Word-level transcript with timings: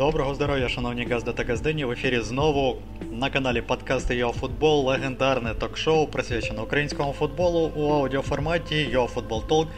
Доброго 0.00 0.34
здоров'я, 0.34 0.68
шановні 0.68 1.04
газди 1.04 1.32
та 1.32 1.44
газдині. 1.44 1.84
В 1.84 1.90
ефірі 1.90 2.20
знову 2.20 2.76
на 3.12 3.30
каналі 3.30 3.62
подкасти 3.62 4.16
Йофутбол, 4.16 4.86
легендарне 4.88 5.54
ток-шоу, 5.54 6.06
присвячене 6.06 6.60
українському 6.60 7.12
футболу 7.12 7.72
у 7.76 7.92
аудіоформаті 7.92 8.76
Йофутбол 8.76 9.44
Толк. 9.46 9.68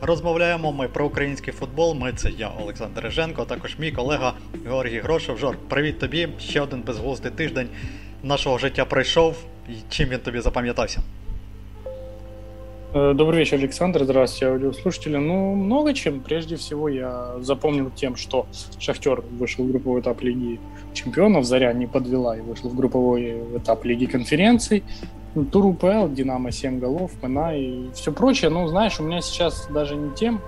Розмовляємо 0.00 0.72
ми 0.72 0.88
про 0.88 1.06
український 1.06 1.52
футбол. 1.52 1.94
Ми 1.94 2.12
це 2.12 2.30
я, 2.30 2.50
Олександр 2.60 3.00
Реженко, 3.00 3.44
також 3.44 3.78
мій 3.78 3.92
колега 3.92 4.34
Георгій 4.66 4.98
Грошев. 4.98 5.38
Жор, 5.38 5.56
привіт 5.68 5.98
тобі! 5.98 6.28
Ще 6.40 6.60
один 6.60 6.82
безглуздий 6.82 7.30
тиждень 7.30 7.68
нашого 8.22 8.58
життя 8.58 8.84
пройшов. 8.84 9.36
Чим 9.90 10.08
він 10.08 10.18
тобі 10.18 10.40
запам'ятався? 10.40 11.00
Э, 12.94 13.14
добрый 13.14 13.38
вечер, 13.38 13.56
Александр. 13.56 14.04
Здравствуйте, 14.04 14.48
аудиослушатели. 14.48 15.16
Ну, 15.16 15.54
много 15.54 15.94
чем. 15.94 16.20
Прежде 16.20 16.56
всего, 16.56 16.90
я 16.90 17.36
запомнил 17.40 17.90
тем, 17.90 18.16
что 18.16 18.46
Шахтер 18.78 19.22
вышел 19.38 19.64
в 19.64 19.70
групповой 19.70 20.02
этап 20.02 20.20
Лиги 20.20 20.60
Чемпионов, 20.92 21.46
Заря 21.46 21.72
не 21.72 21.86
подвела 21.86 22.36
и 22.36 22.42
вышел 22.42 22.68
в 22.68 22.76
групповой 22.76 23.42
этап 23.56 23.86
Лиги 23.86 24.04
Конференций. 24.04 24.84
Тур 25.50 25.64
УПЛ, 25.64 26.08
Динамо 26.08 26.52
7 26.52 26.78
голов, 26.78 27.12
МНА 27.22 27.56
и 27.56 27.90
все 27.94 28.12
прочее. 28.12 28.50
Ну, 28.50 28.68
знаешь, 28.68 29.00
у 29.00 29.04
меня 29.04 29.22
сейчас 29.22 29.66
даже 29.70 29.96
не 29.96 30.14
тем, 30.14 30.42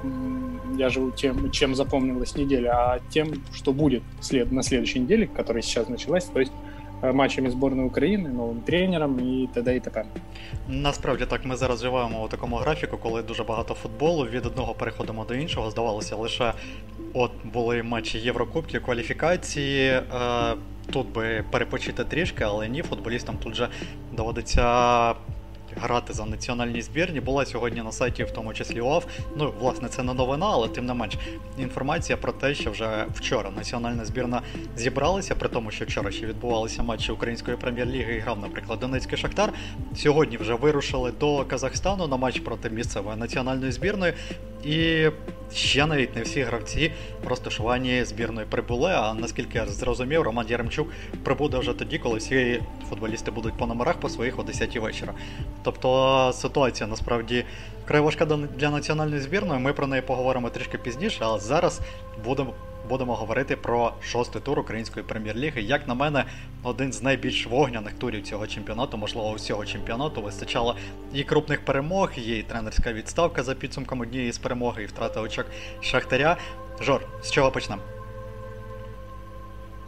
я 0.76 0.90
живу 0.90 1.12
тем, 1.12 1.50
чем 1.50 1.74
запомнилась 1.74 2.36
неделя, 2.36 2.72
а 2.72 3.00
тем, 3.08 3.28
что 3.54 3.72
будет 3.72 4.02
след, 4.20 4.52
на 4.52 4.62
следующей 4.62 4.98
неделе, 4.98 5.26
которая 5.26 5.62
сейчас 5.62 5.88
началась. 5.88 6.24
То 6.24 6.40
есть 6.40 6.52
матчами 7.12 7.50
збірної 7.50 7.88
України, 7.88 8.28
новим 8.28 8.60
тренером 8.60 9.20
і 9.20 9.48
т.д. 9.54 9.76
і 9.76 9.80
т.п. 9.80 10.04
Насправді 10.68 11.26
так, 11.26 11.44
ми 11.44 11.56
зараз 11.56 11.80
живемо 11.82 12.24
у 12.24 12.28
такому 12.28 12.56
графіку, 12.56 12.96
коли 12.96 13.22
дуже 13.22 13.44
багато 13.44 13.74
футболу. 13.74 14.26
Від 14.26 14.46
одного 14.46 14.74
переходимо 14.74 15.24
до 15.24 15.34
іншого. 15.34 15.70
Здавалося, 15.70 16.16
лише 16.16 16.52
от 17.14 17.30
були 17.44 17.82
матчі 17.82 18.18
Єврокубки, 18.18 18.80
кваліфікації. 18.80 19.88
Е, 19.90 20.02
тут 20.92 21.12
би 21.12 21.44
перепочити 21.50 22.04
трішки, 22.04 22.44
але 22.44 22.68
ні, 22.68 22.82
футболістам 22.82 23.36
тут 23.42 23.54
же 23.54 23.68
доводиться 24.12 25.14
грати 25.76 26.12
за 26.12 26.24
національні 26.24 26.82
збірні. 26.82 27.20
Була 27.20 27.46
сьогодні 27.46 27.82
на 27.82 27.92
сайті, 27.92 28.24
в 28.24 28.30
тому 28.30 28.54
числі 28.54 28.80
ОАФ. 28.80 29.06
Ну, 29.36 29.52
власне, 29.60 29.88
це 29.88 30.02
не 30.02 30.14
новина, 30.14 30.46
але 30.52 30.68
тим 30.68 30.86
не 30.86 30.94
менш 30.94 31.14
інформація 31.58 32.16
про 32.16 32.32
те, 32.32 32.54
що 32.54 32.70
вже 32.70 33.06
вчора 33.14 33.50
національна 33.56 34.04
збірна 34.04 34.42
зібралася, 34.76 35.34
при 35.34 35.48
тому, 35.48 35.70
що 35.70 35.84
вчора 35.84 36.10
ще 36.10 36.26
відбувалися 36.26 36.82
матчі 36.82 37.12
української 37.12 37.56
прем'єр-ліги 37.56 38.14
і 38.14 38.18
грав, 38.18 38.38
наприклад, 38.38 38.80
Донецький 38.80 39.18
Шахтар. 39.18 39.52
Сьогодні 39.96 40.36
вже 40.36 40.54
вирушили 40.54 41.12
до 41.20 41.44
Казахстану 41.44 42.06
на 42.06 42.16
матч 42.16 42.40
проти 42.40 42.70
місцевої 42.70 43.16
національної 43.16 43.72
збірної. 43.72 44.12
І 44.64 45.08
ще 45.54 45.86
навіть 45.86 46.16
не 46.16 46.22
всі 46.22 46.42
гравці 46.42 46.92
розташувані 47.24 48.04
збірної 48.04 48.46
прибули. 48.50 48.92
А 48.92 49.14
наскільки 49.14 49.58
я 49.58 49.66
зрозумів, 49.66 50.22
Роман 50.22 50.46
Яремчук 50.48 50.88
прибуде 51.24 51.58
вже 51.58 51.72
тоді, 51.72 51.98
коли 51.98 52.18
всі 52.18 52.62
футболісти 52.88 53.30
будуть 53.30 53.54
по 53.54 53.66
номерах 53.66 53.96
по 54.00 54.08
своїх 54.08 54.38
о 54.38 54.42
10 54.42 54.76
вечора. 54.76 55.12
Тобто 55.62 56.30
ситуація 56.34 56.86
насправді 56.86 57.44
вкрай 57.84 58.00
важка 58.00 58.24
для 58.56 58.70
національної 58.70 59.20
збірної. 59.20 59.60
Ми 59.60 59.72
про 59.72 59.86
неї 59.86 60.02
поговоримо 60.02 60.50
трішки 60.50 60.78
пізніше, 60.78 61.18
але 61.20 61.40
зараз 61.40 61.80
будемо 62.24 62.54
будемо 62.88 63.14
говорити 63.14 63.56
про 63.56 63.92
шостий 64.00 64.42
тур 64.42 64.58
української 64.58 65.06
прем'єр-ліги. 65.06 65.62
Як 65.62 65.88
на 65.88 65.94
мене, 65.94 66.24
один 66.62 66.92
з 66.92 67.02
найбільш 67.02 67.46
вогняних 67.46 67.94
турів 67.94 68.22
цього 68.22 68.46
чемпіонату, 68.46 68.96
можливо, 68.96 69.30
усього 69.30 69.66
чемпіонату, 69.66 70.22
вистачало 70.22 70.76
і 71.14 71.24
крупних 71.24 71.64
перемог, 71.64 72.10
і 72.16 72.42
тренерська 72.42 72.92
відставка 72.92 73.42
за 73.42 73.54
підсумком 73.54 74.00
однієї 74.00 74.32
з 74.32 74.38
перемоги, 74.38 74.82
і 74.82 74.86
втрата 74.86 75.20
очок 75.20 75.46
Шахтаря. 75.80 76.36
Жор, 76.80 77.06
з 77.22 77.30
чого 77.30 77.50
почнемо? 77.50 77.82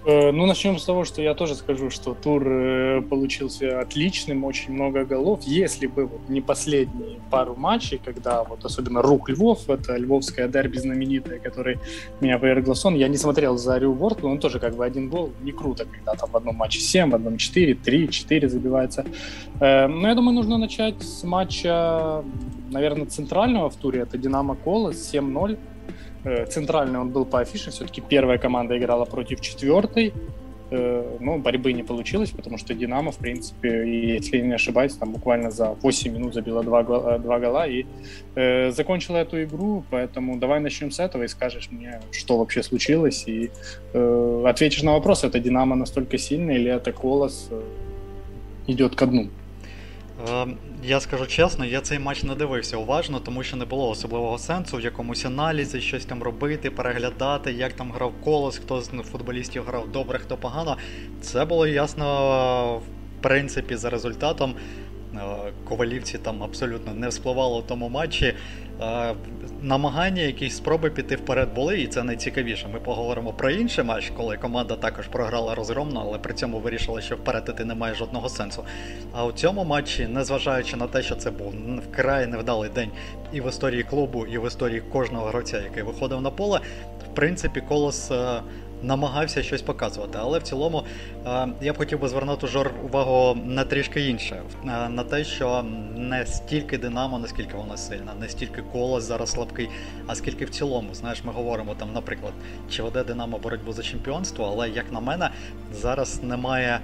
Э, 0.07 0.31
ну, 0.31 0.47
начнем 0.47 0.79
с 0.79 0.85
того, 0.85 1.05
что 1.05 1.21
я 1.21 1.35
тоже 1.35 1.57
скажу, 1.57 1.91
что 1.91 2.15
тур 2.15 2.47
э, 2.47 3.03
получился 3.03 3.81
отличным, 3.81 4.45
очень 4.45 4.73
много 4.73 5.05
голов. 5.05 5.41
Если 5.43 5.89
бы 5.89 6.07
вот 6.07 6.29
не 6.29 6.41
последние 6.41 7.19
пару 7.29 7.57
матчей, 7.57 8.01
когда 8.05 8.45
вот 8.45 8.65
особенно 8.65 9.03
Рук 9.03 9.29
Львов, 9.29 9.69
это 9.69 9.97
львовская 9.97 10.47
дерби 10.47 10.79
знаменитая, 10.79 11.41
который 11.41 11.81
меня 12.21 12.39
повергло 12.39 12.75
сон, 12.75 12.95
я 12.95 13.09
не 13.09 13.17
смотрел 13.17 13.59
за 13.59 13.79
Рю 13.79 13.95
Вортл, 13.95 14.29
он 14.29 14.39
тоже 14.39 14.61
как 14.61 14.77
бы 14.77 14.85
один 14.85 15.09
гол, 15.09 15.33
не 15.43 15.51
круто, 15.51 15.85
когда 15.85 16.15
там 16.15 16.31
в 16.31 16.37
одном 16.37 16.55
матче 16.55 16.79
7, 16.79 17.11
в 17.11 17.15
одном 17.17 17.37
4, 17.37 17.75
3, 17.75 18.09
4 18.09 18.49
забивается. 18.49 19.05
Э, 19.59 19.89
но 19.89 20.07
я 20.07 20.15
думаю, 20.15 20.37
нужно 20.37 20.57
начать 20.57 21.03
с 21.03 21.25
матча, 21.25 22.23
наверное, 22.71 23.07
центрального 23.07 23.71
в 23.71 23.75
туре, 23.75 24.03
это 24.03 24.19
Динамо 24.19 24.55
Колос 24.55 25.13
7-0. 25.13 25.59
Э, 26.27 26.45
центральный 26.47 26.99
он 26.99 27.11
был 27.11 27.25
по 27.25 27.39
афише, 27.39 27.71
все-таки 27.71 28.01
первая 28.01 28.39
команда 28.39 28.77
играла 28.77 29.05
против 29.05 29.41
четвертой, 29.41 30.13
э, 30.73 31.17
но 31.21 31.39
борьбы 31.39 31.73
не 31.73 31.85
получилось, 31.85 32.31
потому 32.31 32.59
что 32.59 32.75
Динамо, 32.75 33.13
в 33.13 33.19
принципе, 33.19 33.69
если 34.15 34.41
не 34.41 34.55
ошибаюсь, 34.55 34.95
там 34.95 35.13
буквально 35.13 35.53
за 35.53 35.77
8 35.83 36.13
минут 36.13 36.35
забила 36.35 36.65
два, 36.65 36.83
гола, 36.83 37.21
два 37.21 37.39
гола. 37.39 37.69
И 37.69 37.87
э, 38.35 38.73
закончила 38.73 39.19
эту 39.19 39.41
игру, 39.45 39.85
поэтому 39.89 40.37
давай 40.37 40.59
начнем 40.59 40.91
с 40.91 40.99
этого 40.99 41.23
и 41.23 41.29
скажешь 41.29 41.69
мне, 41.71 42.01
что 42.11 42.39
вообще 42.39 42.65
случилось, 42.65 43.29
и 43.29 43.51
э, 43.93 44.45
ответишь 44.49 44.83
на 44.83 44.95
вопрос, 44.95 45.23
это 45.23 45.39
Динамо 45.39 45.77
настолько 45.77 46.19
сильный 46.19 46.57
или 46.57 46.73
это 46.73 46.91
Колос 46.91 47.49
э, 47.53 47.63
идет 48.67 48.97
ко 48.97 49.07
дну. 49.07 49.29
Я 50.83 51.01
скажу 51.01 51.27
чесно, 51.27 51.65
я 51.65 51.81
цей 51.81 51.99
матч 51.99 52.23
не 52.23 52.35
дивився 52.35 52.77
уважно, 52.77 53.21
тому 53.21 53.43
що 53.43 53.57
не 53.57 53.65
було 53.65 53.91
особливого 53.91 54.39
сенсу 54.39 54.77
в 54.77 54.81
якомусь 54.81 55.25
аналізі, 55.25 55.81
щось 55.81 56.05
там 56.05 56.23
робити, 56.23 56.71
переглядати, 56.71 57.53
як 57.53 57.73
там 57.73 57.93
грав 57.93 58.13
колос, 58.25 58.59
хто 58.59 58.81
з 58.81 58.89
футболістів 58.89 59.65
грав 59.65 59.93
добре, 59.93 60.19
хто 60.19 60.37
погано. 60.37 60.77
Це 61.21 61.45
було 61.45 61.67
ясно, 61.67 62.79
в 62.79 63.23
принципі, 63.23 63.77
за 63.77 63.91
результатом. 63.91 64.55
Е, 65.15 65.53
ковалівці 65.65 66.19
там 66.19 66.43
абсолютно 66.43 66.95
не 66.95 67.09
вспливало 67.09 67.61
в 67.61 67.67
тому 67.67 67.89
матчі. 67.89 68.35
Е, 68.83 69.15
намагання, 69.63 70.23
якісь 70.23 70.57
спроби 70.57 70.91
піти 70.91 71.17
вперед 71.17 71.55
були, 71.55 71.81
і 71.81 71.87
це 71.87 72.03
найцікавіше. 72.03 72.69
Ми 72.73 72.81
поговоримо 72.81 73.33
про 73.33 73.51
інший 73.51 73.85
матч, 73.85 74.13
коли 74.17 74.37
команда 74.37 74.77
також 74.77 75.07
програла 75.07 75.55
розгромно, 75.55 76.03
але 76.07 76.19
при 76.19 76.35
цьому 76.35 76.59
вирішила, 76.59 77.01
що 77.01 77.17
вперед 77.17 77.45
іти 77.49 77.65
немає 77.65 77.95
жодного 77.95 78.29
сенсу. 78.29 78.65
А 79.13 79.25
у 79.25 79.33
цьому 79.33 79.65
матчі, 79.65 80.07
незважаючи 80.07 80.77
на 80.77 80.87
те, 80.87 81.03
що 81.03 81.15
це 81.15 81.31
був 81.31 81.55
вкрай 81.91 82.27
невдалий 82.27 82.71
день 82.71 82.91
і 83.33 83.41
в 83.41 83.49
історії 83.49 83.83
клубу, 83.83 84.27
і 84.27 84.39
в 84.39 84.47
історії 84.47 84.81
кожного 84.81 85.27
гравця, 85.27 85.63
який 85.63 85.83
виходив 85.83 86.21
на 86.21 86.31
поле, 86.31 86.61
в 87.13 87.15
принципі, 87.15 87.61
колос. 87.61 88.13
Намагався 88.83 89.43
щось 89.43 89.63
показувати. 89.63 90.19
Але 90.21 90.39
в 90.39 90.43
цілому 90.43 90.85
е, 91.27 91.49
я 91.61 91.73
б 91.73 91.77
хотів 91.79 92.01
би 92.01 92.09
звернути 92.09 92.47
жор 92.47 92.71
увагу 92.85 93.39
на 93.45 93.65
трішки 93.65 94.09
інше, 94.09 94.43
е, 94.65 94.89
на 94.89 95.05
те, 95.05 95.25
що 95.25 95.65
не 95.97 96.27
стільки 96.27 96.79
Динамо, 96.79 97.19
наскільки 97.19 97.57
вона 97.57 97.77
сильна, 97.77 98.15
не 98.21 98.29
стільки 98.29 98.63
колос 98.73 99.05
зараз 99.05 99.31
слабкий, 99.31 99.69
а 100.07 100.15
скільки 100.15 100.45
в 100.45 100.51
цілому, 100.51 100.95
знаєш, 100.95 101.25
ми 101.25 101.33
говоримо 101.33 101.75
там, 101.75 101.93
наприклад, 101.93 102.33
чи 102.71 102.83
веде 102.83 103.05
Динамо 103.05 103.39
боротьбу 103.39 103.73
за 103.73 103.83
чемпіонство, 103.83 104.45
але 104.53 104.69
як 104.69 104.93
на 104.93 105.01
мене, 105.01 105.31
зараз 105.73 106.23
немає. 106.23 106.81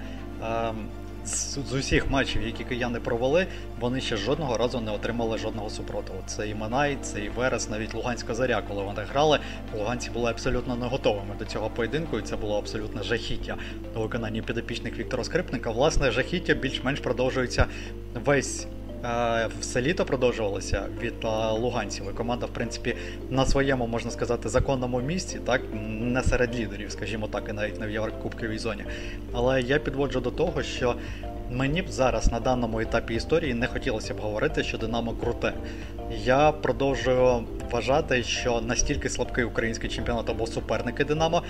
З, 1.25 1.59
усіх 1.73 2.11
матчів, 2.11 2.43
які 2.47 2.65
кияни 2.65 3.01
провели, 3.01 3.47
вони 3.81 4.01
ще 4.01 4.17
жодного 4.17 4.57
разу 4.57 4.81
не 4.81 4.91
отримали 4.91 5.39
жодного 5.39 5.71
супротиву. 5.71 6.19
Це 6.27 6.49
і 6.49 6.55
Манай, 6.55 6.99
це 7.03 7.21
і 7.25 7.29
Верес, 7.29 7.71
навіть 7.71 7.95
Луганська 7.95 8.35
заря, 8.35 8.63
коли 8.69 8.83
вони 8.83 9.03
грали, 9.03 9.39
луганці 9.79 10.11
були 10.11 10.31
абсолютно 10.31 10.77
не 10.77 10.87
готовими 10.87 11.35
до 11.39 11.45
цього 11.45 11.71
поєдинку, 11.71 12.19
і 12.19 12.23
це 12.23 12.37
було 12.37 12.59
абсолютно 12.59 13.03
жахіття 13.03 13.57
у 13.95 14.01
виконанні 14.01 14.43
підопічних 14.43 14.99
Віктора 14.99 15.25
Скрипника. 15.25 15.71
Власне, 15.71 16.11
жахіття 16.11 16.55
більш-менш 16.55 17.01
продовжується 17.01 17.67
весь 18.15 18.67
все 19.61 19.83
літо 19.83 20.05
продовжувалося 20.05 20.87
від 21.01 21.15
луганців. 21.53 22.05
І 22.11 22.17
команда, 22.17 22.47
в 22.47 22.51
принципі, 22.51 22.97
на 23.31 23.47
своєму, 23.47 23.87
можна 23.87 24.11
сказати, 24.11 24.49
законному 24.49 25.01
місці, 25.01 25.41
так, 25.47 25.61
не 26.01 26.23
серед 26.23 26.57
лідерів, 26.57 26.91
скажімо 26.91 27.29
так, 27.29 27.45
і 27.51 27.53
навіть 27.53 27.81
не 27.81 27.87
в 27.87 27.91
Єврокубковій 27.91 28.59
зоні. 28.59 28.85
Але 29.33 29.63
я 29.63 29.79
підводжу 29.79 30.21
до 30.21 30.31
того, 30.31 30.63
що 30.63 30.95
Мені 31.53 31.83
б 31.83 31.89
зараз 31.89 32.33
на 32.33 32.41
даному 32.41 32.81
етапі 32.81 33.15
історії 33.15 33.55
не 33.55 33.67
хотілося 33.67 34.15
б 34.15 34.19
говорити, 34.21 34.65
що 34.65 34.79
Динамо 34.79 35.13
круте. 35.13 35.53
Я 36.25 36.53
продовжую 36.53 37.45
вважати, 37.71 38.23
що 38.23 38.61
настільки 38.61 39.09
слабкий 39.09 39.45
український 39.45 39.91
чемпіонат 39.91 40.31
або 40.31 40.47
суперники 40.47 41.05
Динамо, 41.05 41.43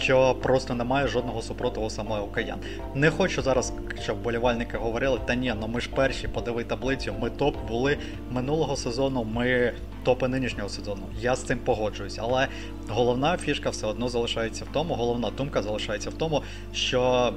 що 0.00 0.36
просто 0.42 0.74
немає 0.74 1.08
жодного 1.08 1.42
супротиву 1.42 1.90
саме 1.90 2.20
у 2.20 2.26
Каян. 2.26 2.58
Не 2.94 3.10
хочу 3.10 3.42
зараз, 3.42 3.72
щоб 4.02 4.22
болівальники 4.22 4.76
говорили, 4.76 5.20
та 5.26 5.34
ні, 5.34 5.54
ну 5.60 5.68
ми 5.68 5.80
ж 5.80 5.90
перші, 5.94 6.28
подиви 6.28 6.64
таблицю, 6.64 7.14
ми 7.20 7.30
топ 7.30 7.56
були 7.68 7.98
минулого 8.30 8.76
сезону, 8.76 9.24
ми 9.24 9.72
топи 10.04 10.28
нинішнього 10.28 10.68
сезону. 10.68 11.02
Я 11.20 11.36
з 11.36 11.42
цим 11.42 11.58
погоджуюсь, 11.58 12.18
але 12.22 12.48
головна 12.88 13.36
фішка 13.36 13.70
все 13.70 13.86
одно 13.86 14.08
залишається 14.08 14.64
в 14.64 14.68
тому, 14.72 14.94
головна 14.94 15.30
думка 15.30 15.62
залишається 15.62 16.10
в 16.10 16.14
тому, 16.14 16.42
що 16.72 17.32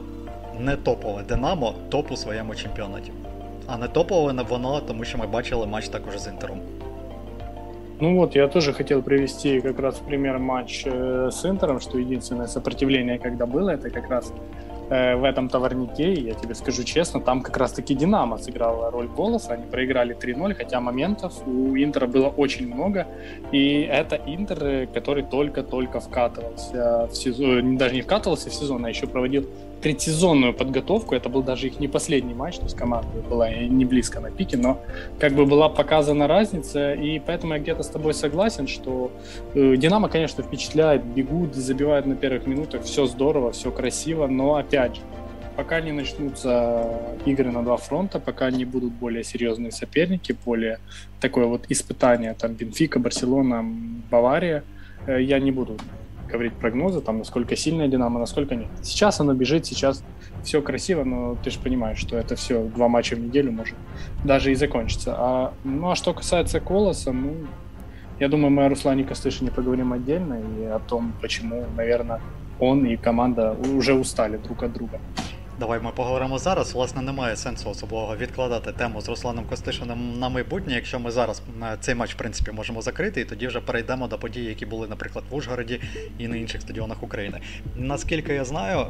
не 0.60 0.76
топове 0.76 1.24
Динамо 1.24 1.76
топ 1.90 2.12
у 2.12 2.18
своєму 2.18 2.56
чемпіонаті. 2.56 3.12
А 3.74 3.78
не 3.78 3.88
топове 3.88 4.44
воно, 4.50 4.82
тому 4.82 5.04
що 5.04 5.18
ми 5.18 5.28
бачили 5.28 5.68
матч 5.68 5.88
також 5.90 6.18
з 6.18 6.28
Інтером. 6.28 6.60
Ну 8.02 8.16
вот, 8.16 8.36
я 8.36 8.48
тоже 8.48 8.74
хотел 8.74 9.02
привести 9.02 9.62
как 9.62 9.80
раз 9.80 10.00
пример 10.00 10.40
матч 10.40 10.88
э, 10.88 11.32
с 11.32 11.46
Интером, 11.46 11.80
что 11.80 12.00
единственное 12.00 12.48
сопротивление, 12.48 13.20
когда 13.20 13.46
было, 13.46 13.70
это 13.70 13.92
как 13.92 14.10
раз 14.10 14.34
э, 14.90 15.16
в 15.16 15.24
этом 15.24 15.50
товарнике, 15.50 16.14
я 16.14 16.34
тебе 16.34 16.56
скажу 16.56 16.84
честно, 16.84 17.22
там 17.22 17.42
как 17.42 17.58
раз-таки 17.58 17.96
Динамо 17.96 18.38
сыграла 18.38 18.92
роль 18.92 19.08
голоса, 19.18 19.54
они 19.54 19.66
проиграли 19.72 20.16
3-0, 20.16 20.54
хотя 20.56 20.80
моментов 20.80 21.34
у 21.48 21.78
Интера 21.78 22.08
было 22.08 22.34
очень 22.38 22.74
много, 22.74 23.06
и 23.54 23.82
это 23.82 24.16
Интер, 24.16 24.64
э, 24.64 24.88
который 24.88 25.24
только-только 25.24 26.00
вкатывался 26.00 27.08
в 27.12 27.16
сезон, 27.16 27.78
даже 27.78 27.94
не 27.94 28.02
вкатывался 28.02 28.50
в 28.50 28.54
сезон, 28.54 28.84
а 28.86 28.90
еще 28.90 29.06
проводил 29.06 29.46
предсезонную 29.82 30.54
подготовку. 30.54 31.16
Это 31.16 31.30
был 31.30 31.44
даже 31.44 31.68
их 31.68 31.80
не 31.80 31.88
последний 31.88 32.34
матч, 32.34 32.58
то 32.58 32.64
есть 32.64 32.76
команда 32.76 33.08
была 33.30 33.50
не 33.50 33.86
близко 33.86 34.20
на 34.20 34.32
пике, 34.32 34.58
но 34.58 34.80
как 35.20 35.34
бы 35.34 35.46
была 35.46 35.70
показана 35.70 36.28
разница, 36.28 36.94
и 36.94 37.20
поэтому 37.20 37.54
я 37.54 37.60
где-то 37.60 37.84
с 37.84 37.88
тобой 37.88 38.14
согласен, 38.14 38.68
что 38.68 39.12
э, 39.54 39.76
Динамо, 39.78 40.10
конечно, 40.10 40.44
впечатляет, 40.44 41.04
бегут, 41.04 41.56
забивают 41.56 42.06
на 42.06 42.16
первых 42.16 42.48
минутах, 42.48 42.84
все 42.84 43.06
здорово, 43.06 43.52
все 43.52 43.72
красиво, 43.72 44.28
но 44.28 44.56
опять 44.56 44.96
же, 44.96 45.02
пока 45.56 45.82
не 45.82 45.92
начнутся 45.92 47.16
игры 47.26 47.52
на 47.52 47.64
два 47.64 47.78
фронта, 47.78 48.20
пока 48.20 48.52
не 48.52 48.66
будут 48.66 48.94
более 48.94 49.24
серьезные 49.24 49.72
соперники, 49.72 50.36
более 50.46 50.80
такое 51.20 51.46
вот 51.46 51.66
испытание, 51.70 52.34
там 52.34 52.54
Бенфика, 52.54 53.00
Барселона, 53.00 53.66
Бавария, 54.10 54.64
э, 55.08 55.22
я 55.22 55.40
не 55.40 55.52
буду 55.52 55.78
говорить 56.32 56.54
прогнозы, 56.54 57.02
там, 57.02 57.20
насколько 57.20 57.56
сильная 57.56 57.88
Динамо, 57.88 58.20
насколько 58.20 58.56
нет. 58.56 58.70
Сейчас 58.82 59.20
оно 59.20 59.34
бежит, 59.34 59.66
сейчас 59.66 60.04
все 60.44 60.62
красиво, 60.62 61.04
но 61.04 61.36
ты 61.44 61.52
же 61.52 61.60
понимаешь, 61.60 62.00
что 62.00 62.18
это 62.18 62.36
все 62.36 62.64
два 62.64 62.88
матча 62.88 63.16
в 63.16 63.20
неделю 63.20 63.52
может 63.52 63.76
даже 64.24 64.52
и 64.52 64.56
закончиться. 64.56 65.16
А, 65.18 65.54
ну, 65.64 65.92
а 65.92 65.96
что 65.96 66.14
касается 66.14 66.60
Колоса, 66.60 67.12
ну, 67.12 67.36
я 68.20 68.28
думаю, 68.28 68.52
мы 68.52 68.66
о 68.66 68.70
Руслане 68.70 69.04
Костышине 69.04 69.52
поговорим 69.52 69.94
отдельно 69.94 70.40
и 70.60 70.66
о 70.66 70.80
том, 70.80 71.14
почему, 71.22 71.66
наверное, 71.76 72.22
он 72.60 72.86
и 72.86 72.96
команда 72.96 73.56
уже 73.76 73.94
устали 73.94 74.38
друг 74.38 74.64
от 74.64 74.74
друга. 74.74 75.00
Давай 75.62 75.80
ми 75.82 75.92
поговоримо 75.92 76.40
зараз. 76.40 76.74
Власне, 76.74 77.02
немає 77.02 77.36
сенсу 77.36 77.70
особливого 77.70 78.18
відкладати 78.18 78.72
тему 78.72 79.02
з 79.02 79.10
Русланом 79.10 79.46
Костишиним 79.46 80.20
на 80.20 80.30
майбутнє, 80.30 80.74
якщо 80.74 81.00
ми 81.00 81.12
зараз 81.12 81.42
е, 81.64 81.78
цей 81.80 81.96
матч 81.96 82.14
в 82.14 82.18
принципі 82.18 82.52
можемо 82.52 82.82
закрити, 82.82 83.22
і 83.22 83.26
тоді 83.26 83.48
вже 83.48 83.62
перейдемо 83.62 84.08
до 84.08 84.18
подій, 84.18 84.44
які 84.44 84.66
були, 84.66 84.88
наприклад, 84.88 85.26
в 85.30 85.36
Ужгороді 85.36 85.82
і 86.18 86.28
на 86.28 86.38
інших 86.38 86.62
стадіонах 86.62 87.04
України. 87.04 87.42
Наскільки 87.76 88.34
я 88.34 88.46
знаю, 88.46 88.86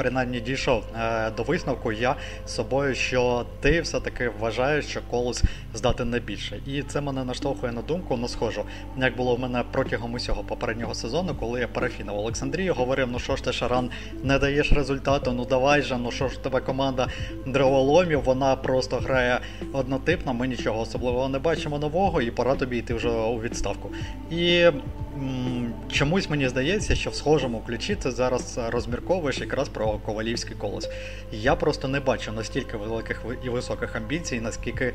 принаймні 0.00 0.40
дійшов 0.40 0.84
е, 0.96 1.30
до 1.30 1.42
висновку 1.42 1.92
я 1.92 2.16
з 2.46 2.54
собою, 2.54 2.94
що 2.94 3.46
ти 3.60 3.80
все-таки 3.80 4.30
вважаєш, 4.40 4.86
що 4.86 5.00
колос 5.10 5.42
здатен 5.74 6.10
не 6.10 6.20
більше. 6.20 6.60
І 6.66 6.82
це 6.82 7.00
мене 7.00 7.24
наштовхує 7.24 7.72
на 7.72 7.82
думку, 7.82 8.16
ну 8.16 8.28
схожу, 8.28 8.64
як 8.98 9.16
було 9.16 9.36
в 9.36 9.40
мене 9.40 9.64
протягом 9.72 10.14
усього 10.14 10.42
попереднього 10.42 10.94
сезону, 10.94 11.34
коли 11.40 11.60
я 11.60 11.68
парафінив 11.68 12.16
Олександрію, 12.16 12.74
говорив, 12.74 13.08
ну 13.12 13.18
що 13.18 13.36
ж 13.36 13.44
ти 13.44 13.52
шаран, 13.52 13.90
не 14.22 14.38
даєш 14.38 14.72
результату, 14.72 15.32
ну 15.32 15.44
давай 15.44 15.82
же, 15.82 15.96
ну 15.96 16.10
що 16.10 16.28
ж 16.28 16.42
тебе 16.42 16.60
команда 16.60 17.08
древоломів, 17.46 18.22
вона 18.22 18.56
просто 18.56 18.96
грає 18.96 19.40
однотипно, 19.72 20.34
ми 20.34 20.48
нічого 20.48 20.80
особливого 20.80 21.28
не 21.28 21.38
бачимо 21.38 21.78
нового, 21.78 22.22
і 22.22 22.30
пора 22.30 22.54
тобі 22.54 22.78
йти 22.78 22.94
вже 22.94 23.08
у 23.08 23.40
відставку. 23.40 23.90
І 24.30 24.66
чомусь 25.90 26.30
мені 26.30 26.48
здається, 26.48 26.94
що 26.94 27.10
в 27.10 27.14
схожому 27.14 27.60
ключі 27.66 27.94
ти 27.94 28.10
зараз 28.10 28.60
розмірковуєш 28.68 29.38
якраз 29.38 29.68
про 29.68 29.92
ковалівський 29.92 30.56
колос. 30.56 30.88
Я 31.32 31.54
просто 31.54 31.88
не 31.88 32.00
бачу 32.00 32.32
настільки 32.32 32.76
великих 32.76 33.24
і 33.44 33.48
високих 33.48 33.96
амбіцій, 33.96 34.40
наскільки 34.40 34.94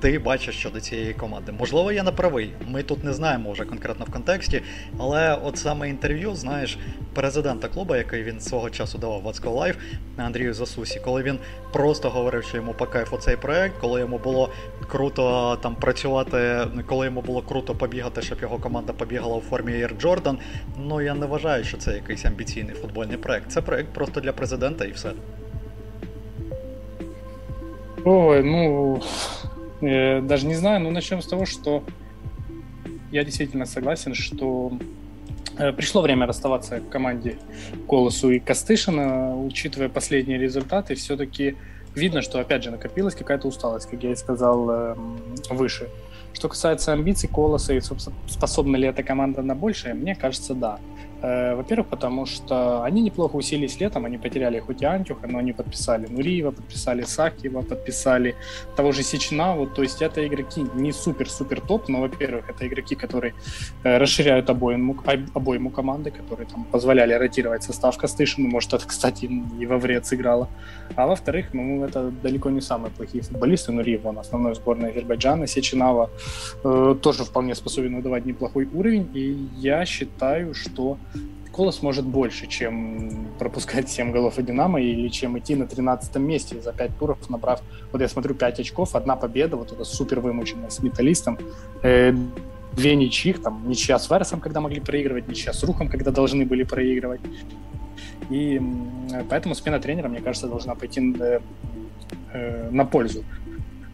ти 0.00 0.18
бачиш 0.18 0.56
щодо 0.56 0.80
цієї 0.80 1.14
команди. 1.14 1.52
Можливо, 1.52 1.92
я 1.92 2.02
не 2.02 2.12
правий. 2.12 2.52
Ми 2.68 2.82
тут 2.82 3.04
не 3.04 3.12
знаємо 3.12 3.52
вже 3.52 3.64
конкретно 3.64 4.04
в 4.04 4.12
контексті, 4.12 4.62
але 4.98 5.38
от 5.44 5.58
саме 5.58 5.88
інтерв'ю, 5.88 6.34
знаєш, 6.34 6.78
президента 7.14 7.68
клубу, 7.68 7.96
який 7.96 8.22
він 8.22 8.40
свого 8.40 8.70
часу 8.70 8.98
давав 8.98 9.22
Вацько 9.22 9.50
Live 9.50 9.76
Андрію 10.16 10.54
Засусі, 10.54 11.00
коли 11.04 11.22
він 11.22 11.38
просто 11.72 12.10
говорив, 12.10 12.44
що 12.44 12.56
йому 12.56 12.74
по 12.74 12.86
кайфу 12.86 13.16
цей 13.16 13.36
проект, 13.36 13.74
коли 13.80 14.00
йому 14.00 14.18
було 14.18 14.50
круто 14.88 15.58
там 15.62 15.74
працювати, 15.74 16.66
коли 16.86 17.06
йому 17.06 17.20
було 17.20 17.42
круто 17.42 17.74
побігати, 17.74 18.22
щоб 18.22 18.42
його 18.42 18.58
команда 18.58 18.92
побігала 18.92 19.36
у 19.36 19.40
формі 19.40 19.72
Air. 19.72 19.96
Ну 20.77 21.01
я 21.01 21.13
не 21.13 21.25
вважаю, 21.25 21.63
що 21.63 21.77
це 21.77 21.93
якийсь 21.93 22.25
амбіційний 22.25 22.75
футбольний 22.75 23.17
проект. 23.17 23.51
Це 23.51 23.61
проект 23.61 23.89
просто 23.89 24.21
для 24.21 24.31
президента 24.33 24.85
і 24.85 24.91
все. 24.91 25.11
Ой, 28.05 28.43
ну 28.43 29.01
Э, 29.81 30.21
даже 30.21 30.45
не 30.45 30.55
знаю, 30.55 30.79
но 30.79 30.91
начнем 30.91 31.21
с 31.21 31.25
того, 31.25 31.45
что 31.45 31.83
я 33.11 33.23
действительно 33.23 33.65
согласен, 33.65 34.13
что 34.13 34.71
э, 35.57 35.73
пришло 35.73 36.01
время 36.01 36.27
расставаться 36.27 36.79
к 36.79 36.89
команде 36.89 37.37
Колосу 37.87 38.29
и 38.29 38.39
Костышина, 38.39 39.35
учитывая 39.35 39.89
последние 39.89 40.37
результаты, 40.37 40.93
все-таки 40.95 41.57
видно, 41.95 42.21
что 42.21 42.39
опять 42.39 42.63
же 42.63 42.71
накопилась 42.71 43.15
какая-то 43.15 43.47
усталость, 43.47 43.89
как 43.89 44.03
я 44.03 44.11
и 44.11 44.15
сказал 44.15 44.69
эм, 44.69 45.19
выше. 45.49 45.89
Что 46.36 46.50
касается 46.50 46.92
амбиций 46.92 47.30
Колоса 47.30 47.72
и 47.72 47.80
способна 48.28 48.76
ли 48.76 48.86
эта 48.86 49.02
команда 49.02 49.40
на 49.40 49.54
большее, 49.54 49.94
мне 49.94 50.14
кажется, 50.14 50.52
да. 50.52 50.78
Э, 51.22 51.54
во-первых, 51.54 51.88
потому 51.88 52.26
что 52.26 52.82
они 52.82 53.02
неплохо 53.02 53.36
усилились 53.36 53.80
летом, 53.80 54.04
они 54.04 54.18
потеряли 54.18 54.60
хоть 54.60 54.82
и 54.82 54.84
Антюха, 54.84 55.26
но 55.26 55.38
они 55.38 55.52
подписали 55.52 56.06
Нуриева, 56.06 56.50
подписали 56.50 57.02
Сакиева, 57.02 57.62
подписали 57.62 58.34
того 58.76 58.92
же 58.92 59.02
Сичнаву, 59.02 59.66
то 59.66 59.82
есть 59.82 60.02
это 60.02 60.26
игроки 60.26 60.66
не 60.74 60.92
супер-супер 60.92 61.60
топ, 61.60 61.88
но, 61.88 62.00
во-первых, 62.00 62.50
это 62.50 62.66
игроки, 62.66 62.94
которые 62.94 63.34
э, 63.84 63.98
расширяют 63.98 64.50
обоим, 64.50 65.00
обоему 65.34 65.70
команды, 65.70 66.10
которые 66.10 66.46
там 66.46 66.64
позволяли 66.64 67.14
ротировать 67.14 67.62
состав 67.62 67.96
Костышину, 67.96 68.48
может, 68.48 68.74
это, 68.74 68.86
кстати, 68.86 69.30
и 69.60 69.66
во 69.66 69.78
вред 69.78 70.06
сыграло. 70.06 70.48
А 70.96 71.06
во-вторых, 71.06 71.54
ну, 71.54 71.84
это 71.84 72.10
далеко 72.22 72.50
не 72.50 72.60
самые 72.60 72.90
плохие 72.90 73.22
футболисты, 73.22 73.72
Нуриев, 73.72 74.04
он 74.04 74.18
основной 74.18 74.54
сборной 74.54 74.90
Азербайджана, 74.90 75.46
Сечинава 75.46 76.10
э, 76.62 76.96
тоже 77.00 77.24
вполне 77.24 77.54
способен 77.54 77.96
выдавать 77.96 78.26
неплохой 78.26 78.68
уровень, 78.74 79.08
и 79.14 79.48
я 79.56 79.86
считаю, 79.86 80.54
что 80.54 80.98
Колос 81.56 81.82
может 81.82 82.04
больше, 82.04 82.46
чем 82.46 83.28
пропускать 83.38 83.88
7 83.88 84.12
голов 84.12 84.38
и 84.38 84.42
Динамо, 84.42 84.78
или 84.78 85.08
чем 85.08 85.38
идти 85.38 85.54
на 85.54 85.66
13 85.66 86.16
месте. 86.16 86.60
За 86.60 86.72
5 86.72 86.98
туров, 86.98 87.30
набрав, 87.30 87.62
вот 87.92 88.02
я 88.02 88.08
смотрю, 88.08 88.34
5 88.34 88.60
очков, 88.60 88.94
одна 88.94 89.16
победа, 89.16 89.56
вот 89.56 89.72
это 89.72 89.84
супер 89.84 90.20
вымученная 90.20 90.68
с 90.68 90.82
металлистом, 90.82 91.38
э, 91.82 92.12
две 92.74 92.94
ничьих, 92.94 93.42
там, 93.42 93.66
ничья 93.66 93.98
с 93.98 94.10
Вересом, 94.10 94.40
когда 94.40 94.60
могли 94.60 94.80
проигрывать, 94.80 95.28
ничья 95.28 95.54
с 95.54 95.64
Рухом, 95.64 95.88
когда 95.88 96.10
должны 96.10 96.44
были 96.44 96.62
проигрывать. 96.62 97.22
И 98.28 98.60
поэтому 99.30 99.54
смена 99.54 99.80
тренера, 99.80 100.08
мне 100.08 100.20
кажется, 100.20 100.48
должна 100.48 100.74
пойти 100.74 101.14
э, 101.18 101.40
э, 102.34 102.70
на 102.70 102.84
пользу 102.84 103.24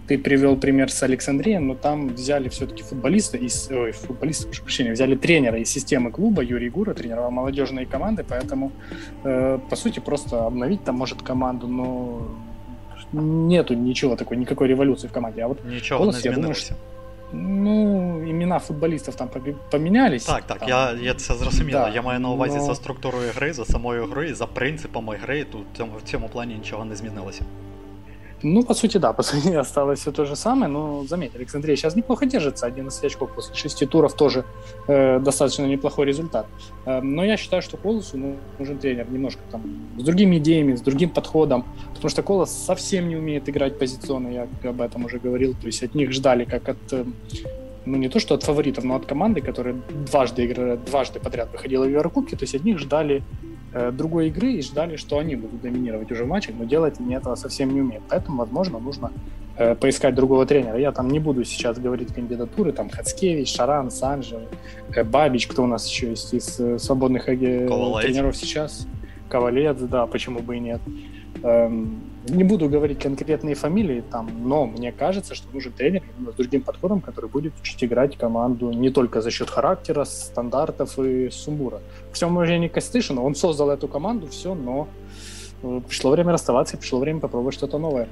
ты 0.08 0.18
привел 0.18 0.56
пример 0.56 0.90
с 0.90 1.04
Александрием, 1.04 1.68
но 1.68 1.76
там 1.76 2.08
взяли 2.08 2.50
все-таки 2.50 2.84
футболиста, 2.84 3.38
из, 3.38 3.70
ой, 3.72 3.92
футболиста, 3.92 4.48
прошу 4.48 4.64
прощения, 4.64 4.92
взяли 4.94 5.16
тренера 5.16 5.60
из 5.60 5.70
системы 5.70 6.12
клуба, 6.12 6.42
Юрий 6.42 6.70
Гура, 6.70 6.94
тренировал 6.94 7.32
молодежные 7.32 7.86
команды, 7.86 8.24
поэтому, 8.24 8.72
э, 9.24 9.60
по 9.70 9.76
сути, 9.76 10.00
просто 10.00 10.46
обновить 10.46 10.84
там 10.84 10.96
может 10.96 11.22
команду, 11.22 11.68
но 11.68 12.22
нету 13.14 13.74
ничего 13.74 14.16
такой, 14.16 14.38
никакой 14.38 14.68
революции 14.68 15.08
в 15.08 15.12
команде. 15.12 15.42
А 15.44 15.48
вот 15.48 15.66
Ничего 15.66 16.00
Колос, 16.00 16.24
не 16.24 16.30
я 16.30 16.36
думаю, 16.36 16.56
что, 16.56 16.76
Ну, 17.34 18.24
імена 18.28 18.60
футболістів 18.60 19.16
там 19.16 19.30
помінялись. 19.72 20.26
Так, 20.26 20.44
так, 20.48 20.60
там. 20.60 20.70
я 20.70 20.94
я 21.02 21.14
це 21.14 21.34
зрозуміло. 21.34 21.80
Да, 21.80 21.90
я 21.90 22.02
маю 22.02 22.20
на 22.20 22.30
увазі 22.30 22.58
но... 22.58 22.64
за 22.64 22.76
структурою 22.76 23.32
гри, 23.36 23.54
за 23.54 23.66
самою 23.66 24.06
грою, 24.06 24.36
за 24.36 24.48
принципами 24.48 25.16
гри. 25.16 25.44
Тут 25.44 25.62
в 25.74 25.78
цьому, 25.78 25.92
в 25.98 26.10
цьому 26.10 26.30
плані 26.30 26.56
нічого 26.56 26.86
не 26.86 26.96
змінилося. 26.96 27.44
Ну, 28.43 28.63
по 28.63 28.75
сути, 28.75 28.99
да, 28.99 29.13
по 29.17 29.23
сути, 29.23 29.55
осталось 29.55 30.01
все 30.01 30.13
то 30.13 30.25
же 30.25 30.37
самое, 30.37 30.73
но 30.73 31.05
заметь, 31.05 31.35
Александрия 31.35 31.77
сейчас 31.77 31.97
неплохо 31.97 32.27
держится, 32.27 32.67
11 32.67 33.05
очков 33.05 33.31
после 33.35 33.55
6 33.55 33.89
туров 33.89 34.15
тоже 34.15 34.45
э, 34.89 35.21
достаточно 35.21 35.67
неплохой 35.67 36.07
результат. 36.07 36.47
Э, 36.87 37.01
но 37.01 37.25
я 37.25 37.37
считаю, 37.37 37.63
что 37.63 37.77
Колосу 37.77 38.19
нужен 38.59 38.79
тренер 38.79 39.11
немножко 39.11 39.41
там 39.51 39.63
с 39.99 40.03
другими 40.03 40.37
идеями, 40.39 40.75
с 40.75 40.81
другим 40.81 41.11
подходом, 41.11 41.65
потому 41.95 42.11
что 42.11 42.23
Колос 42.23 42.51
совсем 42.51 43.09
не 43.09 43.17
умеет 43.17 43.49
играть 43.49 43.79
позиционно, 43.79 44.29
я 44.29 44.49
об 44.69 44.81
этом 44.81 45.05
уже 45.05 45.19
говорил, 45.19 45.55
то 45.55 45.67
есть 45.67 45.83
от 45.83 45.95
них 45.95 46.13
ждали 46.13 46.45
как 46.45 46.69
от 46.69 46.93
э, 46.93 47.05
ну 47.85 47.99
не 47.99 48.09
то 48.09 48.21
что 48.21 48.35
от 48.35 48.43
фаворитов, 48.43 48.85
но 48.85 48.95
от 48.95 49.07
команды, 49.07 49.41
которая 49.41 49.75
дважды, 50.11 50.47
играли, 50.47 50.77
дважды 50.77 51.21
подряд 51.21 51.51
выходила 51.53 51.85
в 51.85 51.89
Еврокубки, 51.89 52.37
то 52.37 52.45
есть 52.45 52.55
от 52.55 52.65
них 52.65 52.79
ждали 52.79 53.23
другой 53.93 54.29
игры 54.29 54.53
и 54.53 54.63
ждали, 54.63 54.97
что 54.97 55.19
они 55.19 55.37
будут 55.37 55.61
доминировать 55.61 56.11
уже 56.11 56.25
в 56.25 56.29
матчах, 56.29 56.55
но 56.59 56.65
делать 56.65 57.01
они 57.01 57.15
этого 57.15 57.35
совсем 57.35 57.73
не 57.73 57.81
умеют. 57.81 58.05
Поэтому, 58.09 58.39
возможно, 58.39 58.79
нужно 58.79 59.13
э, 59.57 59.75
поискать 59.75 60.15
другого 60.15 60.45
тренера. 60.47 60.79
Я 60.79 60.93
там 60.93 61.09
не 61.09 61.19
буду 61.19 61.45
сейчас 61.45 61.79
говорить 61.79 62.13
кандидатуры, 62.13 62.73
там 62.73 62.91
Хацкевич, 62.91 63.55
Шаран, 63.55 63.91
Санжев, 63.91 64.43
э, 64.95 65.05
Бабич, 65.05 65.47
кто 65.47 65.65
у 65.65 65.67
нас 65.67 65.89
еще 65.89 66.11
есть 66.11 66.35
из 66.35 66.61
свободных 66.83 67.25
Ковалец. 67.27 68.05
тренеров 68.05 68.37
сейчас. 68.37 68.87
Ковалец, 69.29 69.79
да, 69.79 70.07
почему 70.07 70.41
бы 70.41 70.57
и 70.57 70.61
нет. 70.61 70.81
Эм, 71.43 72.01
не 72.29 72.45
буду 72.45 72.69
говорить 72.69 73.01
конкретные 73.01 73.57
фамилии 73.57 74.05
там, 74.13 74.29
но 74.49 74.65
мне 74.65 74.93
кажется, 74.93 75.35
что 75.35 75.53
нужен 75.53 75.73
тренер 75.73 76.03
с 76.31 76.37
другим 76.37 76.63
подходом, 76.63 77.01
который 77.01 77.29
будет 77.29 77.53
учить 77.61 77.83
играть 77.83 78.17
команду 78.17 78.71
не 78.71 78.91
только 78.91 79.21
за 79.21 79.33
счет 79.33 79.51
характера, 79.51 80.05
стандартов 80.05 80.99
и 81.01 81.31
сумбура. 81.31 81.81
К 82.13 82.15
всему 82.15 82.33
уважению 82.33 82.71
Костышина, 82.71 83.23
он 83.23 83.35
создал 83.35 83.71
эту 83.71 83.89
команду, 83.89 84.29
все, 84.29 84.55
но 84.55 84.87
э, 85.63 85.81
пришло 85.89 86.13
время 86.13 86.33
расставаться, 86.33 86.77
пришло 86.77 87.01
время 87.01 87.19
попробовать 87.19 87.55
что-то 87.55 87.79
новое. 87.79 88.09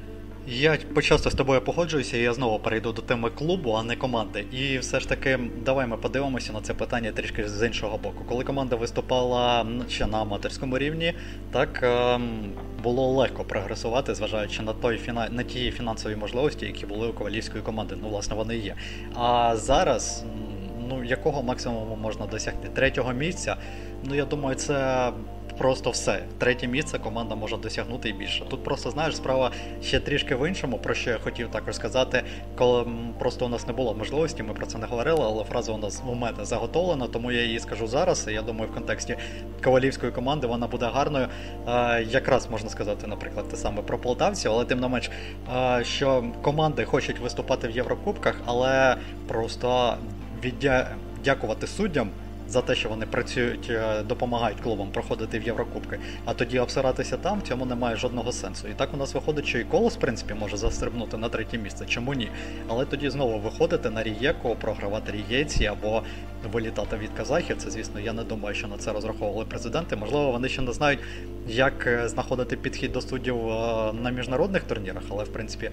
Я 0.47 0.79
почасто 0.95 1.31
з 1.31 1.35
тобою 1.35 1.61
погоджуюся, 1.61 2.17
і 2.17 2.21
я 2.21 2.33
знову 2.33 2.59
перейду 2.59 2.93
до 2.93 3.03
теми 3.03 3.31
клубу, 3.31 3.73
а 3.73 3.83
не 3.83 3.97
команди. 3.97 4.45
І 4.53 4.79
все 4.79 5.01
ж 5.01 5.09
таки, 5.09 5.39
давай 5.65 5.87
ми 5.87 5.97
подивимося 5.97 6.53
на 6.53 6.61
це 6.61 6.75
питання 6.75 7.13
трішки 7.13 7.49
з 7.49 7.67
іншого 7.67 7.99
боку. 7.99 8.25
Коли 8.29 8.45
команда 8.45 8.77
виступала 8.77 9.67
ще 9.89 10.07
на 10.07 10.21
аматорському 10.21 10.79
рівні, 10.79 11.15
так 11.51 11.83
ем, 11.83 12.53
було 12.83 13.09
легко 13.09 13.45
прогресувати, 13.45 14.15
зважаючи 14.15 14.63
на 14.63 14.73
той 14.73 15.01
на 15.31 15.43
ті 15.43 15.71
фінансові 15.71 16.17
можливості, 16.17 16.67
які 16.67 16.87
були 16.87 17.09
у 17.09 17.13
ковалівської 17.13 17.63
команди. 17.63 17.95
Ну, 18.03 18.09
власне, 18.09 18.37
вони 18.37 18.57
є. 18.57 18.75
А 19.15 19.57
зараз, 19.57 20.25
ну 20.89 21.05
якого 21.05 21.43
максимуму 21.43 21.97
можна 21.97 22.27
досягти? 22.27 22.69
Третього 22.69 23.13
місця. 23.13 23.57
Ну 24.05 24.15
я 24.15 24.25
думаю, 24.25 24.57
це 24.57 25.09
просто 25.61 25.90
все. 25.90 26.23
Третє 26.38 26.67
місце 26.67 26.99
команда 26.99 27.35
може 27.35 27.57
досягнути 27.57 28.09
і 28.09 28.12
більше. 28.12 28.45
Тут 28.49 28.64
просто 28.64 28.90
знаєш, 28.90 29.17
справа 29.17 29.50
ще 29.83 30.00
трішки 30.00 30.35
в 30.35 30.49
іншому, 30.49 30.79
про 30.79 30.95
що 30.95 31.11
я 31.11 31.19
хотів 31.19 31.50
також 31.50 31.75
сказати, 31.75 32.23
коли 32.59 32.87
просто 33.19 33.47
у 33.47 33.49
нас 33.49 33.67
не 33.67 33.73
було 33.73 33.95
можливості, 33.95 34.43
ми 34.43 34.55
про 34.55 34.67
це 34.67 34.79
не 34.79 34.87
говорили, 34.87 35.21
але 35.23 35.45
фраза 35.45 35.73
у 35.73 35.79
нас 35.79 36.02
у 36.07 36.14
мене 36.14 36.45
заготовлена, 36.45 37.07
тому 37.07 37.33
я 37.33 37.43
її 37.43 37.59
скажу 37.59 37.87
зараз. 37.87 38.26
І 38.29 38.33
я 38.33 38.43
думаю, 38.43 38.71
в 38.71 38.75
контексті 38.75 39.17
ковалівської 39.64 40.12
команди 40.12 40.47
вона 40.47 40.67
буде 40.67 40.87
гарною. 40.87 41.29
Якраз 42.11 42.50
можна 42.50 42.71
сказати, 42.71 43.07
наприклад, 43.07 43.49
те 43.49 43.57
саме 43.57 43.83
про 43.83 43.99
полтавців, 43.99 44.52
але 44.52 44.64
тим 44.64 44.81
не 44.81 44.88
менш, 44.88 45.11
що 45.83 46.25
команди 46.43 46.85
хочуть 46.85 47.19
виступати 47.19 47.69
в 47.69 47.71
Єврокубках, 47.71 48.40
але 48.47 48.97
просто 49.26 49.97
віддякувати 50.45 51.67
суддям 51.67 52.11
за 52.50 52.62
те, 52.62 52.75
що 52.75 52.88
вони 52.88 53.07
працюють, 53.07 53.71
е, 53.71 54.02
допомагають 54.02 54.61
клубам 54.61 54.90
проходити 54.90 55.38
в 55.38 55.42
Єврокубки, 55.42 55.99
а 56.25 56.35
тоді 56.35 56.59
обсиратися 56.59 57.16
там, 57.16 57.38
в 57.38 57.42
цьому 57.42 57.66
немає 57.66 57.97
жодного 57.97 58.33
сенсу. 58.33 58.69
І 58.69 58.75
так 58.75 58.95
у 58.95 58.97
нас 58.97 59.14
виходить, 59.14 59.47
що 59.47 59.59
і 59.59 59.64
колос, 59.64 59.97
в 59.97 60.00
принципі, 60.00 60.35
може 60.35 60.57
застрибнути 60.57 61.16
на 61.16 61.28
третє 61.28 61.59
місце. 61.59 61.85
Чому 61.87 62.14
ні? 62.14 62.28
Але 62.69 62.85
тоді 62.85 63.11
знову 63.11 63.38
виходити 63.38 63.90
на 63.90 64.02
Рієко, 64.02 64.57
програвати 64.61 65.12
Рієці 65.12 65.66
або 65.66 66.02
вилітати 66.52 66.97
від 66.97 67.11
казахів. 67.16 67.57
Це, 67.57 67.71
звісно, 67.71 68.00
я 68.00 68.12
не 68.12 68.25
думаю, 68.25 68.54
що 68.54 68.69
на 68.69 68.78
це 68.78 68.92
розраховували 68.92 69.45
президенти. 69.45 69.97
Можливо, 69.97 70.33
вони 70.33 70.49
ще 70.49 70.62
не 70.62 70.73
знають, 70.73 71.00
як 71.50 71.87
е, 71.87 72.09
знаходити 72.09 72.57
підхід 72.57 72.92
до 72.92 73.00
суддів 73.00 73.49
е, 73.49 73.92
на 73.92 74.11
міжнародних 74.11 74.62
турнірах, 74.62 75.02
але 75.11 75.25
в 75.25 75.28
принципі 75.28 75.71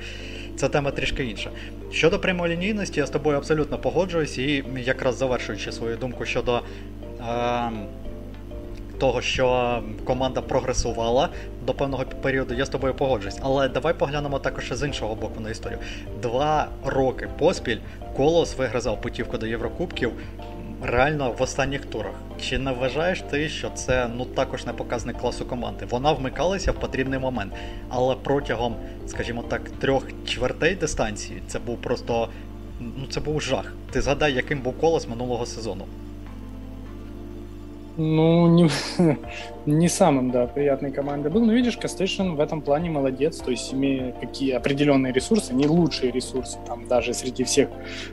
це 0.55 0.69
тема 0.69 0.91
трішки 0.91 1.25
інша. 1.25 1.49
Щодо 1.91 2.19
прямолінійності, 2.19 2.99
я 2.99 3.05
з 3.05 3.09
тобою 3.09 3.37
абсолютно 3.37 3.77
погоджуюсь 3.77 4.37
і 4.37 4.63
якраз 4.77 5.17
завершуючи 5.17 5.71
свою 5.71 5.97
думку 5.97 6.25
щодо. 6.25 6.61
Е 7.21 7.71
того, 8.99 9.21
що 9.21 9.79
команда 10.05 10.41
прогресувала 10.41 11.29
до 11.65 11.73
певного 11.73 12.05
періоду, 12.21 12.53
я 12.53 12.65
з 12.65 12.69
тобою 12.69 12.93
погоджуюсь. 12.93 13.39
Але 13.41 13.69
давай 13.69 13.93
поглянемо 13.93 14.39
також 14.39 14.73
з 14.73 14.87
іншого 14.87 15.15
боку 15.15 15.39
на 15.39 15.49
історію. 15.49 15.79
Два 16.21 16.67
роки 16.85 17.29
поспіль 17.39 17.77
Колос 18.15 18.57
вигризав 18.57 19.01
путівку 19.01 19.37
до 19.37 19.47
Єврокубків 19.47 20.11
реально 20.81 21.31
в 21.31 21.41
останніх 21.41 21.85
турах. 21.85 22.13
Чи 22.41 22.57
не 22.57 22.71
вважаєш 22.71 23.21
ти, 23.21 23.49
що 23.49 23.69
це 23.69 24.09
ну 24.15 24.25
також 24.25 24.65
не 24.65 24.73
показник 24.73 25.17
класу 25.17 25.45
команди? 25.45 25.85
Вона 25.89 26.11
вмикалася 26.11 26.71
в 26.71 26.79
потрібний 26.79 27.19
момент, 27.19 27.53
але 27.89 28.15
протягом, 28.15 28.75
скажімо 29.07 29.43
так, 29.49 29.69
трьох 29.69 30.03
чвертей 30.25 30.75
дистанції 30.75 31.41
це 31.47 31.59
був 31.59 31.77
просто 31.81 32.29
ну 32.79 33.07
це 33.09 33.19
був 33.19 33.41
жах. 33.41 33.73
Ти 33.91 34.01
згадай, 34.01 34.33
яким 34.33 34.61
був 34.61 34.77
колос 34.77 35.07
минулого 35.07 35.45
сезону. 35.45 35.85
Ну, 37.97 38.47
не, 38.47 38.69
не 39.65 39.89
самым, 39.89 40.31
да, 40.31 40.45
приятной 40.45 40.91
командой 40.91 41.31
был. 41.31 41.43
Но 41.43 41.53
видишь, 41.53 41.77
Костышин 41.77 42.35
в 42.35 42.39
этом 42.39 42.61
плане 42.61 42.89
молодец. 42.91 43.37
То 43.37 43.51
есть, 43.51 43.73
имея 43.73 44.11
какие 44.11 44.51
определенные 44.51 45.11
ресурсы, 45.11 45.53
не 45.53 45.67
лучшие 45.67 46.11
ресурсы, 46.11 46.59
там, 46.67 46.87
даже 46.87 47.13
среди 47.13 47.43
всех 47.43 47.69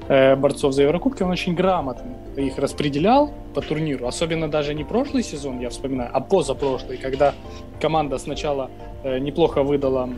э, 0.08 0.36
борцов 0.36 0.72
за 0.72 0.82
Еврокубки, 0.82 1.22
он 1.22 1.30
очень 1.30 1.54
грамотно 1.54 2.16
их 2.36 2.58
распределял 2.58 3.30
по 3.54 3.60
турниру. 3.60 4.06
Особенно 4.06 4.48
даже 4.48 4.74
не 4.74 4.84
прошлый 4.84 5.22
сезон, 5.22 5.60
я 5.60 5.70
вспоминаю, 5.70 6.10
а 6.12 6.20
позапрошлый, 6.20 6.96
когда 6.96 7.34
команда 7.80 8.18
сначала 8.18 8.70
э, 9.02 9.18
неплохо 9.18 9.62
выдала 9.62 10.08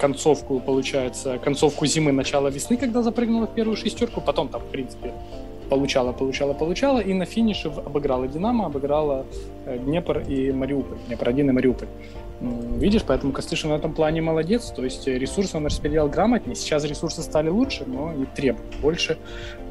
концовку, 0.00 0.60
получается, 0.60 1.38
концовку 1.38 1.86
зимы, 1.86 2.12
начало 2.12 2.48
весны, 2.48 2.76
когда 2.76 3.02
запрыгнула 3.02 3.46
в 3.46 3.54
первую 3.54 3.76
шестерку, 3.76 4.20
потом 4.20 4.48
там, 4.48 4.60
в 4.60 4.66
принципе, 4.66 5.12
получала, 5.68 6.12
получала, 6.12 6.54
получала, 6.54 7.00
и 7.00 7.12
на 7.14 7.24
финише 7.24 7.68
обыграла 7.68 8.28
Динамо, 8.28 8.66
обыграла 8.66 9.26
э, 9.66 9.78
Днепр 9.78 10.18
и 10.20 10.52
Мариуполь, 10.52 10.98
Днепр-1 11.08 11.40
и 11.40 11.52
Мариуполь. 11.52 11.88
Видишь, 12.40 13.02
поэтому 13.06 13.32
Костышин 13.32 13.70
в 13.70 13.74
этом 13.74 13.94
плане 13.94 14.20
молодец, 14.20 14.70
то 14.70 14.84
есть 14.84 15.08
э, 15.08 15.18
ресурсы 15.18 15.56
он 15.56 15.66
распределял 15.66 16.08
грамотнее, 16.08 16.56
сейчас 16.56 16.84
ресурсы 16.84 17.22
стали 17.22 17.48
лучше, 17.48 17.84
но 17.86 18.12
и 18.12 18.26
требуют 18.36 18.74
больше. 18.82 19.18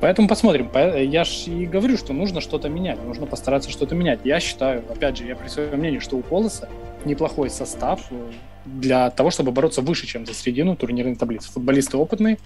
Поэтому 0.01 0.27
посмотрим. 0.27 0.69
Я 0.73 1.23
же 1.23 1.51
и 1.51 1.65
говорю, 1.65 1.97
что 1.97 2.13
нужно 2.13 2.41
что-то 2.41 2.69
менять, 2.69 3.03
нужно 3.05 3.25
постараться 3.25 3.69
что-то 3.69 3.95
менять. 3.95 4.21
Я 4.23 4.39
считаю, 4.39 4.83
опять 4.89 5.17
же, 5.17 5.25
я 5.25 5.35
при 5.35 5.47
своем 5.47 5.77
мнении, 5.77 5.99
что 5.99 6.17
у 6.17 6.21
Колоса 6.21 6.69
неплохой 7.05 7.49
состав, 7.49 8.01
э, 8.11 8.15
для 8.65 9.09
того, 9.09 9.29
чтобы 9.29 9.51
бороться 9.51 9.81
выше, 9.81 10.07
чем 10.07 10.25
за 10.25 10.33
середину 10.33 10.75
турнирной 10.75 11.15
таблицы. 11.15 11.51
Футболисты 11.51 11.97
опытные, 11.97 12.37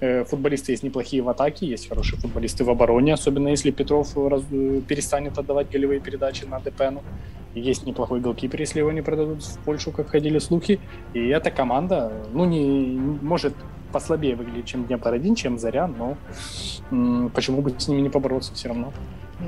э, 0.00 0.24
футболисты 0.24 0.72
есть 0.72 0.82
неплохие 0.82 1.22
в 1.22 1.28
атаке, 1.28 1.66
есть 1.66 1.88
хорошие 1.88 2.18
футболисты 2.20 2.64
в 2.64 2.70
обороне, 2.70 3.14
особенно 3.14 3.48
если 3.48 3.70
Петров 3.70 4.16
раз, 4.16 4.42
э, 4.50 4.80
перестанет 4.86 5.38
отдавать 5.38 5.70
голевые 5.70 6.00
передачи 6.00 6.44
на 6.44 6.58
ДПНу. 6.60 7.02
Есть 7.54 7.86
неплохой 7.86 8.20
голкипер, 8.20 8.60
если 8.60 8.78
его 8.78 8.92
не 8.92 9.02
продадут 9.02 9.42
в 9.44 9.58
Польшу, 9.58 9.92
как 9.92 10.08
ходили 10.08 10.38
слухи. 10.38 10.80
И 11.12 11.20
эта 11.28 11.50
команда, 11.50 12.10
ну, 12.32 12.46
не 12.46 12.98
может 13.22 13.54
послабее 13.92 14.36
выглядеть, 14.36 14.64
чем 14.66 14.84
Днепр-1, 14.86 15.34
чем 15.34 15.58
Заря, 15.58 15.86
но 15.86 16.16
м- 16.90 17.30
почему 17.34 17.60
бы 17.60 17.74
с 17.78 17.88
ними 17.88 18.00
не 18.00 18.08
побороться 18.08 18.54
все 18.54 18.68
равно. 18.68 18.92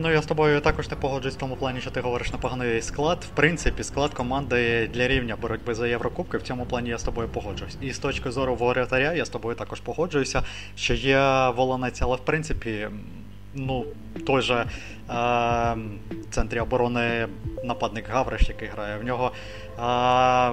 Ну, 0.00 0.10
я 0.10 0.22
з 0.22 0.26
тобою 0.26 0.60
також 0.60 0.90
не 0.90 0.96
погоджуюсь 0.96 1.36
в 1.36 1.38
тому 1.38 1.56
плані, 1.56 1.80
що 1.80 1.90
ти 1.90 2.00
говориш 2.00 2.32
на 2.32 2.38
поганий 2.38 2.82
склад. 2.82 3.24
В 3.32 3.36
принципі, 3.36 3.82
склад 3.82 4.14
команди 4.14 4.88
для 4.94 5.08
рівня 5.08 5.36
боротьби 5.36 5.74
за 5.74 5.86
Єврокубки. 5.86 6.38
В 6.38 6.42
цьому 6.42 6.66
плані 6.66 6.88
я 6.88 6.98
з 6.98 7.02
тобою 7.02 7.28
погоджуюсь. 7.28 7.76
І 7.80 7.92
з 7.92 7.98
точки 7.98 8.30
зору 8.30 8.54
воротаря 8.54 9.12
я 9.12 9.24
з 9.24 9.28
тобою 9.28 9.56
також 9.56 9.80
погоджуюся, 9.80 10.42
що 10.76 10.94
є 10.94 11.48
волонець, 11.56 12.02
але 12.02 12.16
в 12.16 12.20
принципі, 12.20 12.88
ну, 13.54 13.84
той 14.26 14.42
же 14.42 14.54
е, 14.54 14.66
в 16.10 16.30
центрі 16.30 16.60
оборони 16.60 17.28
нападник 17.64 18.08
Гавриш, 18.08 18.48
який 18.48 18.68
грає, 18.68 18.98
в 18.98 19.04
нього. 19.04 19.32
Е, 19.78 20.52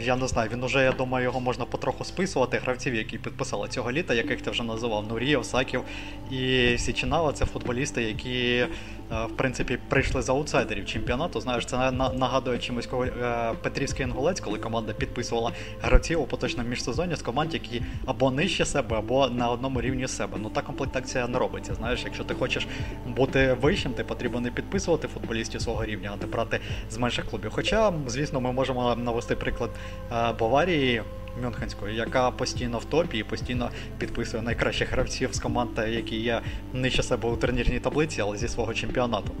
я 0.00 0.16
не 0.16 0.28
знаю, 0.28 0.50
він 0.52 0.64
уже, 0.64 0.82
я 0.82 0.92
думаю, 0.92 1.24
його 1.24 1.40
можна 1.40 1.64
потроху 1.64 2.04
списувати. 2.04 2.58
Гравців, 2.58 2.94
які 2.94 3.18
підписали 3.18 3.68
цього 3.68 3.92
літа, 3.92 4.14
яких 4.14 4.42
ти 4.42 4.50
вже 4.50 4.62
називав 4.62 5.06
Нурі, 5.06 5.36
Осаків 5.36 5.82
і 6.30 6.74
Січинава 6.78 7.32
це 7.32 7.46
футболісти, 7.46 8.02
які 8.02 8.66
в 9.10 9.36
принципі, 9.36 9.78
прийшли 9.88 10.22
з 10.22 10.28
аутсайдерів 10.28 10.86
чемпіонату. 10.86 11.40
Знаєш, 11.40 11.66
це 11.66 11.90
нагадує 11.90 12.58
чимось 12.58 12.88
е, 12.92 13.52
Петрівський 13.62 14.06
інгулець, 14.06 14.40
коли 14.40 14.58
команда 14.58 14.92
підписувала 14.92 15.52
гравців 15.82 16.20
у 16.20 16.26
поточному 16.26 16.68
міжсезоні 16.68 17.16
з 17.16 17.22
команд, 17.22 17.54
які 17.54 17.82
або 18.06 18.30
нижче 18.30 18.64
себе, 18.64 18.96
або 18.98 19.28
на 19.28 19.50
одному 19.50 19.80
рівні 19.80 20.08
себе. 20.08 20.38
Ну 20.42 20.50
та 20.50 20.62
комплектація 20.62 21.28
не 21.28 21.38
робиться. 21.38 21.74
Знаєш, 21.74 22.02
якщо 22.04 22.24
ти 22.24 22.34
хочеш 22.34 22.66
бути 23.06 23.56
вищим, 23.60 23.92
ти 23.92 24.04
потрібно 24.04 24.40
не 24.40 24.50
підписувати 24.50 25.08
футболістів 25.08 25.62
свого 25.62 25.84
рівня, 25.84 26.10
а 26.14 26.16
не 26.16 26.26
брати 26.26 26.60
з 26.90 26.98
менших 26.98 27.24
клубів. 27.26 27.50
Хоча, 27.54 27.92
звісно, 28.06 28.40
ми 28.40 28.52
можемо 28.52 28.96
навести 28.96 29.36
приклад 29.36 29.70
е, 30.12 30.32
Баварії. 30.38 31.02
Мюнхенської, 31.42 31.96
яка 31.96 32.30
постійно 32.30 32.78
в 32.78 32.84
топі 32.84 33.18
і 33.18 33.22
постійно 33.22 33.70
підписує 33.98 34.42
найкращих 34.42 34.92
гравців 34.92 35.34
з 35.34 35.40
команд, 35.40 35.70
які 35.88 36.16
є 36.16 36.40
нижче 36.72 37.02
себе 37.02 37.28
у 37.28 37.36
турнірній 37.36 37.80
таблиці, 37.80 38.20
але 38.20 38.36
зі 38.36 38.48
свого 38.48 38.74
чемпіонату. 38.74 39.32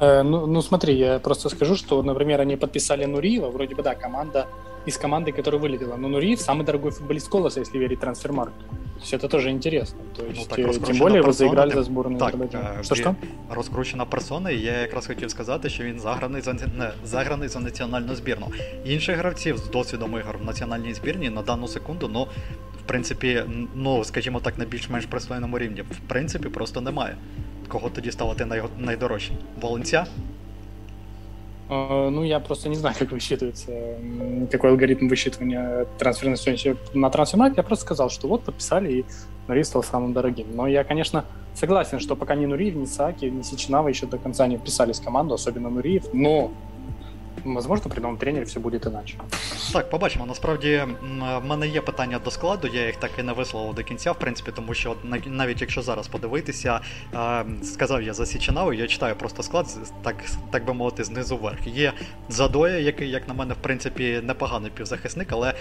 Э, 0.00 0.22
ну, 0.22 0.46
ну 0.46 0.62
смотри, 0.62 0.94
я 0.94 1.18
просто 1.18 1.50
скажу, 1.50 1.76
что, 1.76 2.02
например, 2.02 2.40
они 2.40 2.56
подписали 2.56 3.06
Нуриева, 3.06 3.50
вроде 3.50 3.74
бы, 3.74 3.82
да, 3.82 3.94
команда 3.94 4.46
из 4.85 4.97
команды, 4.97 5.31
которая 5.31 5.61
вылетела. 5.61 5.95
Но 5.97 6.07
Нуриев 6.07 6.39
самый 6.39 6.63
дорогой 6.63 6.91
футболист 6.91 7.29
Колоса, 7.29 7.59
если 7.59 7.77
верить 7.77 7.99
трансфермаркту. 7.99 8.65
То 8.95 9.01
есть 9.01 9.13
это 9.13 9.27
тоже 9.27 9.49
интересно. 9.49 9.99
То 10.15 10.23
ну, 10.23 10.29
есть, 10.29 10.49
ну, 10.57 10.63
так, 10.63 10.87
тем 10.87 10.97
более 10.97 11.21
ви 11.21 11.33
заіграли 11.33 11.73
за 11.73 11.83
зборну 11.83 12.17
Так, 12.17 12.35
що, 12.81 12.95
що? 12.95 13.15
Розкручена 13.49 14.05
персона, 14.05 14.51
і 14.51 14.59
я 14.59 14.79
якраз 14.79 15.07
хотів 15.07 15.31
сказати, 15.31 15.69
що 15.69 15.83
він 15.83 15.99
заграний 15.99 16.41
за 16.41 16.53
не, 16.53 16.91
заграний 17.05 17.49
за 17.49 17.59
національну 17.59 18.15
збірну. 18.15 18.47
Інших 18.85 19.17
гравців 19.17 19.57
з 19.57 19.69
досвідом 19.69 20.17
ігор 20.17 20.37
в 20.37 20.45
національній 20.45 20.93
збірні 20.93 21.29
на 21.29 21.41
дану 21.41 21.67
секунду, 21.67 22.09
ну, 22.13 22.27
в 22.83 22.87
принципі, 22.87 23.43
ну, 23.75 24.03
скажімо 24.03 24.39
так, 24.39 24.57
на 24.57 24.65
більш-менш 24.65 25.05
пристойному 25.05 25.59
рівні, 25.59 25.81
в 25.81 25.99
принципі, 26.07 26.49
просто 26.49 26.81
немає. 26.81 27.15
Кого 27.67 27.89
тоді 27.89 28.11
ставити 28.11 28.45
най... 28.45 28.61
найдорожчим? 28.79 29.35
Волонця? 29.61 30.05
Ну, 31.70 32.24
я 32.24 32.40
просто 32.40 32.68
не 32.68 32.74
знаю, 32.74 32.96
как 32.98 33.12
высчитывается, 33.12 33.70
какой 34.50 34.70
алгоритм 34.70 35.06
высчитывания 35.08 35.86
трансферной 35.98 36.36
стоимости 36.36 36.76
на 36.94 37.10
трансфермаркет. 37.10 37.58
Я 37.58 37.62
просто 37.62 37.84
сказал, 37.84 38.10
что 38.10 38.26
вот 38.26 38.42
подписали, 38.42 38.92
и 38.92 39.04
Нури 39.46 39.62
стал 39.62 39.82
самым 39.84 40.12
дорогим. 40.12 40.48
Но 40.54 40.66
я, 40.66 40.82
конечно, 40.82 41.24
согласен, 41.54 42.00
что 42.00 42.16
пока 42.16 42.34
ни 42.34 42.46
Нуриев, 42.46 42.74
ни 42.74 42.86
Саки, 42.86 43.26
ни 43.26 43.42
Сичинава 43.42 43.88
еще 43.88 44.06
до 44.06 44.18
конца 44.18 44.46
не 44.46 44.56
вписались 44.56 45.00
в 45.00 45.04
команду, 45.04 45.34
особенно 45.34 45.70
Нуриев, 45.70 46.04
но 46.12 46.50
Можливо, 47.44 47.82
при 47.88 48.00
новому 48.00 48.18
тренері 48.18 48.44
все 48.44 48.60
буде 48.60 48.80
іначе. 48.86 49.14
Так, 49.72 49.90
побачимо. 49.90 50.26
Насправді 50.26 50.82
в 51.42 51.44
мене 51.44 51.68
є 51.68 51.80
питання 51.80 52.18
до 52.18 52.30
складу, 52.30 52.68
я 52.72 52.86
їх 52.86 52.96
так 52.96 53.10
і 53.18 53.22
не 53.22 53.32
висловив 53.32 53.74
до 53.74 53.82
кінця, 53.82 54.12
в 54.12 54.18
принципі, 54.18 54.52
тому 54.56 54.74
що 54.74 54.96
навіть 55.26 55.60
якщо 55.60 55.82
зараз 55.82 56.08
подивитися, 56.08 56.80
сказав 57.62 58.02
я 58.02 58.14
за 58.14 58.26
Січинаву, 58.26 58.72
я 58.72 58.86
читаю 58.86 59.16
просто 59.16 59.42
склад, 59.42 59.66
так 60.02 60.16
так 60.50 60.64
би 60.64 60.74
мовити, 60.74 61.04
знизу 61.04 61.36
вверх. 61.36 61.66
Є 61.66 61.92
Задоя, 62.28 62.78
який, 62.78 63.10
як 63.10 63.28
на 63.28 63.34
мене, 63.34 63.54
в 63.54 63.56
принципі, 63.56 64.20
непоганий 64.24 64.70
півзахисник, 64.70 65.28
але 65.32 65.54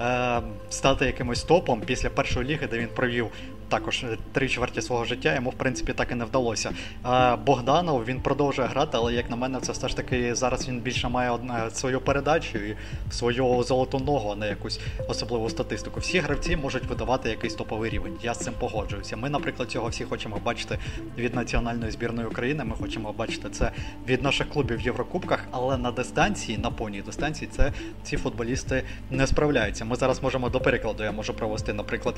е, 0.00 0.42
стати 0.68 1.06
якимось 1.06 1.42
топом 1.42 1.80
після 1.80 2.10
першої 2.10 2.46
ліги, 2.46 2.66
де 2.66 2.78
він 2.78 2.88
провів 2.88 3.30
також 3.68 4.04
три 4.32 4.48
чверті 4.48 4.82
свого 4.82 5.04
життя, 5.04 5.34
йому 5.34 5.50
в 5.50 5.54
принципі 5.54 5.92
так 5.92 6.12
і 6.12 6.14
не 6.14 6.24
вдалося. 6.24 6.70
Е, 7.06 7.36
Богданов 7.36 8.04
він 8.04 8.20
продовжує 8.20 8.68
грати, 8.68 8.90
але 8.92 9.14
як 9.14 9.30
на 9.30 9.36
мене, 9.36 9.60
це 9.60 9.72
все 9.72 9.88
ж 9.88 9.96
таки 9.96 10.34
зараз 10.34 10.68
він 10.68 10.80
більше 10.80 11.08
має 11.08 11.25
одне 11.30 11.70
свою 11.72 12.00
передачу 12.00 12.58
і 12.58 12.76
свою 13.10 13.62
золоту 13.62 13.98
ногу, 13.98 14.30
а 14.30 14.36
не 14.36 14.48
якусь 14.48 14.80
особливу 15.08 15.50
статистику. 15.50 16.00
Всі 16.00 16.18
гравці 16.18 16.56
можуть 16.56 16.84
видавати 16.84 17.28
якийсь 17.28 17.54
топовий 17.54 17.90
рівень. 17.90 18.16
Я 18.22 18.34
з 18.34 18.38
цим 18.38 18.54
погоджуюся. 18.58 19.16
Ми, 19.16 19.30
наприклад, 19.30 19.70
цього 19.70 19.88
всі 19.88 20.04
хочемо 20.04 20.40
бачити 20.44 20.78
від 21.18 21.34
національної 21.34 21.90
збірної 21.90 22.28
України. 22.28 22.64
Ми 22.64 22.76
хочемо 22.76 23.12
бачити 23.12 23.50
це 23.50 23.72
від 24.08 24.22
наших 24.22 24.48
клубів 24.48 24.78
в 24.78 24.80
Єврокубках, 24.80 25.44
але 25.50 25.76
на 25.76 25.90
дистанції, 25.90 26.58
на 26.58 26.70
повній 26.70 27.02
дистанції, 27.02 27.50
це 27.52 27.72
ці 28.02 28.16
футболісти 28.16 28.82
не 29.10 29.26
справляються. 29.26 29.84
Ми 29.84 29.96
зараз 29.96 30.22
можемо 30.22 30.48
до 30.48 30.60
перекладу, 30.60 31.04
я 31.04 31.12
можу 31.12 31.34
провести, 31.34 31.72
наприклад, 31.72 32.14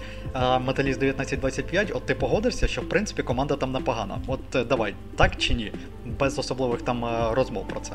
металіст 0.66 0.98
1925. 0.98 1.92
От 1.94 2.06
ти 2.06 2.14
погодишся, 2.14 2.68
що 2.68 2.80
в 2.80 2.88
принципі 2.88 3.22
команда 3.22 3.56
там 3.56 3.72
непогана. 3.72 4.18
От 4.26 4.56
е, 4.56 4.64
давай, 4.64 4.94
так 5.16 5.36
чи 5.36 5.54
ні? 5.54 5.72
Без 6.18 6.38
особливих 6.38 6.82
там 6.82 7.04
е, 7.04 7.34
розмов 7.34 7.68
про 7.68 7.80
це. 7.80 7.92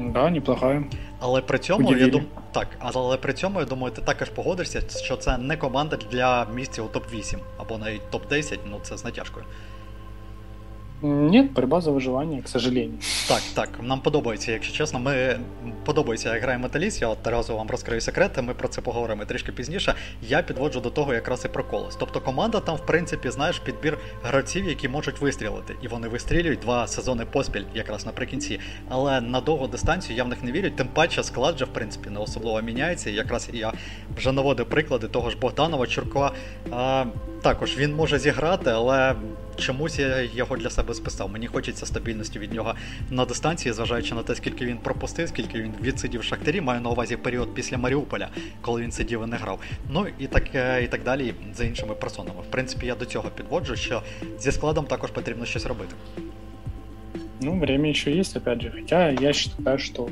Да, 0.00 0.30
неплохая. 0.30 0.84
Але 1.20 1.40
при 1.40 1.58
цьому 1.58 1.92
я 1.96 2.06
думаю, 2.06 2.28
так, 2.52 2.68
але 2.78 3.16
при 3.16 3.32
цьому 3.32 3.60
я 3.60 3.66
думаю, 3.66 3.94
ти 3.94 4.02
також 4.02 4.28
погодишся, 4.28 4.82
що 5.04 5.16
це 5.16 5.38
не 5.38 5.56
команда 5.56 5.96
для 6.10 6.46
місця 6.54 6.82
у 6.82 6.86
топ-8 6.86 7.38
або 7.58 7.78
навіть 7.78 8.02
топ-10, 8.12 8.58
ну 8.70 8.78
це 8.82 8.96
з 8.96 9.04
натяжкою. 9.04 9.44
Нет, 11.02 11.52
борьба 11.52 11.80
за 11.80 11.90
виживання, 11.90 12.42
к 12.42 12.48
сожалению. 12.48 12.98
Так, 13.28 13.42
так, 13.54 13.68
нам 13.82 14.00
подобається, 14.00 14.52
якщо 14.52 14.74
чесно. 14.74 15.00
Ми 15.00 15.40
подобається, 15.84 16.34
як 16.34 16.42
грає 16.42 16.58
металіст. 16.58 17.02
Я 17.02 17.08
одразу 17.08 17.56
вам 17.56 17.68
розкрию 17.70 18.00
секрети, 18.00 18.42
ми 18.42 18.54
про 18.54 18.68
це 18.68 18.80
поговоримо 18.80 19.24
трішки 19.24 19.52
пізніше. 19.52 19.94
Я 20.22 20.42
підводжу 20.42 20.80
до 20.80 20.90
того 20.90 21.14
якраз 21.14 21.44
і 21.44 21.48
про 21.48 21.64
колос. 21.64 21.96
Тобто 21.96 22.20
команда 22.20 22.60
там, 22.60 22.76
в 22.76 22.86
принципі, 22.86 23.30
знаєш, 23.30 23.58
підбір 23.58 23.98
гравців, 24.22 24.68
які 24.68 24.88
можуть 24.88 25.20
вистрілити. 25.20 25.74
І 25.82 25.88
вони 25.88 26.08
вистрілюють 26.08 26.60
два 26.60 26.86
сезони 26.86 27.24
поспіль, 27.24 27.64
якраз 27.74 28.06
наприкінці. 28.06 28.60
Але 28.88 29.20
на 29.20 29.40
довгу 29.40 29.66
дистанцію 29.66 30.16
я 30.16 30.24
в 30.24 30.28
них 30.28 30.42
не 30.42 30.52
вірю. 30.52 30.70
Тим 30.70 30.88
паче 30.88 31.22
склад 31.22 31.58
же, 31.58 31.64
в 31.64 31.68
принципі, 31.68 32.10
не 32.10 32.20
особливо 32.20 32.62
міняється. 32.62 33.10
І 33.10 33.14
якраз 33.14 33.48
я 33.52 33.72
вже 34.16 34.32
наводив 34.32 34.66
приклади 34.66 35.08
того 35.08 35.30
ж 35.30 35.36
Богданова, 35.38 35.86
Чуркова. 35.86 36.32
А, 36.70 37.04
Також 37.42 37.76
він 37.76 37.94
може 37.94 38.18
зіграти, 38.18 38.70
але 38.70 39.14
чомусь 39.60 39.98
я 39.98 40.22
його 40.22 40.56
для 40.56 40.70
себе 40.70 40.94
списав. 40.94 41.30
Мені 41.30 41.46
хочеться 41.46 41.86
стабільності 41.86 42.38
від 42.38 42.52
нього 42.52 42.74
на 43.10 43.24
дистанції, 43.24 43.72
зважаючи 43.72 44.14
на 44.14 44.22
те, 44.22 44.34
скільки 44.34 44.66
він 44.66 44.78
пропустив, 44.78 45.28
скільки 45.28 45.60
він 45.60 45.74
відсидів 45.82 46.20
в 46.20 46.24
шахтарі. 46.24 46.60
Маю 46.60 46.80
на 46.80 46.90
увазі 46.90 47.16
період 47.16 47.54
після 47.54 47.78
Маріуполя, 47.78 48.28
коли 48.60 48.82
він 48.82 48.92
сидів 48.92 49.22
і 49.22 49.26
не 49.26 49.36
грав. 49.36 49.60
Ну 49.90 50.06
і 50.18 50.26
так 50.26 50.44
і 50.84 50.86
так 50.86 51.02
далі 51.04 51.34
за 51.54 51.64
іншими 51.64 51.94
персонами. 51.94 52.40
В 52.40 52.50
принципі, 52.50 52.86
я 52.86 52.94
до 52.94 53.04
цього 53.04 53.30
підводжу, 53.30 53.76
що 53.76 54.02
зі 54.38 54.52
складом 54.52 54.84
також 54.84 55.10
потрібно 55.10 55.44
щось 55.44 55.66
робити. 55.66 55.94
Ну, 57.42 57.58
время 57.58 57.88
еще 57.88 58.14
есть, 58.14 58.36
опять 58.36 58.60
же. 58.60 58.70
Хотя 58.70 59.10
я 59.10 59.32
считаю, 59.32 59.78
что, 59.78 60.10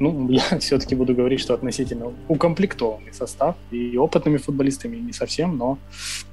ну, 0.00 0.28
я 0.30 0.58
все-таки 0.58 0.94
буду 0.94 1.14
говорить, 1.14 1.40
что 1.40 1.54
относительно 1.54 2.12
укомплектованный 2.28 3.12
состав 3.12 3.56
и 3.70 3.96
опытными 3.96 4.38
футболистами 4.38 4.96
не 4.96 5.12
совсем, 5.12 5.56
но, 5.56 5.78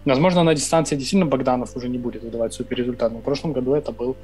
возможно, 0.05 0.43
на 0.43 0.55
дистанции 0.55 0.95
действительно 0.95 1.25
Богданов 1.25 1.75
уже 1.75 1.89
не 1.89 1.97
будет 1.97 2.23
выдавать 2.23 2.53
супер 2.53 2.77
результат. 2.77 3.11
Но 3.11 3.19
в 3.19 3.23
прошлом 3.23 3.53
году 3.53 3.73
это 3.73 3.91
был 3.91 4.15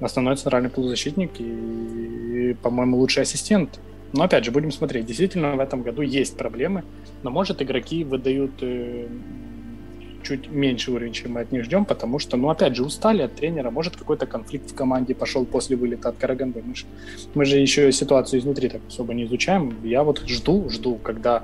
основной 0.00 0.36
центральный 0.36 0.70
полузащитник 0.70 1.30
и, 1.38 2.56
по-моему, 2.62 2.98
лучший 2.98 3.22
ассистент. 3.22 3.80
Но 4.12 4.24
опять 4.24 4.44
же, 4.44 4.50
будем 4.50 4.72
смотреть. 4.72 5.06
Действительно, 5.06 5.54
в 5.54 5.60
этом 5.60 5.82
году 5.82 6.02
есть 6.02 6.36
проблемы, 6.36 6.82
но, 7.22 7.30
может, 7.30 7.62
игроки 7.62 8.02
выдают 8.02 8.52
э, 8.60 9.06
чуть 10.30 10.48
меньше 10.48 10.92
уровень, 10.92 11.12
чем 11.12 11.32
мы 11.32 11.40
от 11.40 11.50
них 11.50 11.64
ждем, 11.64 11.84
потому 11.84 12.20
что, 12.20 12.36
ну, 12.36 12.50
опять 12.50 12.76
же, 12.76 12.84
устали 12.84 13.22
от 13.22 13.34
тренера, 13.34 13.70
может, 13.70 13.96
какой-то 13.96 14.26
конфликт 14.26 14.70
в 14.70 14.74
команде 14.76 15.12
пошел 15.12 15.44
после 15.44 15.76
вылета 15.76 16.10
от 16.10 16.18
Караганды. 16.18 16.62
Мы 16.64 16.76
же, 16.76 16.84
мы 17.34 17.44
же 17.44 17.58
еще 17.58 17.90
ситуацию 17.90 18.38
изнутри 18.38 18.68
так 18.68 18.80
особо 18.86 19.12
не 19.12 19.24
изучаем. 19.24 19.74
Я 19.82 20.04
вот 20.04 20.22
жду, 20.28 20.68
жду, 20.70 20.94
когда 21.02 21.42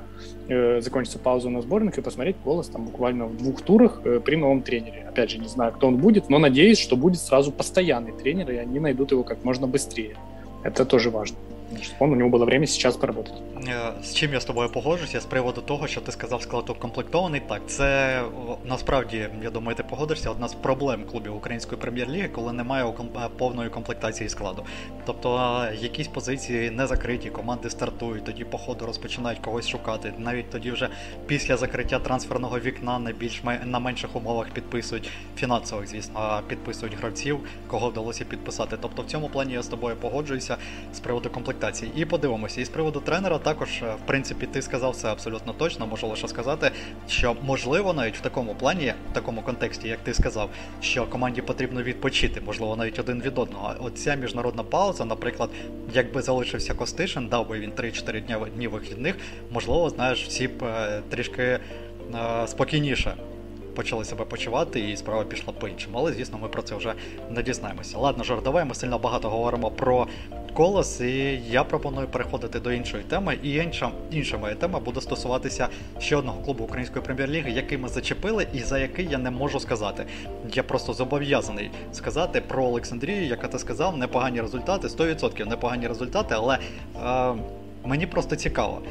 э, 0.48 0.80
закончится 0.80 1.18
пауза 1.18 1.50
на 1.50 1.62
сборных 1.62 1.98
и 1.98 2.02
посмотреть 2.02 2.36
голос 2.44 2.68
там 2.68 2.84
буквально 2.84 3.26
в 3.26 3.36
двух 3.36 3.60
турах 3.62 4.02
э, 4.04 4.20
при 4.20 4.36
новом 4.36 4.62
тренере. 4.62 5.04
Опять 5.08 5.30
же, 5.30 5.38
не 5.38 5.48
знаю, 5.48 5.72
кто 5.72 5.88
он 5.88 5.96
будет, 5.96 6.30
но 6.30 6.38
надеюсь, 6.38 6.78
что 6.78 6.96
будет 6.96 7.20
сразу 7.20 7.50
постоянный 7.50 8.12
тренер, 8.12 8.52
и 8.52 8.56
они 8.56 8.78
найдут 8.78 9.10
его 9.10 9.24
как 9.24 9.44
можно 9.44 9.66
быстрее. 9.66 10.16
Это 10.62 10.84
тоже 10.84 11.10
важно. 11.10 11.38
Он, 11.98 12.12
у 12.12 12.16
нього 12.16 12.30
було 12.30 12.46
время 12.46 12.66
зараз 12.66 12.96
поработати. 12.96 13.36
Е, 13.68 13.92
з 14.02 14.14
чим 14.14 14.32
я 14.32 14.40
з 14.40 14.44
тобою 14.44 14.68
погоджуся 14.68 15.20
з 15.20 15.24
приводу 15.24 15.60
того, 15.60 15.86
що 15.86 16.00
ти 16.00 16.12
сказав 16.12 16.42
склад 16.42 16.70
укомплектований. 16.70 17.42
Так, 17.48 17.62
це 17.66 18.22
насправді, 18.64 19.28
я 19.42 19.50
думаю, 19.50 19.76
ти 19.76 19.82
погодишся, 19.82 20.30
одна 20.30 20.48
з 20.48 20.54
проблем 20.54 21.04
клубів 21.10 21.36
української 21.36 21.80
прем'єр-ліги, 21.80 22.28
коли 22.28 22.52
немає 22.52 22.84
е, 22.84 23.28
повної 23.38 23.70
комплектації 23.70 24.28
складу. 24.28 24.64
Тобто 25.06 25.38
е, 25.38 25.76
якісь 25.80 26.08
позиції 26.08 26.70
не 26.70 26.86
закриті, 26.86 27.30
команди 27.30 27.70
стартують, 27.70 28.24
тоді 28.24 28.44
по 28.44 28.58
ходу 28.58 28.86
розпочинають 28.86 29.38
когось 29.38 29.68
шукати. 29.68 30.12
Навіть 30.18 30.50
тоді 30.50 30.70
вже 30.70 30.88
після 31.26 31.56
закриття 31.56 31.98
трансферного 31.98 32.58
вікна 32.58 32.98
на 32.98 33.12
більш 33.12 33.42
на 33.64 33.78
менших 33.78 34.16
умовах 34.16 34.50
підписують 34.50 35.10
фінансових, 35.36 35.88
звісно, 35.88 36.40
підписують 36.48 36.94
гравців, 36.98 37.38
кого 37.66 37.90
вдалося 37.90 38.24
підписати. 38.24 38.76
Тобто 38.80 39.02
в 39.02 39.06
цьому 39.06 39.28
плані 39.28 39.52
я 39.52 39.62
з 39.62 39.66
тобою 39.66 39.96
погоджуюся 39.96 40.56
з 40.94 41.00
приводу 41.00 41.30
комплектації 41.30 41.55
комплектації. 41.56 41.92
І 41.96 42.04
подивимося. 42.04 42.60
І 42.60 42.64
з 42.64 42.68
приводу 42.68 43.00
тренера 43.00 43.38
також, 43.38 43.68
е, 43.82 43.94
в 44.04 44.06
принципі, 44.06 44.46
ти 44.46 44.62
сказав 44.62 44.96
це 44.96 45.08
абсолютно 45.08 45.52
точно. 45.52 45.86
Можу 45.86 46.06
лише 46.06 46.28
сказати, 46.28 46.70
що 47.08 47.36
можливо 47.42 47.92
навіть 47.92 48.16
в 48.16 48.20
такому 48.20 48.54
плані, 48.54 48.92
в 49.10 49.14
такому 49.14 49.42
контексті, 49.42 49.88
як 49.88 49.98
ти 49.98 50.14
сказав, 50.14 50.50
що 50.80 51.06
команді 51.06 51.42
потрібно 51.42 51.82
відпочити, 51.82 52.40
можливо, 52.40 52.76
навіть 52.76 52.98
один 52.98 53.22
від 53.22 53.38
одного. 53.38 53.74
Оця 53.80 54.14
міжнародна 54.14 54.62
пауза, 54.62 55.04
наприклад, 55.04 55.50
якби 55.94 56.22
залишився 56.22 56.74
Костишин, 56.74 57.28
дав 57.28 57.48
би 57.48 57.58
він 57.58 57.72
3-4 57.72 58.20
дні, 58.26 58.36
дні 58.56 58.68
вихідних, 58.68 59.16
можливо, 59.50 59.90
знаєш, 59.90 60.24
всі 60.24 60.48
б 60.48 60.64
е, 60.64 61.02
трішки 61.10 61.42
е, 61.42 61.60
спокійніше 62.46 63.14
почали 63.76 64.04
себе 64.04 64.24
почувати, 64.24 64.90
і 64.90 64.96
справа 64.96 65.24
пішла 65.24 65.52
по 65.52 65.68
іншому. 65.68 65.98
Але, 65.98 66.12
звісно, 66.12 66.38
ми 66.42 66.48
про 66.48 66.62
це 66.62 66.76
вже 66.76 66.94
не 67.30 67.42
дізнаємося. 67.42 67.98
Ладно, 67.98 68.24
жартове, 68.24 68.64
ми 68.64 68.74
сильно 68.74 68.98
багато 68.98 69.30
говоримо 69.30 69.70
про 69.70 70.06
колос, 70.54 71.00
і 71.00 71.40
я 71.50 71.64
пропоную 71.64 72.08
переходити 72.08 72.60
до 72.60 72.72
іншої 72.72 73.04
теми. 73.04 73.38
І 73.42 73.54
інша 73.54 73.90
інша 74.10 74.38
моя 74.38 74.54
тема 74.54 74.80
буде 74.80 75.00
стосуватися 75.00 75.68
ще 75.98 76.16
одного 76.16 76.42
клубу 76.42 76.64
української 76.64 77.04
прем'єр-ліги, 77.04 77.50
який 77.50 77.78
ми 77.78 77.88
зачепили, 77.88 78.46
і 78.54 78.58
за 78.58 78.78
який 78.78 79.08
я 79.10 79.18
не 79.18 79.30
можу 79.30 79.60
сказати. 79.60 80.06
Я 80.54 80.62
просто 80.62 80.92
зобов'язаний 80.92 81.70
сказати 81.92 82.40
про 82.40 82.64
Олександрію, 82.64 83.26
яка 83.26 83.48
ти 83.48 83.58
сказав, 83.58 83.98
непогані 83.98 84.40
результати, 84.40 84.88
100% 84.88 85.48
непогані 85.48 85.88
результати, 85.88 86.34
але. 86.38 86.58
Е, 87.04 87.34
Мені 87.86 88.06
просто 88.06 88.36
цікаво, 88.36 88.82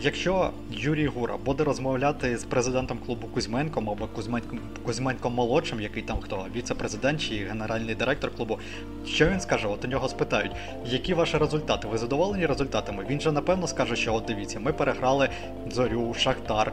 якщо 0.00 0.50
Юрій 0.70 1.06
Гура 1.06 1.36
буде 1.44 1.64
розмовляти 1.64 2.38
з 2.38 2.44
президентом 2.44 2.98
клубу 3.06 3.26
Кузьменком 3.26 3.90
або 3.90 4.06
Кузьменком 4.06 4.58
Кузьменком 4.84 5.34
молодшим, 5.34 5.80
який 5.80 6.02
там 6.02 6.20
хто, 6.20 6.46
віце-президент 6.56 7.20
чи 7.20 7.34
генеральний 7.34 7.94
директор 7.94 8.30
клубу, 8.30 8.58
що 9.06 9.26
він 9.26 9.40
скаже? 9.40 9.68
От 9.68 9.84
у 9.84 9.88
нього 9.88 10.08
спитають, 10.08 10.52
які 10.86 11.14
ваші 11.14 11.38
результати? 11.38 11.88
Ви 11.88 11.98
задоволені 11.98 12.46
результатами? 12.46 13.06
Він 13.10 13.20
же 13.20 13.32
напевно 13.32 13.66
скаже, 13.66 13.96
що 13.96 14.14
от 14.14 14.24
дивіться, 14.24 14.60
ми 14.60 14.72
переграли 14.72 15.28
зорю, 15.70 16.14
Шахтар. 16.14 16.72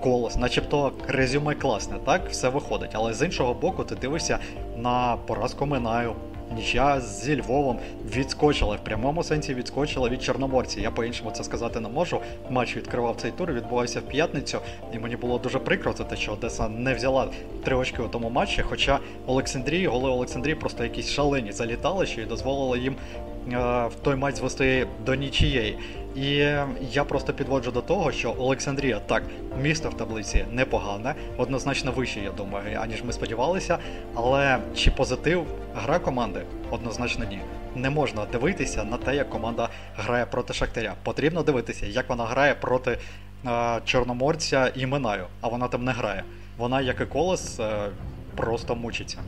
Колос, 0.00 0.36
начебто 0.36 0.92
резюме 1.08 1.54
класне, 1.54 1.96
так 2.04 2.30
все 2.30 2.48
виходить. 2.48 2.90
Але 2.92 3.14
з 3.14 3.24
іншого 3.24 3.54
боку, 3.54 3.84
ти 3.84 3.94
дивишся 3.94 4.38
на 4.76 5.16
поразку 5.26 5.66
Минаю, 5.66 6.14
нічия 6.56 7.00
зі 7.00 7.40
Львовом 7.40 7.78
відскочила 8.16 8.76
в 8.76 8.84
прямому 8.84 9.22
сенсі 9.22 9.54
відскочила 9.54 10.08
від 10.08 10.22
Чорноморці. 10.22 10.80
Я 10.80 10.90
по-іншому 10.90 11.30
це 11.30 11.44
сказати 11.44 11.80
не 11.80 11.88
можу. 11.88 12.20
Матч 12.50 12.76
відкривав 12.76 13.16
цей 13.16 13.30
тур, 13.30 13.52
відбувався 13.52 14.00
в 14.00 14.02
п'ятницю, 14.02 14.58
і 14.94 14.98
мені 14.98 15.16
було 15.16 15.38
дуже 15.38 15.58
прикро 15.58 15.92
за 15.92 16.04
те, 16.04 16.16
що 16.16 16.32
Одеса 16.32 16.68
не 16.68 16.94
взяла 16.94 17.28
три 17.64 17.76
очки 17.76 18.02
у 18.02 18.08
тому 18.08 18.30
матчі. 18.30 18.62
Хоча 18.62 18.98
Олександрії, 19.26 19.86
голи 19.86 20.10
Олександрії 20.10 20.54
просто 20.54 20.84
якісь 20.84 21.10
шалені 21.10 21.52
залітали, 21.52 22.06
що 22.06 22.20
й 22.20 22.24
дозволили 22.24 22.78
їм 22.78 22.96
в 23.56 23.92
той 24.02 24.16
матч 24.16 24.36
звести 24.36 24.86
до 25.06 25.14
нічієї. 25.14 25.78
І 26.16 26.28
я 26.92 27.04
просто 27.08 27.32
підводжу 27.32 27.70
до 27.70 27.80
того, 27.80 28.12
що 28.12 28.34
Олександрія 28.38 29.00
так, 29.00 29.22
місто 29.62 29.88
в 29.88 29.94
таблиці 29.94 30.44
непогане, 30.52 31.14
однозначно 31.36 31.92
вище, 31.92 32.20
я 32.20 32.30
думаю, 32.30 32.78
аніж 32.80 33.02
ми 33.04 33.12
сподівалися. 33.12 33.78
Але 34.14 34.58
чи 34.74 34.90
позитив 34.90 35.46
гра 35.74 35.98
команди? 35.98 36.42
Однозначно 36.70 37.24
ні. 37.24 37.40
Не 37.74 37.90
можна 37.90 38.24
дивитися 38.32 38.84
на 38.84 38.96
те, 38.96 39.16
як 39.16 39.30
команда 39.30 39.68
грає 39.96 40.26
проти 40.26 40.54
Шахтаря. 40.54 40.94
Потрібно 41.02 41.42
дивитися, 41.42 41.86
як 41.86 42.08
вона 42.08 42.24
грає 42.24 42.54
проти 42.54 42.98
е, 43.46 43.80
Чорноморця 43.84 44.72
і 44.74 44.86
Минаю, 44.86 45.24
а 45.40 45.48
вона 45.48 45.68
там 45.68 45.84
не 45.84 45.92
грає. 45.92 46.24
Вона, 46.56 46.80
як 46.80 47.00
і 47.00 47.04
колос, 47.04 47.60
е, 47.60 47.88
просто 48.36 48.76
мучиться. 48.76 49.18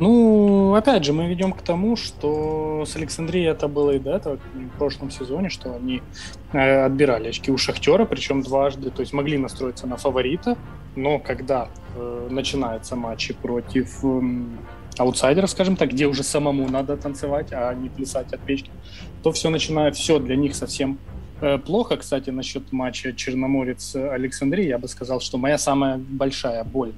Ну, 0.00 0.74
опять 0.74 1.04
же, 1.04 1.12
мы 1.12 1.26
ведем 1.28 1.52
к 1.52 1.60
тому, 1.60 1.94
что 1.94 2.84
с 2.86 2.96
Александрией 2.96 3.44
это 3.44 3.68
было 3.68 3.90
и 3.90 3.98
до 3.98 4.12
этого, 4.12 4.38
в 4.54 4.78
прошлом 4.78 5.10
сезоне, 5.10 5.50
что 5.50 5.74
они 5.76 6.00
э, 6.54 6.86
отбирали 6.86 7.28
очки 7.28 7.52
у 7.52 7.58
Шахтера, 7.58 8.06
причем 8.06 8.40
дважды, 8.40 8.90
то 8.90 9.00
есть 9.00 9.12
могли 9.12 9.36
настроиться 9.36 9.86
на 9.86 9.98
фаворита, 9.98 10.56
но 10.96 11.18
когда 11.18 11.68
э, 11.94 12.28
начинаются 12.30 12.96
матчи 12.96 13.34
против 13.34 14.02
э, 14.02 14.20
аутсайдеров, 14.96 15.50
скажем 15.50 15.76
так, 15.76 15.90
где 15.90 16.06
уже 16.06 16.22
самому 16.22 16.66
надо 16.66 16.96
танцевать, 16.96 17.48
а 17.52 17.74
не 17.74 17.90
плясать 17.90 18.32
от 18.32 18.40
печки, 18.40 18.70
то 19.22 19.32
все 19.32 19.50
начинает, 19.50 19.96
все 19.96 20.18
для 20.18 20.34
них 20.34 20.54
совсем 20.54 20.98
э, 21.42 21.58
плохо. 21.58 21.98
Кстати, 21.98 22.30
насчет 22.30 22.72
матча 22.72 23.12
Черноморец-Александрия, 23.12 24.66
я 24.66 24.78
бы 24.78 24.88
сказал, 24.88 25.20
что 25.20 25.36
моя 25.36 25.58
самая 25.58 25.98
большая 25.98 26.64
боль 26.64 26.94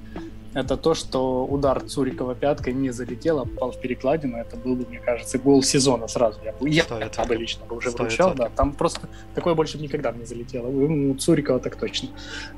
это 0.54 0.76
то, 0.76 0.94
что 0.94 1.44
удар 1.44 1.80
Цурикова 1.80 2.34
пяткой 2.34 2.74
не 2.74 2.90
залетел, 2.90 3.40
а 3.40 3.44
попал 3.44 3.72
в 3.72 3.80
перекладину. 3.80 4.36
Это 4.36 4.56
был 4.56 4.76
бы, 4.76 4.86
мне 4.86 4.98
кажется, 4.98 5.38
гол 5.38 5.62
сезона 5.62 6.08
сразу. 6.08 6.40
Я 6.44 6.52
бы, 6.52 6.68
я, 6.68 6.84
я 6.90 7.24
бы 7.24 7.34
лично 7.34 7.64
уже 7.70 7.90
вручал, 7.90 8.34
да. 8.34 8.50
Там 8.50 8.72
просто 8.72 9.08
такое 9.34 9.54
больше 9.54 9.78
никогда 9.78 10.12
не 10.12 10.24
залетело. 10.24 10.68
У 10.68 11.14
Цурикова 11.14 11.58
так 11.58 11.76
точно. 11.76 12.10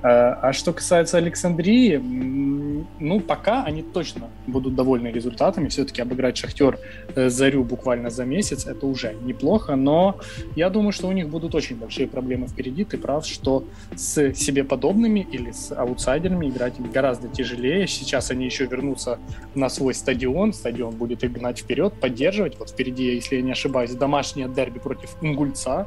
А, 0.03 0.39
а 0.43 0.53
что 0.53 0.73
касается 0.73 1.19
Александрии, 1.19 1.97
ну, 1.97 3.21
пока 3.21 3.63
они 3.65 3.83
точно 3.83 4.29
будут 4.47 4.75
довольны 4.75 5.09
результатами. 5.09 5.69
Все-таки 5.69 6.03
обыграть 6.03 6.37
Шахтер 6.37 6.79
э, 7.15 7.29
Зарю 7.29 7.63
буквально 7.63 8.11
за 8.11 8.25
месяц, 8.25 8.67
это 8.67 8.87
уже 8.87 9.15
неплохо. 9.23 9.77
Но 9.77 10.19
я 10.57 10.69
думаю, 10.69 10.93
что 10.93 11.09
у 11.09 11.13
них 11.13 11.29
будут 11.29 11.55
очень 11.55 11.77
большие 11.77 12.09
проблемы 12.09 12.49
впереди. 12.49 12.85
Ты 12.85 12.99
прав, 12.99 13.25
что 13.25 13.65
с 13.95 14.35
себе 14.35 14.65
подобными 14.65 15.27
или 15.31 15.53
с 15.53 15.73
аутсайдерами 15.73 16.49
играть 16.49 16.75
гораздо 16.93 17.29
тяжелее 17.29 17.84
Сейчас 17.93 18.31
они 18.31 18.45
еще 18.45 18.67
вернутся 18.67 19.19
на 19.55 19.69
свой 19.69 19.95
стадион. 19.95 20.53
Стадион 20.53 20.95
будет 20.97 21.25
их 21.25 21.33
гнать 21.33 21.59
вперед, 21.59 21.95
поддерживать. 22.01 22.59
Вот 22.59 22.71
впереди, 22.71 23.15
если 23.15 23.37
я 23.37 23.43
не 23.43 23.53
ошибаюсь, 23.53 23.93
домашнее 23.93 24.49
дерби 24.49 24.79
против 24.79 25.17
Ингульца. 25.21 25.87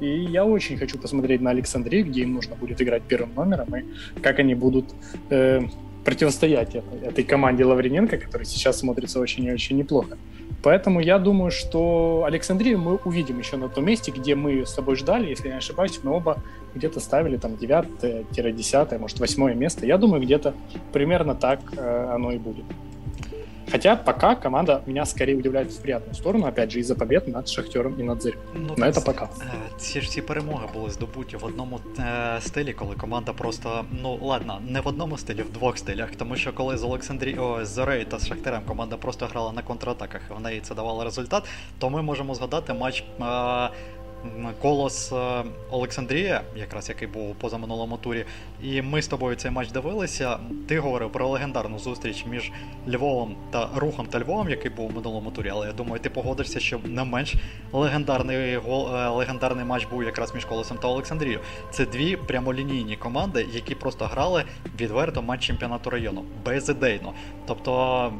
И 0.00 0.06
я 0.06 0.44
очень 0.44 0.76
хочу 0.76 0.98
посмотреть 0.98 1.40
на 1.40 1.50
Александрию, 1.50 2.06
где 2.06 2.22
им 2.22 2.34
нужно 2.34 2.54
будет 2.54 2.80
играть 2.80 3.02
первым 3.02 3.34
номером, 3.34 3.74
и 3.76 3.84
как 4.20 4.38
они 4.38 4.54
будут 4.54 4.94
э, 5.30 5.62
противостоять 6.08 6.74
этой, 6.74 7.00
этой 7.02 7.22
команде 7.22 7.66
Лаврененко, 7.66 8.16
которая 8.16 8.46
сейчас 8.46 8.78
смотрится 8.78 9.20
очень 9.20 9.44
и 9.44 9.52
очень 9.52 9.76
неплохо. 9.76 10.16
Поэтому 10.62 11.00
я 11.00 11.18
думаю, 11.18 11.50
что 11.50 12.24
Александрию 12.26 12.78
мы 12.78 12.96
увидим 13.04 13.38
еще 13.38 13.58
на 13.58 13.68
том 13.68 13.84
месте, 13.84 14.10
где 14.10 14.34
мы 14.34 14.64
с 14.64 14.72
тобой 14.72 14.96
ждали. 14.96 15.28
Если 15.28 15.48
я 15.48 15.52
не 15.52 15.58
ошибаюсь, 15.58 16.00
мы 16.02 16.12
оба 16.12 16.38
где-то 16.74 16.98
ставили 17.00 17.36
там 17.36 17.52
9-10, 17.52 18.98
может 18.98 19.20
8 19.20 19.54
место. 19.54 19.84
Я 19.84 19.98
думаю, 19.98 20.22
где-то 20.22 20.54
примерно 20.94 21.34
так 21.34 21.60
э, 21.76 22.10
оно 22.14 22.32
и 22.32 22.38
будет. 22.38 22.64
Хотя 23.70 23.96
пока 23.96 24.34
команда 24.34 24.82
меня 24.86 25.04
скорее 25.04 25.36
удивляет 25.36 25.70
в 25.70 25.80
приятную 25.80 26.14
сторону, 26.14 26.46
опять 26.46 26.70
же, 26.70 26.80
из-за 26.80 26.94
побед 26.94 27.28
над 27.28 27.48
Шахтером 27.48 28.00
і 28.00 28.02
над 28.02 28.22
Зирю. 28.22 28.36
Ну, 28.54 28.74
Но 28.76 28.92
це 28.92 29.00
пока. 29.00 29.28
Ці 29.76 30.00
ж 30.00 30.10
ці 30.10 30.22
перемоги 30.22 30.66
були 30.74 30.90
здобуті 30.90 31.36
в 31.36 31.44
одному 31.44 31.80
е, 31.98 32.40
стилі, 32.40 32.72
коли 32.72 32.94
команда 32.94 33.32
просто, 33.32 33.84
ну 34.02 34.18
ладно, 34.22 34.60
не 34.68 34.80
в 34.80 34.88
одному 34.88 35.18
стилі, 35.18 35.42
в 35.42 35.52
двох 35.52 35.78
стилях. 35.78 36.08
Тому 36.16 36.36
що 36.36 36.52
коли 36.52 36.76
з 36.76 36.84
Олександрі... 36.84 37.36
О, 37.38 37.64
з 37.64 37.68
Зорею 37.68 38.04
та 38.04 38.18
з 38.18 38.28
Шахтерем 38.28 38.62
команда 38.66 38.96
просто 38.96 39.26
грала 39.26 39.52
на 39.52 39.62
контратаках, 39.62 40.20
і 40.30 40.34
в 40.34 40.40
неї 40.40 40.60
це 40.60 40.74
давало 40.74 41.04
результат, 41.04 41.44
то 41.78 41.90
ми 41.90 42.02
можемо 42.02 42.34
згадати 42.34 42.74
матч. 42.74 43.04
Е, 43.20 43.70
Колос 44.62 45.12
е, 45.12 45.44
Олександрія, 45.70 46.40
якраз 46.56 46.88
який 46.88 47.08
був 47.08 47.30
у 47.30 47.34
позаминулому 47.34 47.96
турі, 47.96 48.24
і 48.62 48.82
ми 48.82 49.02
з 49.02 49.08
тобою 49.08 49.36
цей 49.36 49.50
матч 49.50 49.70
дивилися. 49.70 50.38
Ти 50.68 50.78
говорив 50.78 51.12
про 51.12 51.28
легендарну 51.28 51.78
зустріч 51.78 52.24
між 52.30 52.52
Львовом 52.88 53.36
та 53.50 53.68
Рухом 53.76 54.06
та 54.06 54.20
Львовом, 54.20 54.50
який 54.50 54.70
був 54.70 54.90
у 54.90 54.94
минулому 54.94 55.30
турі. 55.30 55.48
Але 55.48 55.66
я 55.66 55.72
думаю, 55.72 56.00
ти 56.00 56.10
погодишся, 56.10 56.60
що 56.60 56.80
не 56.84 57.04
менш 57.04 57.34
легендарний 57.72 58.56
гол, 58.56 58.96
е, 58.96 59.08
легендарний 59.08 59.64
матч 59.64 59.86
був 59.86 60.02
якраз 60.02 60.34
між 60.34 60.44
Колосом 60.44 60.78
та 60.78 60.88
Олександрією. 60.88 61.40
Це 61.70 61.86
дві 61.86 62.16
прямолінійні 62.16 62.96
команди, 62.96 63.46
які 63.52 63.74
просто 63.74 64.04
грали 64.04 64.44
відверто 64.80 65.22
матч 65.22 65.42
чемпіонату 65.42 65.90
району 65.90 66.24
безідейно. 66.44 67.12
Тобто 67.46 68.12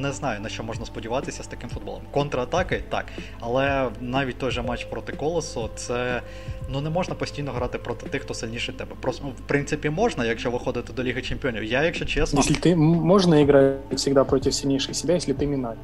не 0.00 0.12
знаю 0.12 0.40
на 0.40 0.48
що 0.48 0.62
можна 0.62 0.86
сподіватися 0.86 1.42
з 1.42 1.46
таким 1.46 1.70
футболом. 1.70 2.02
Контратаки 2.10 2.82
так, 2.88 3.04
але 3.40 3.90
навіть 4.00 4.38
той 4.38 4.50
же 4.50 4.62
матч 4.62 4.84
проти 4.84 5.12
Колосу, 5.12 5.70
це 5.74 6.22
ну 6.70 6.80
не 6.80 6.90
можна 6.90 7.14
постійно 7.14 7.52
грати 7.52 7.78
проти 7.78 8.08
тих, 8.08 8.22
хто 8.22 8.34
сильніше 8.34 8.72
тебе. 8.72 8.92
Просто 9.00 9.22
ну, 9.26 9.30
в 9.30 9.48
принципі 9.48 9.90
можна, 9.90 10.26
якщо 10.26 10.50
виходити 10.50 10.92
до 10.92 11.02
Ліги 11.02 11.22
Чемпіонів. 11.22 11.64
Я, 11.64 11.84
якщо 11.84 12.04
чесно, 12.04 12.40
Якщо 12.40 12.62
ти 12.62 12.76
можна 12.76 13.44
грати 13.44 13.78
завжди 13.90 14.24
проти 14.24 14.52
сильніших 14.52 14.96
себе, 14.96 15.12
якщо 15.12 15.34
ти 15.34 15.46
Міналь. 15.46 15.76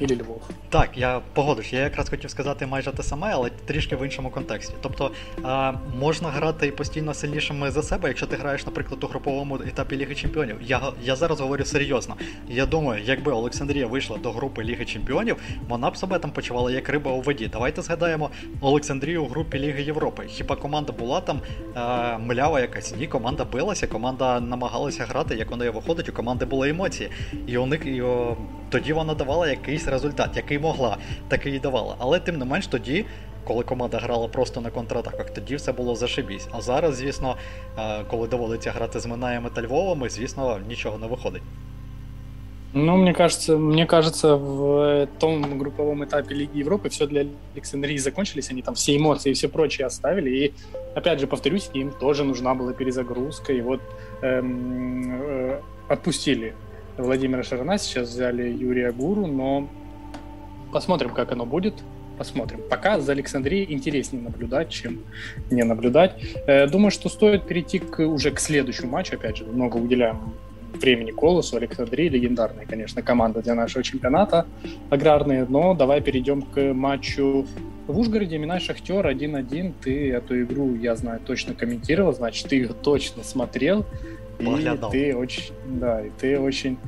Ілі 0.00 0.22
Львов. 0.22 0.42
Так, 0.68 0.90
я 0.96 1.20
погоджуюсь. 1.32 1.72
Я 1.72 1.80
якраз 1.80 2.08
хотів 2.08 2.30
сказати 2.30 2.66
майже 2.66 2.92
те 2.92 3.02
саме, 3.02 3.30
але 3.32 3.50
трішки 3.50 3.96
в 3.96 4.04
іншому 4.04 4.30
контексті. 4.30 4.74
Тобто 4.80 5.10
а, 5.42 5.72
можна 5.98 6.28
грати 6.28 6.70
постійно 6.70 7.14
сильнішими 7.14 7.70
за 7.70 7.82
себе, 7.82 8.08
якщо 8.08 8.26
ти 8.26 8.36
граєш, 8.36 8.66
наприклад, 8.66 9.04
у 9.04 9.06
груповому 9.06 9.56
етапі 9.66 9.96
Ліги 9.96 10.14
Чемпіонів. 10.14 10.56
Я 10.62 10.80
я 11.02 11.16
зараз 11.16 11.40
говорю 11.40 11.64
серйозно. 11.64 12.16
Я 12.48 12.66
думаю, 12.66 13.02
якби 13.04 13.32
Олександрія 13.56 13.86
вийшла 13.86 14.18
до 14.18 14.32
групи 14.32 14.64
Ліги 14.64 14.84
Чемпіонів, 14.84 15.36
вона 15.68 15.90
б 15.90 15.96
себе 15.96 16.18
там 16.18 16.30
почувала 16.30 16.72
як 16.72 16.88
риба 16.88 17.12
у 17.12 17.20
воді. 17.20 17.48
Давайте 17.52 17.82
згадаємо 17.82 18.30
Олександрію 18.60 19.24
у 19.24 19.26
групі 19.26 19.58
Ліги 19.58 19.82
Європи. 19.82 20.24
Хіба 20.26 20.56
команда 20.56 20.92
була 20.92 21.20
там 21.20 21.40
а, 21.74 22.18
млява 22.18 22.60
якась? 22.60 22.94
Ні, 22.96 23.06
команда 23.06 23.44
билася, 23.44 23.86
команда 23.86 24.40
намагалася 24.40 25.04
грати, 25.04 25.34
як 25.34 25.52
у 25.52 25.56
неї 25.56 25.70
виходить, 25.70 26.08
у 26.08 26.12
команди 26.12 26.44
були 26.44 26.68
емоції. 26.68 27.10
І 27.46 27.58
у 27.58 27.66
них 27.66 27.86
і, 27.86 28.02
о, 28.02 28.36
тоді 28.70 28.92
вона 28.92 29.14
давала 29.14 29.48
якийсь 29.48 29.66
якийсь 29.66 29.88
результат, 29.88 30.36
який 30.36 30.58
могла, 30.58 30.96
такий 31.28 31.56
і 31.56 31.58
давала. 31.58 31.96
Але 31.98 32.20
тим 32.20 32.38
не 32.38 32.44
менш 32.44 32.66
тоді. 32.66 33.04
Коли 33.44 33.64
команда 33.64 33.98
грала 33.98 34.28
просто 34.28 34.60
на 34.60 34.70
контратаках, 34.70 35.30
тоді 35.30 35.56
все 35.56 35.72
було 35.72 35.94
зашибісь. 35.94 36.48
А 36.52 36.60
зараз, 36.60 36.96
звісно, 36.96 37.36
е, 37.78 38.04
коли 38.04 38.28
доводиться 38.28 38.70
грати 38.70 39.00
з 39.00 39.06
Минаями 39.06 39.50
та 39.54 39.62
Львовами, 39.62 40.08
звісно, 40.08 40.60
нічого 40.68 40.98
не 40.98 41.06
виходить. 41.06 41.42
Ну, 42.72 42.96
мне 42.96 43.14
кажется, 43.14 43.56
мне 43.56 43.86
кажется, 43.86 44.36
в 44.36 45.08
том 45.18 45.58
групповом 45.58 46.04
этапе 46.04 46.34
Лиги 46.34 46.58
Европы 46.58 46.88
все 46.90 47.06
для 47.06 47.26
Александрии 47.54 47.96
закончились, 47.96 48.50
они 48.50 48.62
там 48.62 48.74
все 48.74 48.96
эмоции 48.96 49.30
и 49.30 49.34
все 49.34 49.48
прочее 49.48 49.86
оставили. 49.86 50.30
И, 50.30 50.54
опять 50.94 51.20
же, 51.20 51.26
повторюсь, 51.26 51.70
им 51.72 51.90
тоже 51.90 52.24
нужна 52.24 52.54
была 52.54 52.72
перезагрузка. 52.72 53.52
И 53.52 53.62
вот 53.62 53.80
эм, 54.20 55.22
э, 55.22 55.60
отпустили 55.88 56.54
Владимира 56.98 57.42
Шарана, 57.42 57.78
сейчас 57.78 58.08
взяли 58.08 58.48
Юрия 58.48 58.92
Гуру, 58.92 59.26
но 59.26 59.68
посмотрим, 60.72 61.10
как 61.10 61.32
оно 61.32 61.46
будет. 61.46 61.74
Посмотрим. 62.18 62.60
Пока 62.70 62.98
за 62.98 63.12
Александрией 63.12 63.70
интереснее 63.70 64.22
наблюдать, 64.22 64.70
чем 64.70 65.00
не 65.50 65.62
наблюдать. 65.64 66.14
Э, 66.46 66.66
думаю, 66.66 66.90
что 66.90 67.10
стоит 67.10 67.46
перейти 67.46 67.78
к, 67.78 68.00
уже 68.00 68.30
к 68.30 68.40
следующему 68.40 68.90
матчу. 68.90 69.16
Опять 69.16 69.36
же, 69.36 69.44
много 69.44 69.76
уделяем 69.76 70.32
времени 70.80 71.10
Колосу, 71.10 71.56
Александрии, 71.56 72.08
легендарная, 72.08 72.66
конечно, 72.66 73.02
команда 73.02 73.42
для 73.42 73.54
нашего 73.54 73.82
чемпионата, 73.82 74.46
аграрные, 74.90 75.46
но 75.48 75.74
давай 75.74 76.00
перейдем 76.00 76.42
к 76.42 76.72
матчу 76.72 77.46
в 77.86 77.98
Ужгороде, 77.98 78.38
Минай 78.38 78.60
Шахтер 78.60 79.06
1-1, 79.06 79.74
ты 79.82 80.10
эту 80.12 80.42
игру, 80.42 80.74
я 80.74 80.96
знаю, 80.96 81.20
точно 81.24 81.54
комментировал, 81.54 82.12
значит, 82.12 82.48
ты 82.48 82.56
ее 82.56 82.68
точно 82.68 83.22
смотрел, 83.22 83.86
Поглядал. 84.38 84.90
И 84.90 84.92
ты 84.92 85.16
очень, 85.16 85.52
да, 85.66 86.04
и 86.04 86.10
ты 86.10 86.38
очень 86.38 86.78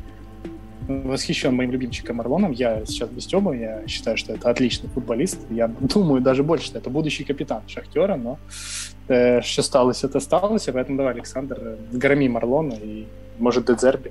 восхищен 0.87 1.55
моим 1.55 1.71
любимчиком 1.71 2.21
Орлоном. 2.21 2.53
Я 2.53 2.85
сейчас 2.87 3.11
без 3.11 3.27
Тёмы, 3.27 3.57
я 3.57 3.87
считаю, 3.87 4.17
что 4.17 4.33
это 4.33 4.51
отличный 4.51 4.89
футболист. 4.89 5.41
Я 5.51 5.69
думаю 5.69 6.21
даже 6.21 6.43
больше, 6.43 6.67
что 6.67 6.79
это 6.79 6.91
будущий 6.91 7.25
капитан 7.25 7.63
Шахтера, 7.67 8.17
но 8.17 8.39
э, 9.09 9.43
что 9.43 9.63
сталося, 9.63 10.07
это 10.07 10.21
сталося. 10.21 10.73
Поэтому 10.73 10.97
давай, 10.97 11.15
Александр, 11.15 11.79
громи 11.93 12.29
Марлона 12.29 12.75
и, 12.75 13.07
может, 13.39 13.65
Дедзерби. 13.65 14.11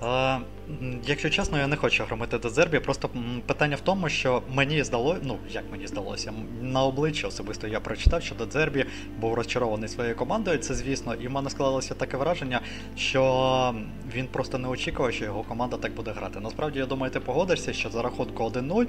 А, 0.00 0.38
Якщо 1.06 1.30
чесно, 1.30 1.58
я 1.58 1.66
не 1.66 1.76
хочу 1.76 2.04
громити 2.04 2.38
до 2.38 2.48
Дезербі. 2.48 2.78
Просто 2.78 3.10
питання 3.46 3.76
в 3.76 3.80
тому, 3.80 4.08
що 4.08 4.42
мені 4.54 4.84
здалося, 4.84 5.20
ну 5.24 5.38
як 5.50 5.64
мені 5.70 5.86
здалося, 5.86 6.32
на 6.62 6.82
обличчі 6.84 7.26
особисто 7.26 7.66
я 7.66 7.80
прочитав, 7.80 8.22
що 8.22 8.34
до 8.34 8.46
Дезербі 8.46 8.84
був 9.20 9.34
розчарований 9.34 9.88
своєю 9.88 10.16
командою, 10.16 10.58
це 10.58 10.74
звісно, 10.74 11.14
і 11.14 11.28
в 11.28 11.30
мене 11.30 11.50
склалося 11.50 11.94
таке 11.94 12.16
враження, 12.16 12.60
що 12.96 13.74
він 14.14 14.26
просто 14.26 14.58
не 14.58 14.68
очікував, 14.68 15.12
що 15.12 15.24
його 15.24 15.42
команда 15.42 15.76
так 15.76 15.94
буде 15.94 16.10
грати. 16.10 16.40
Насправді, 16.40 16.78
я 16.78 16.86
думаю, 16.86 17.12
ти 17.12 17.20
погодишся, 17.20 17.72
що 17.72 17.90
за 17.90 18.02
рахунку 18.02 18.44
1-0 18.44 18.88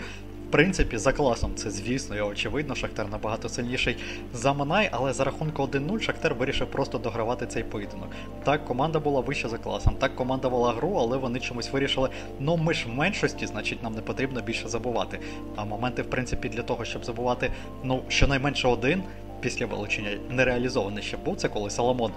принципі, 0.51 0.97
за 0.97 1.13
класом 1.13 1.55
це, 1.55 1.71
звісно, 1.71 2.15
і 2.15 2.21
очевидно, 2.21 2.75
Шахтар 2.75 3.10
набагато 3.10 3.49
сильніший 3.49 3.97
за 4.33 4.53
Манай, 4.53 4.89
але 4.91 5.13
за 5.13 5.23
рахунку 5.23 5.63
1-0 5.63 5.99
Шахтар 5.99 6.36
вирішив 6.36 6.67
просто 6.67 6.97
догравати 6.97 7.47
цей 7.47 7.63
поєдинок. 7.63 8.07
Так, 8.43 8.65
команда 8.65 8.99
була 8.99 9.21
вища 9.21 9.49
за 9.49 9.57
класом, 9.57 9.95
так 9.99 10.15
команда 10.15 10.47
вела 10.47 10.73
гру, 10.73 10.95
але 10.99 11.17
вони 11.17 11.39
чомусь 11.39 11.71
вирішили, 11.71 12.10
ну 12.39 12.57
ми 12.57 12.73
ж 12.73 12.86
в 12.86 12.89
меншості, 12.89 13.47
значить 13.47 13.83
нам 13.83 13.93
не 13.93 14.01
потрібно 14.01 14.41
більше 14.41 14.69
забувати. 14.69 15.19
А 15.55 15.65
моменти, 15.65 16.01
в 16.01 16.10
принципі, 16.10 16.49
для 16.49 16.62
того, 16.62 16.86
щоб 16.86 17.05
забувати, 17.05 17.51
ну, 17.83 18.01
щонайменше 18.07 18.67
один. 18.67 19.03
Після 19.39 19.65
вилучення 19.65 20.10
нереалізований 20.29 21.03
ще 21.03 21.17
був 21.17 21.36
це, 21.36 21.49
коли 21.49 21.69
Соломон 21.69 22.12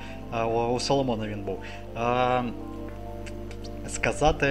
у 0.70 0.80
Соломона 0.80 1.26
він 1.26 1.42
був. 1.42 1.58
Сказати 3.88 4.46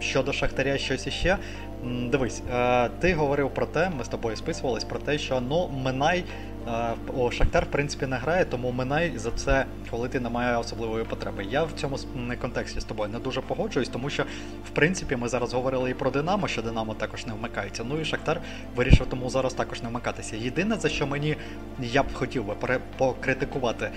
щодо 0.00 0.32
Шахтаря 0.32 0.78
щось 0.78 1.06
іще. 1.06 1.38
Дивись, 1.84 2.42
е, 2.52 2.88
ти 2.88 3.14
говорив 3.14 3.50
про 3.50 3.66
те, 3.66 3.90
ми 3.98 4.04
з 4.04 4.08
тобою 4.08 4.36
списувались 4.36 4.84
про 4.84 4.98
те, 4.98 5.18
що 5.18 5.40
ну 5.40 5.68
Минай 5.84 6.24
е, 6.68 7.30
Шахтар 7.32 7.64
в 7.64 7.70
принципі 7.70 8.06
не 8.06 8.16
грає, 8.16 8.44
тому 8.44 8.72
Минай 8.72 9.12
за 9.18 9.30
це 9.30 9.64
хвалити 9.90 10.20
немає 10.20 10.56
особливої 10.56 11.04
потреби. 11.04 11.46
Я 11.50 11.62
в 11.64 11.72
цьому 11.72 11.98
контексті 12.40 12.80
з 12.80 12.84
тобою 12.84 13.10
не 13.10 13.18
дуже 13.18 13.40
погоджуюсь, 13.40 13.88
тому 13.88 14.10
що 14.10 14.24
в 14.66 14.70
принципі 14.70 15.16
ми 15.16 15.28
зараз 15.28 15.52
говорили 15.52 15.90
і 15.90 15.94
про 15.94 16.10
Динамо, 16.10 16.48
що 16.48 16.62
Динамо 16.62 16.94
також 16.94 17.26
не 17.26 17.32
вмикається. 17.32 17.84
Ну 17.88 18.00
і 18.00 18.04
Шахтар 18.04 18.40
вирішив 18.76 19.06
тому 19.06 19.30
зараз 19.30 19.54
також 19.54 19.82
не 19.82 19.88
вмикатися. 19.88 20.36
Єдине 20.36 20.76
за 20.76 20.88
що 20.88 21.06
мені 21.06 21.36
я 21.80 22.02
б 22.02 22.06
хотів 22.12 22.44
би 22.44 22.54
покритикувати 22.96 23.90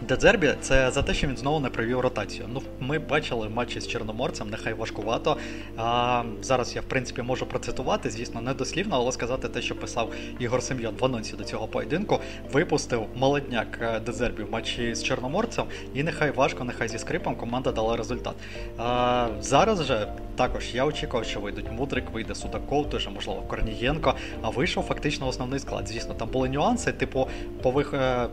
Дедзербі 0.00 0.54
це 0.60 0.90
за 0.90 1.02
те, 1.02 1.14
що 1.14 1.26
він 1.26 1.36
знову 1.36 1.60
не 1.60 1.68
провів 1.68 2.00
ротацію. 2.00 2.48
Ну, 2.52 2.62
ми 2.80 2.98
бачили 2.98 3.48
матчі 3.48 3.80
з 3.80 3.88
Чорноморцем, 3.88 4.50
нехай 4.50 4.74
важкувато. 4.74 5.36
А, 5.76 6.22
Зараз 6.42 6.76
я 6.76 6.80
в 6.80 6.84
принципі 6.84 7.22
можу 7.22 7.46
процитувати, 7.46 8.10
звісно, 8.10 8.40
не 8.40 8.54
дослівно, 8.54 8.96
але 8.96 9.12
сказати 9.12 9.48
те, 9.48 9.62
що 9.62 9.74
писав 9.76 10.12
Ігор 10.38 10.62
Сем'ян 10.62 10.94
в 11.00 11.04
анонсі 11.04 11.36
до 11.36 11.44
цього 11.44 11.66
поєдинку, 11.66 12.20
випустив 12.52 13.06
молодняк 13.16 13.78
е, 13.80 14.00
Дезербі 14.00 14.42
в 14.42 14.50
матчі 14.50 14.94
з 14.94 15.02
Чорноморцем, 15.02 15.64
і 15.94 16.02
нехай 16.02 16.30
важко, 16.30 16.64
нехай 16.64 16.88
зі 16.88 16.98
скрипом 16.98 17.36
команда 17.36 17.72
дала 17.72 17.96
результат. 17.96 18.34
А, 18.78 19.28
Зараз 19.40 19.84
же 19.84 20.08
також 20.36 20.74
я 20.74 20.84
очікував, 20.84 21.26
що 21.26 21.40
вийдуть 21.40 21.72
Мудрик, 21.72 22.10
вийде 22.10 22.34
Судаков, 22.34 22.90
той 22.90 23.00
же, 23.00 23.10
можливо, 23.10 23.42
Корнієнко, 23.42 24.14
а 24.42 24.50
вийшов 24.50 24.84
фактично 24.84 25.28
основний 25.28 25.60
склад. 25.60 25.88
Звісно, 25.88 26.14
там 26.14 26.28
були 26.28 26.48
нюанси, 26.48 26.92
типу, 26.92 27.28
по 27.62 27.80
е, 27.80 28.28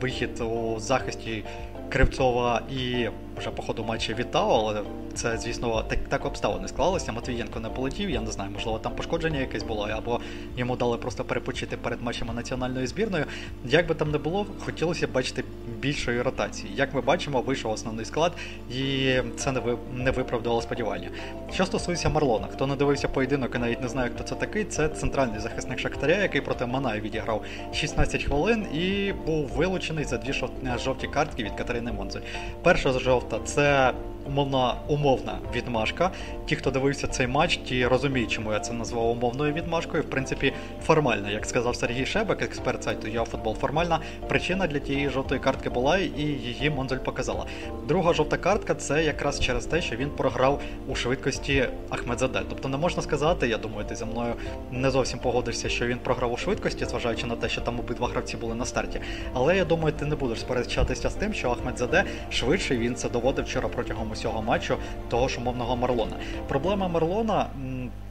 вихід 0.00 0.40
у 0.40 0.80
захисті 0.88 1.44
Кривцова 1.88 2.62
і 2.70 3.08
вже 3.38 3.50
по 3.50 3.62
ходу 3.62 3.84
матчі 3.84 4.14
вітав, 4.14 4.50
але 4.50 4.82
це, 5.14 5.38
звісно, 5.38 5.82
так 5.88 5.98
так 6.08 6.24
обставини 6.24 6.68
склалися. 6.68 7.12
Матвієнко 7.12 7.60
не 7.60 7.68
полетів, 7.68 8.10
я 8.10 8.20
не 8.20 8.30
знаю, 8.30 8.50
можливо, 8.50 8.78
там 8.78 8.92
пошкодження 8.92 9.40
якесь 9.40 9.62
було, 9.62 9.88
або 9.96 10.20
йому 10.56 10.76
дали 10.76 10.96
просто 10.96 11.24
перепочити 11.24 11.76
перед 11.76 12.02
матчами 12.02 12.34
національної 12.34 12.86
збірної. 12.86 13.24
Як 13.64 13.86
би 13.86 13.94
там 13.94 14.10
не 14.10 14.18
було, 14.18 14.46
хотілося 14.64 15.06
б 15.06 15.12
бачити 15.12 15.44
більшої 15.78 16.22
ротації. 16.22 16.72
Як 16.76 16.94
ми 16.94 17.00
бачимо, 17.00 17.40
вийшов 17.40 17.72
основний 17.72 18.04
склад, 18.04 18.32
і 18.70 19.12
це 19.36 19.52
не 19.52 19.60
ви 19.60 19.78
не 19.94 20.10
виправдало 20.10 20.62
сподівання. 20.62 21.08
Що 21.52 21.66
стосується 21.66 22.08
Марлона, 22.08 22.46
хто 22.52 22.66
не 22.66 22.76
дивився 22.76 23.08
поєдинок 23.08 23.54
і 23.54 23.58
навіть 23.58 23.82
не 23.82 23.88
знає, 23.88 24.10
хто 24.14 24.24
це 24.24 24.34
такий, 24.34 24.64
це 24.64 24.88
центральний 24.88 25.40
захисник 25.40 25.78
Шахтаря, 25.78 26.22
який 26.22 26.40
проти 26.40 26.66
Манаю 26.66 27.00
відіграв 27.00 27.44
16 27.74 28.24
хвилин 28.24 28.66
і 28.74 29.12
був 29.26 29.46
вилучений 29.46 30.04
за 30.04 30.18
дві 30.18 30.32
жовті 30.78 31.06
картки 31.06 31.44
від 31.44 31.52
Катерини 31.52 31.92
Монзи. 31.92 32.20
Перша 32.62 32.92
жовта 32.92 33.27
це 33.44 33.92
умовна 34.28 34.74
умовна 34.88 35.38
відмашка. 35.54 36.10
Ті, 36.46 36.56
хто 36.56 36.70
дивився 36.70 37.06
цей 37.06 37.26
матч, 37.26 37.56
ті 37.56 37.86
розуміють, 37.86 38.30
чому 38.30 38.52
я 38.52 38.60
це 38.60 38.72
назвав 38.72 39.10
умовною 39.10 39.52
відмашкою. 39.52 40.02
В 40.02 40.10
принципі, 40.10 40.52
формальна, 40.86 41.30
як 41.30 41.46
сказав 41.46 41.76
Сергій 41.76 42.06
Шебек, 42.06 42.42
експерт 42.42 42.82
сайту 42.82 43.08
«Яфутбол», 43.08 43.54
формальна 43.54 44.00
причина 44.28 44.66
для 44.66 44.78
тієї 44.78 45.08
жовтої 45.08 45.40
картки 45.40 45.70
була, 45.70 45.98
і 45.98 46.22
її 46.22 46.70
Монзель 46.70 46.96
показала. 46.96 47.46
Друга 47.88 48.12
жовта 48.12 48.36
картка 48.36 48.74
це 48.74 49.04
якраз 49.04 49.40
через 49.40 49.66
те, 49.66 49.82
що 49.82 49.96
він 49.96 50.10
програв 50.10 50.60
у 50.88 50.94
швидкості 50.94 51.68
Ахмедзаде. 51.90 52.42
Тобто 52.48 52.68
не 52.68 52.76
можна 52.76 53.02
сказати, 53.02 53.48
я 53.48 53.58
думаю, 53.58 53.86
ти 53.88 53.96
зі 53.96 54.04
мною 54.04 54.34
не 54.72 54.90
зовсім 54.90 55.18
погодишся, 55.18 55.68
що 55.68 55.86
він 55.86 55.98
програв 55.98 56.32
у 56.32 56.36
швидкості, 56.36 56.84
зважаючи 56.84 57.26
на 57.26 57.36
те, 57.36 57.48
що 57.48 57.60
там 57.60 57.80
обидва 57.80 58.08
гравці 58.08 58.36
були 58.36 58.54
на 58.54 58.64
старті. 58.64 59.00
Але 59.34 59.56
я 59.56 59.64
думаю, 59.64 59.94
ти 59.98 60.06
не 60.06 60.16
будеш 60.16 60.40
сперечатися 60.40 61.10
з 61.10 61.14
тим, 61.14 61.34
що 61.34 61.50
Ахмедзаде 61.50 62.04
швидше 62.30 62.76
він 62.76 62.94
це 62.94 63.08
доводив 63.08 63.44
вчора 63.44 63.68
протягом 63.68 64.10
усього 64.18 64.42
матчу 64.42 64.76
того 65.08 65.28
ж 65.28 65.38
умовного 65.38 65.76
Марлона. 65.76 66.16
Проблема 66.48 66.88
Марлона. 66.88 67.46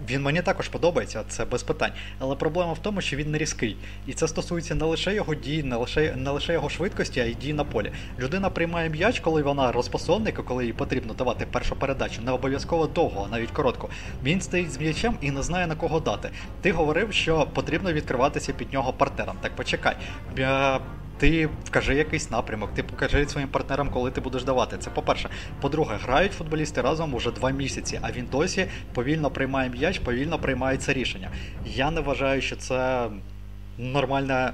Він 0.10 0.22
мені 0.22 0.42
також 0.42 0.70
подобається, 0.70 1.24
це 1.28 1.46
без 1.46 1.64
питань. 1.64 1.92
Але 2.20 2.36
проблема 2.36 2.74
в 2.74 2.80
тому, 2.80 3.02
що 3.02 3.18
він 3.18 3.32
не 3.32 3.38
різкий. 3.38 3.78
І 4.08 4.14
це 4.14 4.28
стосується 4.28 4.76
не 4.76 4.86
лише 4.86 5.16
його 5.16 5.36
дій, 5.36 5.64
не 5.64 5.76
лише 5.76 6.16
не 6.16 6.30
лише 6.32 6.54
його 6.54 6.70
швидкості, 6.70 7.20
а 7.20 7.24
й 7.24 7.34
дій 7.34 7.54
на 7.54 7.64
полі. 7.64 7.92
Людина 8.20 8.50
приймає 8.50 8.90
м'яч, 8.90 9.20
коли 9.20 9.42
вона 9.42 9.72
розпасовник, 9.72 10.46
коли 10.46 10.66
їй 10.66 10.74
потрібно 10.74 11.14
давати 11.14 11.46
першу 11.46 11.76
передачу. 11.76 12.22
Не 12.22 12.32
обов'язково 12.32 12.88
довго, 12.88 13.28
а 13.28 13.32
навіть 13.32 13.52
коротко. 13.52 13.90
Він 14.24 14.42
стоїть 14.42 14.72
з 14.72 14.80
м'ячем 14.80 15.18
і 15.22 15.32
не 15.32 15.44
знає 15.44 15.68
на 15.68 15.76
кого 15.76 16.00
дати. 16.00 16.30
Ти 16.62 16.72
говорив, 16.72 17.14
що 17.14 17.48
потрібно 17.54 17.94
відкриватися 17.94 18.54
під 18.54 18.74
нього 18.74 18.94
партнерам. 18.94 19.36
Так 19.42 19.56
почекай. 19.56 19.96
Ти 21.18 21.50
вкажи 21.66 21.96
якийсь 21.96 22.32
напрямок, 22.32 22.70
ти 22.74 22.84
покажи 22.84 23.28
своїм 23.28 23.50
партнерам, 23.50 23.90
коли 23.90 24.12
ти 24.12 24.22
будеш 24.22 24.44
давати. 24.44 24.78
Це 24.78 24.90
по-перше. 24.90 25.30
По-друге, 25.62 25.98
грають 26.04 26.34
футболісти 26.34 26.82
разом 26.82 27.14
уже 27.14 27.32
два 27.32 27.50
місяці, 27.50 28.00
а 28.02 28.12
він 28.12 28.28
досі 28.32 28.68
повільно 28.94 29.32
приймає 29.32 29.70
м'яч, 29.70 30.00
повільно 30.00 30.40
приймає 30.40 30.78
це 30.78 30.94
рішення. 30.94 31.32
Я 31.66 31.92
не 31.92 32.02
вважаю, 32.02 32.42
що 32.42 32.56
це 32.56 33.08
нормальне. 33.78 34.54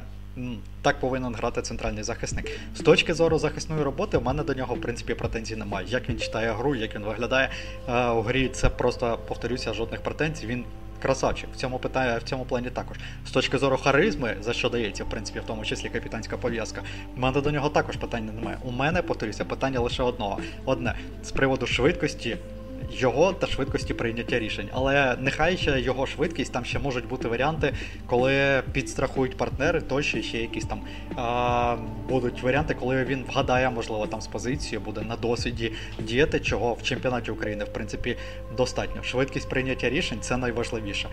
Так 0.82 1.00
повинен 1.00 1.36
грати 1.36 1.62
центральний 1.62 2.04
захисник. 2.04 2.52
З 2.76 2.80
точки 2.80 3.14
зору 3.14 3.38
захисної 3.38 3.84
роботи, 3.84 4.18
в 4.18 4.24
мене 4.24 4.44
до 4.44 4.54
нього 4.54 4.76
в 4.76 4.82
принципі 4.82 5.14
претензій 5.14 5.56
немає. 5.56 5.88
Як 5.90 6.10
він 6.10 6.20
читає 6.20 6.52
гру, 6.52 6.76
як 6.76 6.96
він 6.96 7.04
виглядає 7.04 7.50
е, 7.90 8.08
у 8.08 8.22
грі, 8.22 8.50
це 8.50 8.70
просто 8.70 9.20
повторюся, 9.28 9.74
жодних 9.74 10.02
претензій. 10.02 10.48
Він 10.48 10.66
красавчик 11.04 11.50
в 11.54 11.56
цьому 11.56 11.80
питання 11.80 12.18
в 12.18 12.24
цьому 12.24 12.46
плані 12.46 12.70
також. 12.70 12.98
З 13.28 13.32
точки 13.32 13.58
зору 13.58 13.78
харизми, 13.78 14.36
за 14.42 14.54
що 14.54 14.70
дається, 14.70 15.04
в 15.04 15.10
принципі, 15.10 15.40
в 15.40 15.44
тому 15.44 15.66
числі 15.66 15.90
капітанська 15.90 16.38
пов'язка, 16.38 16.82
в 17.16 17.20
мене 17.20 17.42
до 17.42 17.52
нього 17.52 17.70
також 17.70 17.96
питання 17.98 18.32
немає. 18.32 18.58
У 18.64 18.72
мене, 18.72 19.02
повторюся, 19.02 19.46
питання 19.46 19.80
лише 19.80 20.04
одного. 20.04 20.40
Одне 20.66 20.96
з 21.24 21.32
приводу 21.32 21.68
швидкості 21.68 22.38
його 23.02 23.34
та 23.34 23.48
швидкості 23.48 23.94
прийняття 23.94 24.40
рішень. 24.40 24.70
Але 24.74 25.16
нехай 25.20 25.58
ще 25.58 25.80
його 25.82 26.06
швидкість, 26.08 26.54
там 26.54 26.66
ще 26.66 26.80
можуть 26.80 27.08
бути 27.08 27.28
варіанти, 27.28 27.74
коли 28.06 28.64
підстрахують 28.72 29.38
партнери, 29.38 29.82
тощо 29.82 30.22
ще 30.22 30.38
якісь 30.38 30.66
там 30.66 30.82
а, 31.16 31.76
будуть 32.10 32.42
варіанти, 32.42 32.74
коли 32.80 33.04
він 33.04 33.24
вгадає, 33.28 33.70
можливо, 33.70 34.08
там 34.08 34.22
з 34.22 34.28
позиції, 34.28 34.80
буде 34.80 35.02
на 35.02 35.16
досвіді 35.16 35.72
діяти, 36.00 36.40
чого 36.40 36.74
в 36.74 36.84
чемпіонаті 36.84 37.32
України, 37.32 37.64
в 37.66 37.74
принципі, 37.74 38.18
достатньо. 38.58 39.04
Швидкість 39.04 39.50
прийняття 39.50 39.90
рішень 39.90 40.18
це 40.22 40.38
найважливіше. 40.38 41.10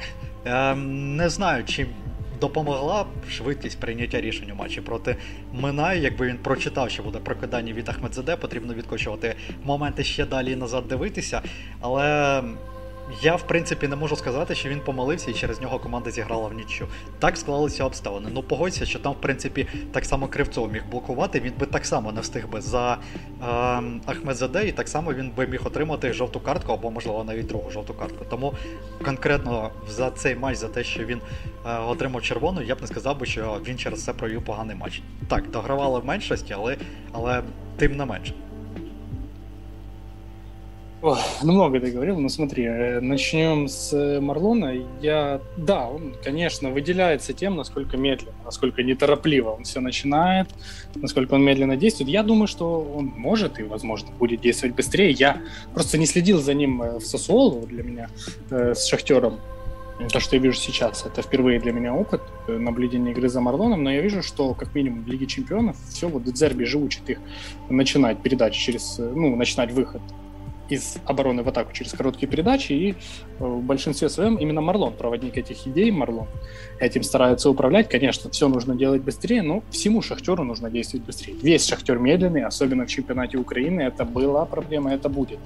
Е, 0.47 0.75
Не 0.75 1.29
знаю, 1.29 1.65
чим 1.65 1.87
допомогла 2.41 3.07
швидкість 3.31 3.81
прийняття 3.81 4.21
рішень 4.21 4.51
у 4.51 4.55
матчі 4.55 4.81
проти 4.81 5.17
Минай. 5.53 6.01
Якби 6.01 6.27
він 6.27 6.39
прочитав, 6.39 6.91
що 6.91 7.03
буде 7.03 7.19
прокидання 7.19 7.73
від 7.73 7.89
Ахмедзаде, 7.89 8.37
потрібно 8.37 8.75
відкочувати 8.75 9.35
моменти 9.65 10.05
ще 10.05 10.27
далі 10.27 10.57
назад 10.57 10.89
дивитися. 10.89 11.43
Але 11.81 12.43
я, 13.23 13.37
в 13.37 13.43
принципі, 13.43 13.89
не 13.89 13.97
можу 13.97 14.17
сказати, 14.17 14.55
що 14.55 14.69
він 14.69 14.81
помилився 14.81 15.31
і 15.31 15.35
через 15.35 15.61
нього 15.61 15.79
команда 15.79 16.11
зіграла 16.11 16.49
в 16.49 16.55
нічю. 16.55 16.87
Так 17.19 17.37
склалися 17.37 17.85
обставини. 17.85 18.31
Ну 18.33 18.43
погодься, 18.43 18.87
що 18.87 18.99
там, 18.99 19.13
в 19.13 19.21
принципі, 19.21 19.67
так 19.93 20.05
само 20.05 20.29
Кривцов 20.29 20.73
міг 20.73 20.83
блокувати, 20.91 21.41
він 21.41 21.53
би 21.61 21.67
так 21.67 21.87
само 21.87 22.13
не 22.13 22.21
встиг 22.21 22.49
би 22.49 22.61
за 22.61 22.93
е, 22.93 23.47
Ахмедзаде, 24.07 24.69
і 24.69 24.73
так 24.73 24.89
само 24.89 25.15
він 25.15 25.31
би 25.31 25.47
міг 25.47 25.67
отримати 25.67 26.13
жовту 26.13 26.41
картку 26.41 26.73
або, 26.73 26.91
можливо, 26.91 27.25
навіть 27.25 27.47
другу 27.47 27.71
жовту 27.71 27.95
картку. 27.95 28.25
Тому 28.31 28.55
конкретно 29.05 29.71
за 29.89 30.11
цей 30.11 30.37
матч, 30.37 30.57
за 30.57 30.69
те, 30.69 30.85
що 30.85 31.05
він 31.05 31.21
е, 31.67 31.79
отримав 31.79 32.23
червону, 32.23 32.63
я 32.63 32.75
б 32.75 32.81
не 32.81 32.87
сказав 32.87 33.19
би, 33.19 33.27
що 33.27 33.61
він 33.67 33.79
через 33.79 34.05
це 34.05 34.13
провів 34.13 34.45
поганий 34.45 34.77
матч. 34.77 35.03
Так, 35.29 35.51
догравали 35.51 36.01
в 36.01 36.05
меншості, 36.05 36.55
але, 36.57 36.77
але 37.13 37.43
тим 37.77 37.97
не 37.97 38.05
менше. 38.05 38.35
Ой, 41.03 41.17
ну 41.43 41.55
много 41.55 41.81
ты 41.81 41.91
говорил, 41.91 42.19
но 42.19 42.29
смотри, 42.29 42.65
э, 42.65 43.01
начнем 43.01 43.69
с 43.69 43.91
э, 43.95 44.21
Марлона. 44.21 44.75
Я, 45.01 45.41
да, 45.57 45.89
он, 45.89 46.15
конечно, 46.23 46.69
выделяется 46.69 47.33
тем, 47.33 47.57
насколько 47.57 47.97
медленно, 47.97 48.35
насколько 48.45 48.83
неторопливо 48.83 49.49
он 49.53 49.65
все 49.65 49.81
начинает, 49.81 50.49
насколько 50.95 51.33
он 51.33 51.43
медленно 51.43 51.79
действует. 51.79 52.11
Я 52.11 52.23
думаю, 52.23 52.49
что 52.49 52.83
он 52.83 53.07
может 53.17 53.59
и, 53.59 53.63
возможно, 53.63 54.11
будет 54.19 54.43
действовать 54.43 54.77
быстрее. 54.77 55.11
Я 55.13 55.41
просто 55.73 55.97
не 55.97 56.05
следил 56.05 56.39
за 56.39 56.53
ним 56.53 56.83
э, 56.83 56.99
в 56.99 57.07
Сосуолу 57.07 57.67
для 57.67 57.83
меня 57.83 58.11
с 58.51 58.85
Шахтером. 58.87 59.41
То, 60.13 60.21
что 60.21 60.37
я 60.37 60.43
вижу 60.43 60.59
сейчас, 60.59 61.07
это 61.07 61.23
впервые 61.23 61.61
для 61.61 61.73
меня 61.73 61.95
опыт 61.95 62.21
наблюдения 62.47 63.13
игры 63.13 63.29
за 63.31 63.41
Марлоном, 63.41 63.83
но 63.85 63.91
я 63.91 64.03
вижу, 64.03 64.23
что 64.23 64.53
как 64.55 64.75
минимум 64.75 65.05
в 65.05 65.09
Лиге 65.09 65.27
Чемпионов 65.27 65.77
все 65.91 66.09
вот 66.09 66.25
Дезерби 66.25 66.65
же 66.65 66.79
учит 66.79 67.09
их 67.09 67.19
начинать 67.71 68.23
передачи 68.23 68.59
через, 68.59 68.99
ну, 68.99 69.37
начинать 69.37 69.73
выход 69.73 70.03
из 70.71 70.99
обороны 71.05 71.43
в 71.43 71.49
атаку 71.49 71.73
через 71.73 71.93
короткие 71.93 72.29
передачи, 72.29 72.73
и 72.73 72.91
э, 72.93 72.95
в 73.39 73.63
большинстве 73.63 74.09
своем 74.09 74.37
именно 74.37 74.61
Марлон, 74.61 74.95
проводник 74.95 75.37
этих 75.37 75.67
идей, 75.67 75.91
Марлон 75.91 76.27
этим 76.79 77.03
старается 77.03 77.51
управлять. 77.51 77.89
Конечно, 77.89 78.31
все 78.31 78.49
нужно 78.49 78.75
делать 78.75 79.03
быстрее, 79.03 79.43
но 79.43 79.63
всему 79.71 80.03
Шахтеру 80.03 80.45
нужно 80.45 80.71
действовать 80.71 81.07
быстрее. 81.07 81.35
Весь 81.43 81.67
Шахтер 81.67 81.99
медленный, 81.99 82.45
особенно 82.45 82.87
в 82.87 82.89
чемпионате 82.89 83.39
Украины, 83.39 83.83
это 83.83 84.05
была 84.05 84.45
проблема, 84.45 84.93
это 84.93 85.09
будет. 85.09 85.39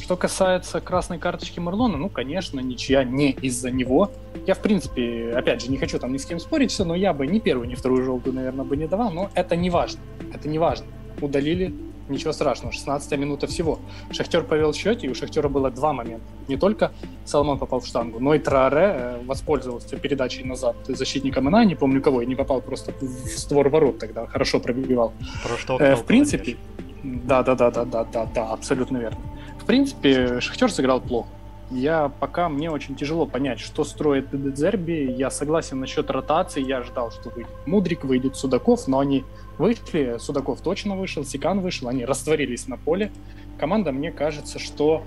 Что 0.00 0.16
касается 0.16 0.80
красной 0.80 1.18
карточки 1.18 1.60
Марлона, 1.60 1.98
ну, 1.98 2.08
конечно, 2.08 2.60
ничья 2.60 3.04
не 3.04 3.32
из-за 3.32 3.70
него. 3.70 4.10
Я, 4.46 4.54
в 4.54 4.60
принципе, 4.60 5.32
опять 5.36 5.62
же, 5.62 5.70
не 5.70 5.76
хочу 5.76 5.98
там 5.98 6.12
ни 6.12 6.18
с 6.18 6.24
кем 6.24 6.38
спорить 6.38 6.70
все, 6.70 6.84
но 6.84 6.94
я 6.94 7.12
бы 7.12 7.26
ни 7.26 7.40
первую, 7.40 7.68
ни 7.68 7.74
вторую 7.74 8.04
желтую, 8.04 8.34
наверное, 8.34 8.64
бы 8.64 8.76
не 8.76 8.86
давал, 8.86 9.10
но 9.10 9.30
это 9.34 9.56
не 9.56 9.70
важно. 9.70 10.00
Это 10.32 10.48
не 10.48 10.58
важно. 10.58 10.86
Удалили, 11.20 11.74
ничего 12.08 12.32
страшного, 12.32 12.72
16 12.72 13.18
минута 13.18 13.46
всего. 13.46 13.78
Шахтер 14.10 14.44
повел 14.44 14.72
счете, 14.72 15.06
и 15.06 15.10
у 15.10 15.14
Шахтера 15.14 15.48
было 15.48 15.70
два 15.70 15.92
момента. 15.92 16.26
Не 16.48 16.56
только 16.56 16.92
Соломон 17.24 17.58
попал 17.58 17.80
в 17.80 17.86
штангу, 17.86 18.20
но 18.20 18.34
и 18.34 18.38
Траре 18.38 18.94
э, 18.96 19.22
воспользовался 19.24 19.96
передачей 19.96 20.44
назад 20.44 20.76
защитника 20.86 21.40
Мана, 21.40 21.64
не 21.64 21.74
помню 21.74 22.02
кого, 22.02 22.22
и 22.22 22.26
не 22.26 22.34
попал 22.34 22.60
просто 22.60 22.92
в 23.00 23.04
створ 23.38 23.68
ворот 23.68 23.98
тогда, 23.98 24.26
хорошо 24.26 24.60
пробивал. 24.60 25.12
Э, 25.78 25.94
в 25.94 26.04
принципе, 26.04 26.56
да, 27.02 27.42
да, 27.42 27.54
да, 27.54 27.70
да, 27.70 27.84
да, 27.84 28.04
да, 28.04 28.26
да, 28.34 28.52
абсолютно 28.52 28.98
верно. 28.98 29.20
В 29.60 29.64
принципе, 29.64 30.40
Шахтер 30.40 30.70
сыграл 30.70 31.00
плохо. 31.00 31.28
Я 31.70 32.10
пока 32.20 32.48
мне 32.48 32.70
очень 32.70 32.96
тяжело 32.96 33.26
понять, 33.26 33.60
что 33.60 33.84
строит 33.84 34.30
Дедзерби. 34.30 35.14
Я 35.18 35.30
согласен 35.30 35.80
насчет 35.80 36.10
ротации. 36.10 36.62
Я 36.62 36.82
ждал, 36.82 37.10
что 37.10 37.28
выйдет 37.28 37.52
Мудрик, 37.66 38.04
выйдет 38.04 38.36
Судаков, 38.36 38.88
но 38.88 39.00
они 39.00 39.24
вышли. 39.58 40.16
Судаков 40.18 40.60
точно 40.60 40.96
вышел, 40.96 41.24
Сикан 41.24 41.60
вышел. 41.60 41.88
Они 41.88 42.04
растворились 42.04 42.66
на 42.68 42.76
поле. 42.76 43.10
Команда, 43.58 43.92
мне 43.92 44.12
кажется, 44.12 44.58
что 44.58 45.02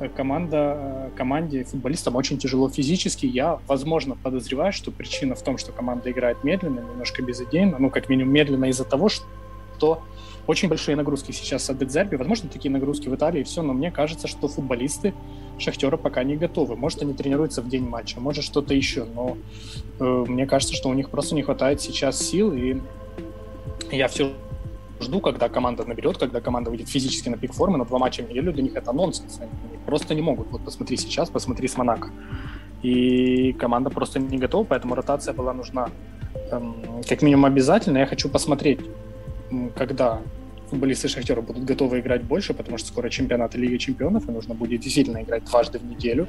э, 0.00 0.08
команда, 0.08 0.76
э, 0.78 1.10
команде, 1.16 1.64
футболистам 1.64 2.16
очень 2.16 2.38
тяжело 2.38 2.68
физически. 2.68 3.26
Я, 3.26 3.60
возможно, 3.66 4.16
подозреваю, 4.16 4.72
что 4.72 4.90
причина 4.90 5.34
в 5.34 5.42
том, 5.42 5.58
что 5.58 5.72
команда 5.72 6.10
играет 6.10 6.44
медленно, 6.44 6.80
немножко 6.80 7.22
безыдейно. 7.22 7.76
Ну, 7.78 7.90
как 7.90 8.08
минимум, 8.08 8.32
медленно 8.32 8.66
из-за 8.66 8.84
того, 8.84 9.08
что 9.08 10.02
очень 10.46 10.68
большие 10.68 10.96
нагрузки 10.96 11.32
сейчас 11.32 11.70
от 11.70 11.78
Дедзерби. 11.78 12.16
Возможно, 12.16 12.48
такие 12.48 12.70
нагрузки 12.70 13.08
в 13.08 13.14
Италии 13.14 13.42
все, 13.42 13.62
но 13.62 13.72
мне 13.72 13.90
кажется, 13.90 14.26
что 14.26 14.48
футболисты 14.48 15.14
Шахтера 15.58 15.96
пока 15.96 16.24
не 16.24 16.36
готовы. 16.36 16.76
Может, 16.76 17.02
они 17.02 17.14
тренируются 17.14 17.62
в 17.62 17.68
день 17.68 17.88
матча, 17.88 18.18
может, 18.18 18.44
что-то 18.44 18.74
еще, 18.74 19.04
но 19.04 19.36
э, 20.00 20.24
мне 20.26 20.46
кажется, 20.46 20.74
что 20.74 20.88
у 20.88 20.94
них 20.94 21.10
просто 21.10 21.34
не 21.34 21.42
хватает 21.42 21.80
сейчас 21.80 22.18
сил, 22.18 22.52
и 22.52 22.80
я 23.90 24.08
все 24.08 24.32
жду, 25.00 25.20
когда 25.20 25.48
команда 25.48 25.84
наберет, 25.84 26.18
когда 26.18 26.40
команда 26.40 26.70
выйдет 26.70 26.88
физически 26.88 27.28
на 27.28 27.36
пик 27.36 27.52
формы, 27.52 27.78
на 27.78 27.84
два 27.84 27.98
матча 27.98 28.22
в 28.22 28.30
неделю 28.30 28.52
для 28.52 28.62
них 28.62 28.76
это 28.76 28.92
нонсенс. 28.92 29.40
Они 29.40 29.50
просто 29.86 30.14
не 30.14 30.22
могут. 30.22 30.48
Вот 30.50 30.64
посмотри 30.64 30.96
сейчас, 30.96 31.30
посмотри 31.30 31.68
с 31.68 31.76
Монако. 31.76 32.10
И 32.82 33.52
команда 33.54 33.90
просто 33.90 34.18
не 34.18 34.38
готова, 34.38 34.64
поэтому 34.64 34.94
ротация 34.94 35.34
была 35.34 35.52
нужна 35.52 35.88
эм, 36.50 36.74
как 37.08 37.22
минимум 37.22 37.46
обязательно. 37.46 37.98
Я 37.98 38.06
хочу 38.06 38.28
посмотреть, 38.28 38.80
когда 39.76 40.20
футболисты 40.70 41.08
Шахтера 41.08 41.42
будут 41.42 41.64
готовы 41.64 42.00
играть 42.00 42.22
больше, 42.22 42.54
потому 42.54 42.78
что 42.78 42.88
скоро 42.88 43.10
чемпионат 43.10 43.54
Лиги 43.54 43.76
Чемпионов, 43.76 44.28
и 44.28 44.32
нужно 44.32 44.54
будет 44.54 44.80
действительно 44.80 45.22
играть 45.22 45.44
дважды 45.44 45.78
в 45.78 45.84
неделю. 45.84 46.26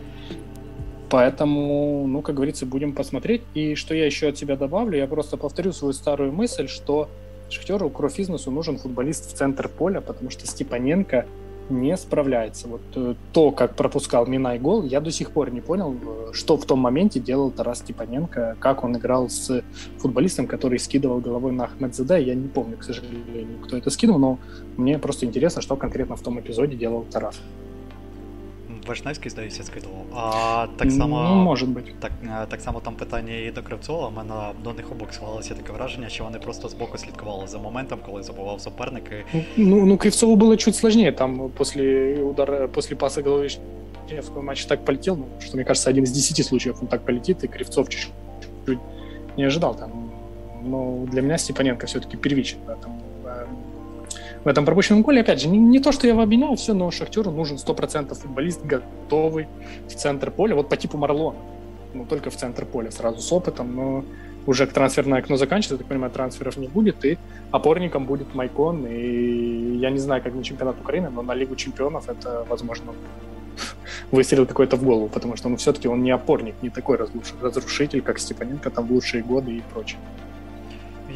Поэтому, 1.10 2.06
ну, 2.08 2.22
как 2.22 2.36
говорится, 2.36 2.66
будем 2.66 2.94
посмотреть. 2.94 3.44
И 3.54 3.76
что 3.76 3.94
я 3.94 4.06
еще 4.06 4.30
от 4.30 4.38
себя 4.38 4.56
добавлю, 4.56 4.98
я 4.98 5.08
просто 5.08 5.38
повторю 5.38 5.72
свою 5.72 5.94
старую 5.94 6.34
мысль, 6.34 6.68
что 6.68 7.10
Шахтеру, 7.54 7.90
Крофизнесу 7.90 8.52
нужен 8.52 8.78
футболист 8.78 9.32
в 9.32 9.38
центр 9.38 9.70
поля, 9.70 10.02
потому 10.02 10.30
что 10.30 10.48
Степаненко 10.48 11.26
не 11.70 11.96
справляется. 11.96 12.68
Вот 12.68 12.82
э, 12.96 13.16
то, 13.32 13.52
как 13.52 13.76
пропускал 13.76 14.26
Минай 14.26 14.60
гол, 14.60 14.84
я 14.84 15.00
до 15.00 15.12
сих 15.12 15.32
пор 15.32 15.52
не 15.52 15.62
понял, 15.62 15.96
э, 15.96 16.34
что 16.34 16.58
в 16.58 16.66
том 16.66 16.80
моменте 16.80 17.20
делал 17.20 17.52
Тарас 17.52 17.80
Степаненко, 17.80 18.58
как 18.60 18.84
он 18.84 18.98
играл 18.98 19.30
с 19.30 19.64
футболистом, 20.00 20.48
который 20.48 20.80
скидывал 20.80 21.20
головой 21.20 21.52
на 21.52 21.66
Ахмедзеда. 21.66 22.18
Я 22.18 22.36
не 22.36 22.48
помню, 22.48 22.78
к 22.78 22.84
сожалению, 22.84 23.60
кто 23.64 23.78
это 23.78 23.90
скинул, 23.90 24.20
но 24.20 24.40
мне 24.76 25.00
просто 25.00 25.26
интересно, 25.26 25.62
что 25.62 25.76
конкретно 25.76 26.16
в 26.16 26.22
том 26.22 26.40
эпизоде 26.40 26.76
делал 26.76 27.06
Тарас. 27.10 27.40
Вишневський, 28.88 29.32
здається, 29.32 29.64
скидував. 29.64 30.06
А 30.16 30.68
так 30.78 30.92
само 30.92 31.24
ну, 31.30 31.36
може 31.36 31.66
бути. 31.66 31.92
Так 32.00 32.12
так 32.50 32.62
само 32.62 32.80
там 32.80 32.96
питання 32.96 33.36
і 33.36 33.52
до 33.52 33.64
Кривцова. 33.64 34.08
У 34.08 34.12
мене 34.12 34.34
до 34.64 34.74
них 34.74 34.92
обох 34.92 35.14
склалося 35.14 35.54
таке 35.54 35.74
враження, 35.74 36.10
що 36.10 36.24
вони 36.24 36.40
просто 36.40 36.70
збоку 36.70 36.98
слідкували 36.98 37.48
за 37.48 37.58
моментом, 37.58 38.00
коли 38.06 38.24
забував 38.24 38.62
суперник. 38.62 39.04
І... 39.34 39.44
Ну, 39.58 39.86
ну 39.86 39.98
Кривцову 39.98 40.36
було 40.36 40.58
чуть 40.58 40.76
сложнее. 40.76 41.12
Там 41.12 41.50
после 41.50 42.16
удара, 42.24 42.68
после 42.68 42.96
паса 42.96 43.22
головы 43.22 43.50
Вишневского 44.04 44.42
матч 44.42 44.66
так 44.66 44.86
полетел, 44.86 45.16
ну, 45.16 45.26
что, 45.40 45.58
мне 45.58 45.66
кажется, 45.66 45.90
один 45.90 46.04
из 46.04 46.12
десяти 46.12 46.44
случаев 46.44 46.82
он 46.82 46.88
так 46.88 47.06
полетит, 47.06 47.44
и 47.44 47.48
Кривцов 47.48 47.90
чуть-чуть 47.90 48.80
не 49.38 49.44
ожидал. 49.46 49.76
Там. 49.76 50.12
Но 50.64 51.06
для 51.12 51.22
меня 51.22 51.38
Степаненко 51.38 51.88
все-таки 51.88 52.18
первичен 52.18 52.58
в 52.66 52.70
этом 52.70 52.93
в 54.44 54.48
этом 54.48 54.66
пропущенном 54.66 55.02
голе. 55.02 55.22
Опять 55.22 55.42
же, 55.42 55.48
не, 55.48 55.58
не 55.58 55.80
то, 55.80 55.92
что 55.92 56.08
я 56.08 56.14
его 56.14 56.22
обвиняю, 56.24 56.56
все, 56.56 56.74
но 56.74 56.92
Шахтеру 56.92 57.32
нужен 57.32 57.58
100% 57.58 58.14
футболист, 58.14 58.64
готовый 58.64 59.48
в 59.88 59.94
центр 59.94 60.32
поля, 60.32 60.56
вот 60.56 60.70
по 60.70 60.78
типу 60.78 60.98
Марлона. 60.98 61.38
Ну, 61.94 62.06
только 62.06 62.30
в 62.30 62.36
центр 62.36 62.66
поля, 62.66 62.92
сразу 62.92 63.22
с 63.22 63.32
опытом, 63.32 63.76
но 63.76 64.04
уже 64.46 64.68
трансферное 64.68 65.20
окно 65.20 65.38
заканчивается, 65.38 65.78
так 65.78 65.88
понимаю, 65.88 66.12
трансферов 66.12 66.58
не 66.58 66.68
будет, 66.68 67.06
и 67.06 67.18
опорником 67.52 68.06
будет 68.06 68.34
Майкон, 68.36 68.86
и 68.88 69.78
я 69.78 69.90
не 69.90 70.00
знаю, 70.00 70.22
как 70.22 70.34
на 70.34 70.44
чемпионат 70.44 70.80
Украины, 70.82 71.10
но 71.10 71.22
на 71.22 71.34
Лигу 71.34 71.56
чемпионов 71.56 72.10
это, 72.10 72.46
возможно, 72.50 72.94
выстрел 74.12 74.46
какой-то 74.46 74.76
в 74.76 74.84
голову, 74.84 75.08
потому 75.08 75.38
что, 75.38 75.50
ну, 75.50 75.56
все-таки 75.58 75.88
он 75.88 76.04
не 76.04 76.12
опорник, 76.12 76.56
не 76.62 76.70
такой 76.70 76.98
разрушитель, 77.42 78.02
как 78.02 78.20
Степаненко 78.20 78.70
там 78.70 78.88
в 78.88 78.92
лучшие 78.92 79.24
годы 79.24 79.58
и 79.58 79.64
прочее. 79.72 80.00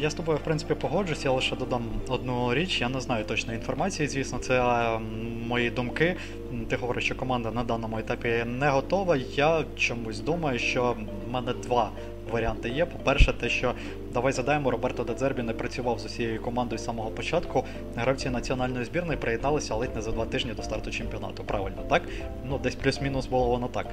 Я 0.00 0.10
з 0.10 0.14
тобою, 0.14 0.38
в 0.38 0.40
принципі, 0.40 0.74
погоджусь, 0.74 1.24
я 1.24 1.30
лише 1.30 1.56
додам 1.56 1.82
одну 2.08 2.54
річ. 2.54 2.80
Я 2.80 2.88
не 2.88 3.00
знаю 3.00 3.24
точної 3.24 3.58
інформації, 3.58 4.08
звісно, 4.08 4.38
це 4.38 4.62
мої 5.48 5.70
думки. 5.70 6.16
Ти 6.68 6.76
говориш, 6.76 7.04
що 7.04 7.14
команда 7.14 7.50
на 7.50 7.64
даному 7.64 7.98
етапі 7.98 8.44
не 8.46 8.68
готова. 8.68 9.16
Я 9.16 9.64
чомусь 9.76 10.20
думаю, 10.20 10.58
що 10.58 10.96
в 11.28 11.32
мене 11.32 11.52
два 11.52 11.90
варіанти 12.30 12.68
є. 12.68 12.86
По-перше, 12.86 13.32
те, 13.32 13.48
що 13.48 13.74
давай 14.14 14.32
задаємо, 14.32 14.70
Роберто 14.70 15.04
Дедзербі 15.04 15.42
не 15.42 15.52
працював 15.52 15.98
з 15.98 16.04
усією 16.04 16.42
командою 16.42 16.78
з 16.78 16.84
самого 16.84 17.10
початку. 17.10 17.64
Гравці 17.96 18.30
національної 18.30 18.84
збірної 18.84 19.18
приєдналися 19.18 19.74
ледь 19.74 19.96
не 19.96 20.02
за 20.02 20.10
два 20.10 20.24
тижні 20.24 20.52
до 20.52 20.62
старту 20.62 20.90
чемпіонату. 20.90 21.44
Правильно, 21.44 21.82
так? 21.88 22.02
Ну, 22.44 22.58
десь 22.58 22.74
плюс-мінус 22.74 23.26
було 23.26 23.46
воно 23.46 23.68
так. 23.68 23.86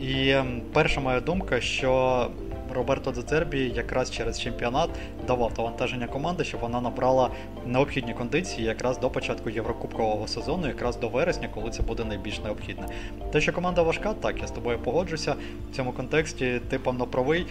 І 0.00 0.34
перша 0.72 1.00
моя 1.00 1.20
думка, 1.20 1.60
що 1.60 2.30
Роберто 2.74 3.10
Децербі 3.10 3.72
якраз 3.74 4.10
через 4.10 4.40
чемпіонат 4.40 4.90
давав 5.26 5.52
навантаження 5.58 6.06
команди, 6.06 6.44
щоб 6.44 6.60
вона 6.60 6.80
набрала 6.80 7.30
необхідні 7.66 8.14
кондиції 8.14 8.66
якраз 8.66 8.98
до 8.98 9.10
початку 9.10 9.50
Єврокубкового 9.50 10.28
сезону, 10.28 10.66
якраз 10.66 10.96
до 10.96 11.08
вересня, 11.08 11.48
коли 11.54 11.70
це 11.70 11.82
буде 11.82 12.04
найбільш 12.04 12.40
необхідне. 12.40 12.86
Те, 13.32 13.40
що 13.40 13.52
команда 13.52 13.82
важка, 13.82 14.14
так, 14.14 14.40
я 14.40 14.46
з 14.46 14.50
тобою 14.50 14.78
погоджуся. 14.78 15.34
В 15.70 15.76
цьому 15.76 15.92
контексті 15.92 16.60
ти 16.68 16.78
певно 16.78 17.06
правий. 17.06 17.46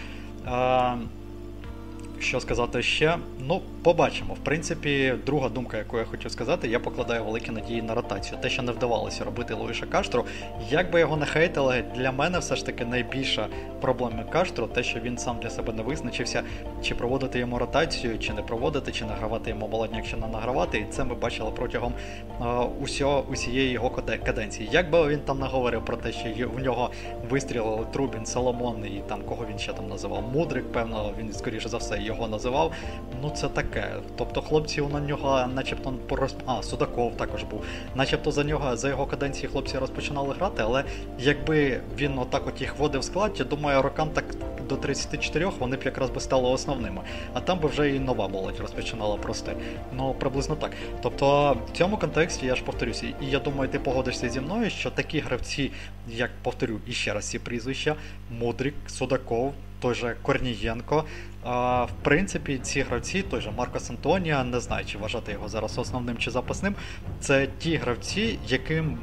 Що 2.19 2.39
сказати 2.39 2.81
ще? 2.81 3.17
Ну, 3.39 3.61
побачимо. 3.83 4.33
В 4.33 4.37
принципі, 4.37 5.13
друга 5.25 5.49
думка, 5.49 5.77
яку 5.77 5.97
я 5.97 6.03
хочу 6.03 6.29
сказати, 6.29 6.67
я 6.67 6.79
покладаю 6.79 7.23
великі 7.23 7.51
надії 7.51 7.81
на 7.81 7.95
ротацію. 7.95 8.39
Те, 8.41 8.49
що 8.49 8.61
не 8.61 8.71
вдавалося 8.71 9.23
робити 9.23 9.53
Луїша 9.53 9.85
Каштру. 9.85 10.25
Як 10.69 10.91
би 10.91 10.99
його 10.99 11.17
не 11.17 11.25
хейтили, 11.25 11.83
для 11.95 12.11
мене 12.11 12.39
все 12.39 12.55
ж 12.55 12.65
таки 12.65 12.85
найбільша 12.85 13.47
проблема 13.81 14.23
Каштру, 14.23 14.67
те, 14.67 14.83
що 14.83 14.99
він 14.99 15.17
сам 15.17 15.39
для 15.41 15.49
себе 15.49 15.73
не 15.73 15.83
визначився, 15.83 16.43
чи 16.81 16.95
проводити 16.95 17.39
йому 17.39 17.59
ротацію, 17.59 18.19
чи 18.19 18.33
не 18.33 18.41
проводити, 18.41 18.91
чи 18.91 19.05
награвати 19.05 19.49
йому 19.49 19.67
молодняк, 19.67 20.07
чи 20.07 20.17
не 20.17 20.27
награвати. 20.27 20.77
І 20.77 20.85
це 20.91 21.03
ми 21.03 21.15
бачили 21.15 21.51
протягом 21.51 21.93
uh, 22.39 22.69
усього, 22.81 23.25
усієї 23.31 23.71
його 23.71 23.89
каденції. 24.25 24.69
Як 24.71 24.89
би 24.89 25.07
він 25.07 25.19
там 25.19 25.39
наговорив 25.39 25.85
про 25.85 25.97
те, 25.97 26.11
що 26.11 26.49
в 26.49 26.59
нього 26.59 26.91
вистрілили 27.29 27.85
Трубін, 27.93 28.25
Соломон 28.25 28.85
і 28.85 29.01
там 29.09 29.21
кого 29.21 29.45
він 29.49 29.59
ще 29.59 29.73
там 29.73 29.87
називав, 29.87 30.23
Мудрик, 30.33 30.71
певно, 30.71 31.13
він 31.19 31.33
скоріше 31.33 31.69
за 31.69 31.77
все 31.77 32.01
його 32.01 32.27
називав. 32.27 32.73
Ну 33.21 33.29
це 33.29 33.47
таке. 33.73 33.87
Тобто 34.17 34.41
хлопці 34.41 34.81
на 34.81 34.99
нього, 34.99 35.47
начебто, 35.55 35.93
порозп... 36.07 36.37
А, 36.45 36.63
Судаков 36.63 37.17
також 37.17 37.43
був. 37.43 37.63
Начебто 37.95 38.31
за 38.31 38.43
нього 38.43 38.77
за 38.77 38.89
його 38.89 39.05
каденції 39.05 39.47
хлопці 39.47 39.77
розпочинали 39.77 40.35
грати, 40.35 40.63
але 40.65 40.83
якби 41.19 41.81
він 41.97 42.19
отак 42.19 42.47
от 42.47 42.61
їх 42.61 42.77
вводив 42.77 43.01
в 43.01 43.03
склад, 43.03 43.31
я 43.39 43.45
думаю, 43.45 43.81
рокам 43.81 44.09
так 44.09 44.25
до 44.69 44.75
34 44.77 45.45
вони 45.59 45.77
б 45.77 45.81
якраз 45.85 46.09
би 46.09 46.19
стали 46.19 46.49
основними. 46.49 47.01
А 47.33 47.39
там 47.39 47.59
би 47.59 47.69
вже 47.69 47.95
і 47.95 47.99
нова 47.99 48.27
молодь 48.27 48.59
розпочинала 48.59 49.17
прости. 49.17 49.55
Ну, 49.97 50.15
приблизно 50.19 50.55
так. 50.55 50.71
Тобто, 51.01 51.57
в 51.67 51.77
цьому 51.77 51.97
контексті 51.97 52.45
я 52.45 52.55
ж 52.55 52.63
повторюся, 52.63 53.07
і 53.21 53.25
я 53.25 53.39
думаю, 53.39 53.69
ти 53.69 53.79
погодишся 53.79 54.29
зі 54.29 54.41
мною, 54.41 54.69
що 54.69 54.89
такі 54.91 55.19
гравці, 55.19 55.71
як 56.07 56.31
повторю 56.43 56.79
і 56.87 56.91
ще 56.91 57.13
раз 57.13 57.29
ці 57.29 57.39
прізвища, 57.39 57.95
Мудрик, 58.39 58.73
Судаков, 58.87 59.53
той 59.79 59.95
же 59.95 60.15
Корнієнко. 60.21 61.05
А, 61.43 61.83
В 61.83 61.91
принципі, 62.03 62.59
ці 62.63 62.81
гравці, 62.81 63.21
той 63.21 63.41
же 63.41 63.51
Маркос 63.51 63.89
Антонія, 63.89 64.43
не 64.43 64.59
знаю, 64.59 64.85
чи 64.85 64.97
вважати 64.97 65.31
його 65.31 65.47
зараз 65.47 65.77
основним 65.77 66.17
чи 66.17 66.31
запасним, 66.31 66.75
це 67.19 67.47
ті 67.57 67.75
гравці, 67.75 68.39
яким 68.47 68.97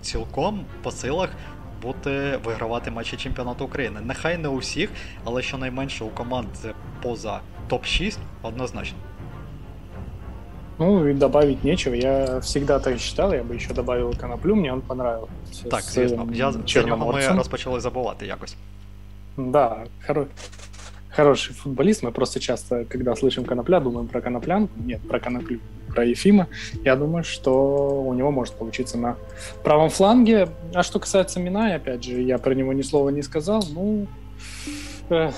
цілком 0.00 0.64
по 0.82 0.90
силах 0.90 1.30
бути 1.82 2.38
вигравати 2.44 2.90
матчі 2.90 3.16
чемпіонату 3.16 3.64
України. 3.64 4.00
Нехай 4.04 4.38
не 4.38 4.48
у 4.48 4.56
всіх, 4.56 4.90
але 5.24 5.42
щонайменше 5.42 6.04
у 6.04 6.08
команд 6.08 6.48
поза 7.02 7.40
топ-6 7.70 8.18
однозначно. 8.42 8.98
Ну 10.78 11.06
и 11.06 11.14
добавить 11.14 11.64
нечего. 11.64 11.94
Я 11.94 12.40
всегда 12.40 12.78
так 12.80 12.98
считал, 12.98 13.32
я 13.32 13.42
бы 13.42 13.54
еще 13.54 13.74
добавил 13.74 14.12
Коноплю, 14.14 14.56
мне 14.56 14.72
он 14.72 14.80
понравился. 14.80 15.68
Так, 15.70 15.82
звісно. 15.82 16.28
Я 16.32 16.52
за 16.52 16.82
нього 16.82 17.12
ми 17.12 17.28
розпочали 17.28 17.80
забувати 17.80 18.26
якось. 18.26 18.56
Да, 19.36 19.76
хоро... 20.06 20.26
хороший 21.14 21.54
футболист. 21.54 22.02
Мы 22.02 22.12
просто 22.12 22.40
часто, 22.40 22.84
когда 22.84 23.14
слышим 23.14 23.44
Конопля, 23.44 23.80
думаем 23.80 24.08
про 24.08 24.20
Коноплянку. 24.20 24.72
Нет, 24.76 25.00
про 25.08 25.20
Коноплю, 25.20 25.60
про 25.88 26.04
Ефима. 26.04 26.48
Я 26.84 26.96
думаю, 26.96 27.24
что 27.24 28.02
у 28.02 28.12
него 28.14 28.30
может 28.30 28.54
получиться 28.54 28.98
на 28.98 29.16
правом 29.62 29.90
фланге. 29.90 30.48
А 30.74 30.82
что 30.82 30.98
касается 30.98 31.40
Миная, 31.40 31.76
опять 31.76 32.04
же, 32.04 32.20
я 32.20 32.38
про 32.38 32.54
него 32.54 32.72
ни 32.72 32.82
слова 32.82 33.10
не 33.10 33.22
сказал. 33.22 33.64
Ну, 33.72 34.06
э, 35.10 35.30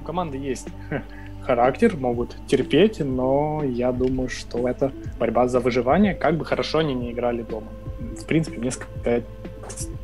у 0.00 0.04
команды 0.04 0.38
есть 0.38 0.68
характер, 1.42 1.96
могут 1.96 2.36
терпеть, 2.46 3.00
но 3.00 3.62
я 3.64 3.92
думаю, 3.92 4.28
что 4.28 4.68
это 4.68 4.92
борьба 5.18 5.48
за 5.48 5.60
выживание, 5.60 6.14
как 6.14 6.36
бы 6.36 6.44
хорошо 6.44 6.78
они 6.78 6.94
не 6.94 7.10
играли 7.10 7.42
дома. 7.42 7.68
В 8.18 8.24
принципе, 8.24 8.58
мне 8.58 8.70
сказать 8.70 9.24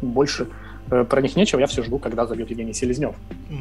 больше 0.02 0.48
про 0.88 1.22
них 1.22 1.36
нечего, 1.36 1.60
я 1.60 1.66
все 1.66 1.82
жду, 1.82 1.98
когда 1.98 2.26
заб'є 2.26 2.46
Євгеній 2.48 2.74
Селезньов. 2.74 3.14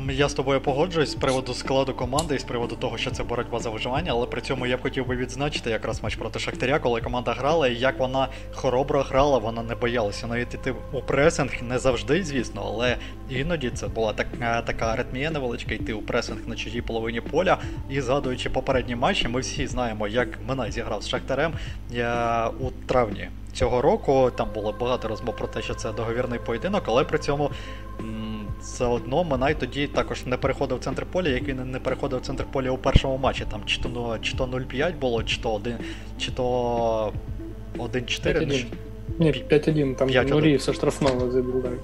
Я 0.10 0.30
з 0.30 0.34
тобою 0.34 0.62
погоджуюсь 0.62 1.12
з 1.12 1.16
приводу 1.16 1.54
складу 1.54 1.94
команди 1.94 2.36
і 2.36 2.40
з 2.40 2.44
приводу 2.44 2.76
того, 2.76 2.98
що 2.98 3.12
це 3.12 3.24
боротьба 3.24 3.60
за 3.60 3.70
виживання, 3.70 4.12
але 4.12 4.26
при 4.26 4.42
цьому 4.42 4.66
я 4.66 4.78
б 4.78 4.82
хотів 4.82 5.08
би 5.08 5.16
відзначити 5.16 5.70
якраз 5.70 6.04
матч 6.04 6.16
проти 6.16 6.40
Шахтаря, 6.40 6.80
коли 6.80 7.02
команда 7.02 7.34
грала, 7.34 7.68
і 7.68 7.76
як 7.76 8.00
вона 8.00 8.28
хоробро 8.52 9.02
грала, 9.02 9.38
вона 9.38 9.64
не 9.64 9.76
боялася 9.76 10.28
навіть 10.28 10.54
іти 10.54 10.74
у 10.94 11.02
пресинг 11.02 11.52
не 11.70 11.80
завжди, 11.80 12.24
звісно, 12.24 12.62
але 12.66 12.98
іноді 13.30 13.70
це 13.70 13.88
була 13.88 14.14
так, 14.14 14.28
е, 14.42 14.62
така 14.62 14.86
аритмія 14.86 15.32
невеличка, 15.32 15.74
йти 15.74 15.94
у 15.94 16.02
пресинг 16.02 16.40
на 16.48 16.56
чужій 16.56 16.82
половині 16.82 17.22
поля. 17.22 17.58
І 17.90 18.02
згадуючи 18.02 18.50
попередні 18.50 18.96
матчі, 18.96 19.28
ми 19.28 19.40
всі 19.40 19.68
знаємо, 19.68 20.08
як 20.08 20.28
Минай 20.48 20.72
зіграв 20.72 21.04
з 21.04 21.08
Шахтарем 21.08 21.54
е, 21.96 22.48
у 22.60 22.72
травні 22.88 23.30
цього 23.56 23.82
року. 23.82 24.32
Там 24.36 24.48
було 24.54 24.76
багато 24.80 25.08
розмов 25.08 25.36
про 25.36 25.48
те, 25.48 25.62
що 25.62 25.74
це 25.74 25.92
договірний 25.92 26.40
поєдинок, 26.40 26.84
але 26.86 27.04
при 27.04 27.20
цьому 27.20 27.52
все 28.62 28.86
одно 28.86 29.24
Минай 29.24 29.56
тоді 29.60 29.88
також 29.88 30.26
не 30.26 30.38
переходив 30.38 30.78
в 30.78 30.84
центр 30.84 31.06
поля, 31.12 31.30
як 31.30 31.44
він 31.44 31.72
не 31.72 31.80
переходив 31.80 32.20
в 32.20 32.22
центр 32.22 32.46
поля 32.52 32.72
у 32.72 32.78
першому 32.78 33.18
матчі. 33.18 33.46
Там 33.52 33.62
чи 33.66 33.82
то 33.82 34.18
чи 34.22 34.38
то 34.38 34.46
0,5 34.46 34.98
було, 35.00 35.24
чи 35.24 35.42
то 35.42 35.54
1, 35.54 35.78
чи 36.18 36.32
то 36.32 37.14
1-4. 37.78 38.66
Ні, 39.20 39.32
5-1, 39.50 39.96
там 39.96 40.10
0 40.30 40.56
все 40.56 40.74
штрафного 40.74 41.32
забив. 41.32 41.80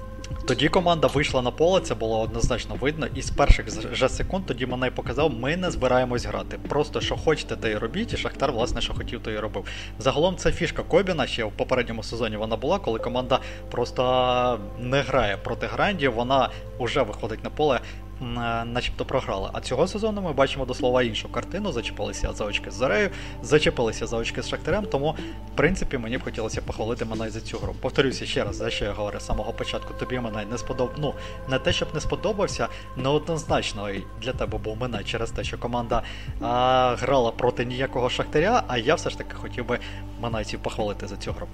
Тоді 0.46 0.68
команда 0.68 1.06
вийшла 1.06 1.42
на 1.42 1.50
поле, 1.50 1.80
це 1.80 1.94
було 1.94 2.20
однозначно 2.20 2.74
видно, 2.74 3.06
і 3.14 3.22
з 3.22 3.30
перших 3.30 3.94
же 3.94 4.08
секунд 4.08 4.46
тоді 4.46 4.66
мене 4.66 4.90
показав, 4.90 5.32
ми 5.34 5.56
не 5.56 5.70
збираємось 5.70 6.24
грати. 6.24 6.58
Просто 6.68 7.00
що 7.00 7.16
хочете, 7.16 7.56
те 7.56 7.70
й 7.70 7.74
робіть, 7.74 8.12
і 8.12 8.16
Шахтар, 8.16 8.52
власне, 8.52 8.80
що 8.80 8.94
хотів, 8.94 9.22
то 9.22 9.30
і 9.30 9.38
робив. 9.38 9.64
Загалом 9.98 10.36
це 10.36 10.52
фішка 10.52 10.82
Кобіна 10.82 11.26
ще 11.26 11.44
в 11.44 11.52
попередньому 11.52 12.02
сезоні 12.02 12.36
вона 12.36 12.56
була, 12.56 12.78
коли 12.78 12.98
команда 12.98 13.40
просто 13.70 14.60
не 14.78 15.02
грає 15.02 15.36
проти 15.36 15.66
грандів, 15.66 16.14
вона 16.14 16.50
вже 16.80 17.02
виходить 17.02 17.44
на 17.44 17.50
поле 17.50 17.80
начебто 18.22 19.04
програли. 19.04 19.50
А 19.52 19.60
цього 19.60 19.86
сезону 19.86 20.22
ми 20.22 20.32
бачимо 20.32 20.64
до 20.64 20.74
слова 20.74 21.02
іншу 21.02 21.28
картину. 21.28 21.72
Зачепилися 21.72 22.32
за 22.32 22.44
очки 22.44 22.70
з 22.70 22.74
Зорею, 22.74 23.10
зачепилися 23.42 24.06
за 24.06 24.16
очки 24.16 24.42
з 24.42 24.48
Шахтарем, 24.48 24.86
тому, 24.86 25.16
в 25.52 25.56
принципі, 25.56 25.98
мені 25.98 26.18
б 26.18 26.22
хотілося 26.22 26.62
похвалити 26.62 27.04
мене 27.04 27.30
за 27.30 27.40
цю 27.40 27.58
гру. 27.58 27.74
Повторюся 27.80 28.26
ще 28.26 28.44
раз, 28.44 28.56
за 28.56 28.70
що 28.70 28.84
я 28.84 28.92
говорю 28.92 29.20
з 29.20 29.26
самого 29.26 29.52
початку, 29.52 29.94
тобі 29.94 30.20
мене 30.20 30.44
не 30.50 30.58
сподобав. 30.58 30.94
Ну, 30.98 31.14
не 31.48 31.58
те, 31.58 31.72
щоб 31.72 31.88
не 31.94 32.00
сподобався, 32.00 32.68
не 32.96 33.08
однозначно 33.08 33.88
для 34.22 34.32
тебе 34.32 34.58
був 34.58 34.80
мене 34.80 35.04
через 35.04 35.30
те, 35.30 35.44
що 35.44 35.58
команда 35.58 36.02
а, 36.40 36.96
грала 37.00 37.30
проти 37.30 37.64
ніякого 37.64 38.10
Шахтаря, 38.10 38.62
а 38.68 38.78
я 38.78 38.94
все 38.94 39.10
ж 39.10 39.18
таки 39.18 39.34
хотів 39.34 39.66
би 39.66 39.78
Манайців 40.20 40.60
похвалити 40.60 41.06
за 41.06 41.16
цю 41.16 41.32
гру. 41.32 41.46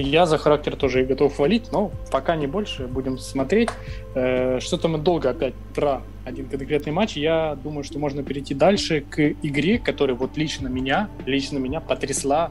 Я 0.00 0.26
за 0.26 0.38
характер 0.38 0.76
тоже 0.76 1.04
готов 1.04 1.36
хвалить, 1.36 1.72
но 1.72 1.92
пока 2.10 2.36
не 2.36 2.46
больше. 2.46 2.86
Будем 2.86 3.18
смотреть. 3.18 3.70
Э, 4.14 4.58
что-то 4.60 4.88
мы 4.88 4.98
долго 4.98 5.30
опять 5.30 5.54
про 5.74 6.02
один 6.24 6.48
конкретный 6.48 6.92
матч. 6.92 7.16
Я 7.16 7.56
думаю, 7.62 7.84
что 7.84 7.98
можно 7.98 8.22
перейти 8.22 8.54
дальше 8.54 9.00
к 9.00 9.20
игре, 9.42 9.78
которая 9.78 10.16
вот 10.16 10.36
лично 10.36 10.68
меня, 10.68 11.08
лично 11.24 11.58
меня 11.58 11.80
потрясла 11.80 12.50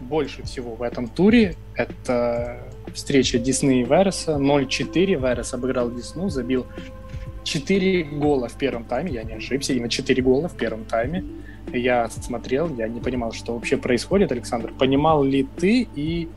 больше 0.00 0.42
всего 0.42 0.74
в 0.74 0.82
этом 0.82 1.08
туре. 1.08 1.54
Это 1.74 2.62
встреча 2.94 3.38
Дисны 3.38 3.82
и 3.82 3.84
Вереса. 3.84 4.32
0-4. 4.32 4.92
Верес 4.94 5.54
обыграл 5.54 5.90
Дисну, 5.90 6.28
забил 6.28 6.66
4 7.44 8.02
гола 8.04 8.48
в 8.48 8.54
первом 8.54 8.84
тайме. 8.84 9.12
Я 9.12 9.22
не 9.22 9.34
ошибся. 9.34 9.72
Именно 9.72 9.88
4 9.88 10.22
гола 10.22 10.48
в 10.48 10.56
первом 10.56 10.84
тайме. 10.84 11.24
Я 11.72 12.08
смотрел, 12.08 12.72
я 12.76 12.88
не 12.88 13.00
понимал, 13.00 13.32
что 13.32 13.54
вообще 13.54 13.76
происходит, 13.76 14.30
Александр. 14.32 14.72
Понимал 14.78 15.24
ли 15.24 15.46
ты 15.56 15.88
и 15.94 16.28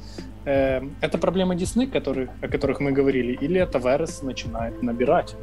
э, 0.45 0.83
это 1.01 1.19
проблема 1.19 1.55
Десны, 1.55 1.87
которых, 1.87 2.31
о 2.43 2.49
которых 2.49 2.81
мы 2.81 2.93
говорили, 2.93 3.33
или 3.33 3.61
это 3.61 3.79
Верес 3.79 4.23
начинает 4.23 4.83
набирать? 4.83 5.37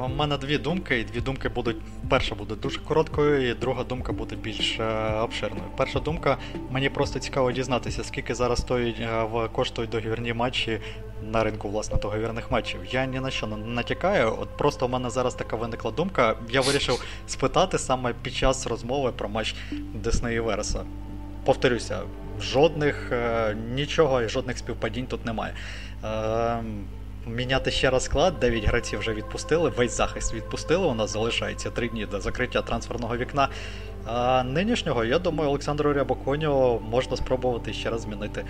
У 0.00 0.08
мене 0.08 0.38
дві 0.38 0.58
думки, 0.58 1.00
і 1.00 1.04
дві 1.04 1.20
думки 1.20 1.48
будуть. 1.48 1.76
Перша 2.08 2.34
буде 2.34 2.54
дуже 2.54 2.80
короткою, 2.80 3.50
і 3.50 3.54
друга 3.54 3.84
думка 3.84 4.12
буде 4.12 4.36
більш 4.36 4.78
е, 4.80 5.12
обширною. 5.20 5.64
Перша 5.76 6.00
думка, 6.00 6.36
мені 6.70 6.88
просто 6.88 7.18
цікаво 7.18 7.52
дізнатися, 7.52 8.04
скільки 8.04 8.34
зараз 8.34 8.58
стоїть 8.58 9.00
е, 9.00 9.24
в 9.32 9.48
коштують 9.48 9.90
договірні 9.90 10.32
матчі 10.32 10.80
на 11.32 11.44
ринку 11.44 11.68
власне 11.68 11.98
договірних 11.98 12.50
матчів. 12.50 12.80
Я 12.90 13.06
ні 13.06 13.20
на 13.20 13.30
що 13.30 13.46
не 13.46 13.56
натякаю. 13.56 14.36
От 14.40 14.48
просто 14.48 14.86
у 14.86 14.88
мене 14.88 15.10
зараз 15.10 15.34
така 15.34 15.56
виникла 15.56 15.90
думка. 15.90 16.36
Я 16.50 16.60
вирішив 16.60 17.04
спитати 17.26 17.78
саме 17.78 18.14
під 18.22 18.34
час 18.34 18.66
розмови 18.66 19.12
про 19.16 19.28
матч 19.28 19.54
Десни 19.94 20.34
і 20.34 20.40
Вереса. 20.40 20.84
Повторюся, 21.44 22.00
жодних 22.41 23.11
е, 23.11 23.55
нічого 23.73 24.21
і 24.21 24.29
жодних 24.29 24.57
співпадінь 24.57 25.05
тут 25.05 25.25
немає. 25.25 25.53
Е, 26.03 26.63
міняти 27.27 27.71
ще 27.71 27.89
раз 27.89 28.03
склад, 28.03 28.39
9 28.39 28.65
гравців 28.65 28.99
вже 28.99 29.13
відпустили, 29.13 29.69
весь 29.69 29.97
захист 29.97 30.33
відпустили. 30.33 30.87
У 30.87 30.93
нас 30.93 31.13
залишається 31.13 31.69
3 31.69 31.87
дні 31.87 32.05
до 32.05 32.21
закриття 32.21 32.61
трансферного 32.61 33.17
вікна. 33.17 33.49
А 34.09 34.43
нинішнього, 34.43 35.05
я 35.05 35.19
думаю, 35.19 35.49
Олександру 35.49 35.93
Рябоконю 35.93 36.81
можна 36.91 37.17
спробувати 37.17 37.73
ще 37.73 37.89
раз 37.89 38.01
змінити 38.01 38.45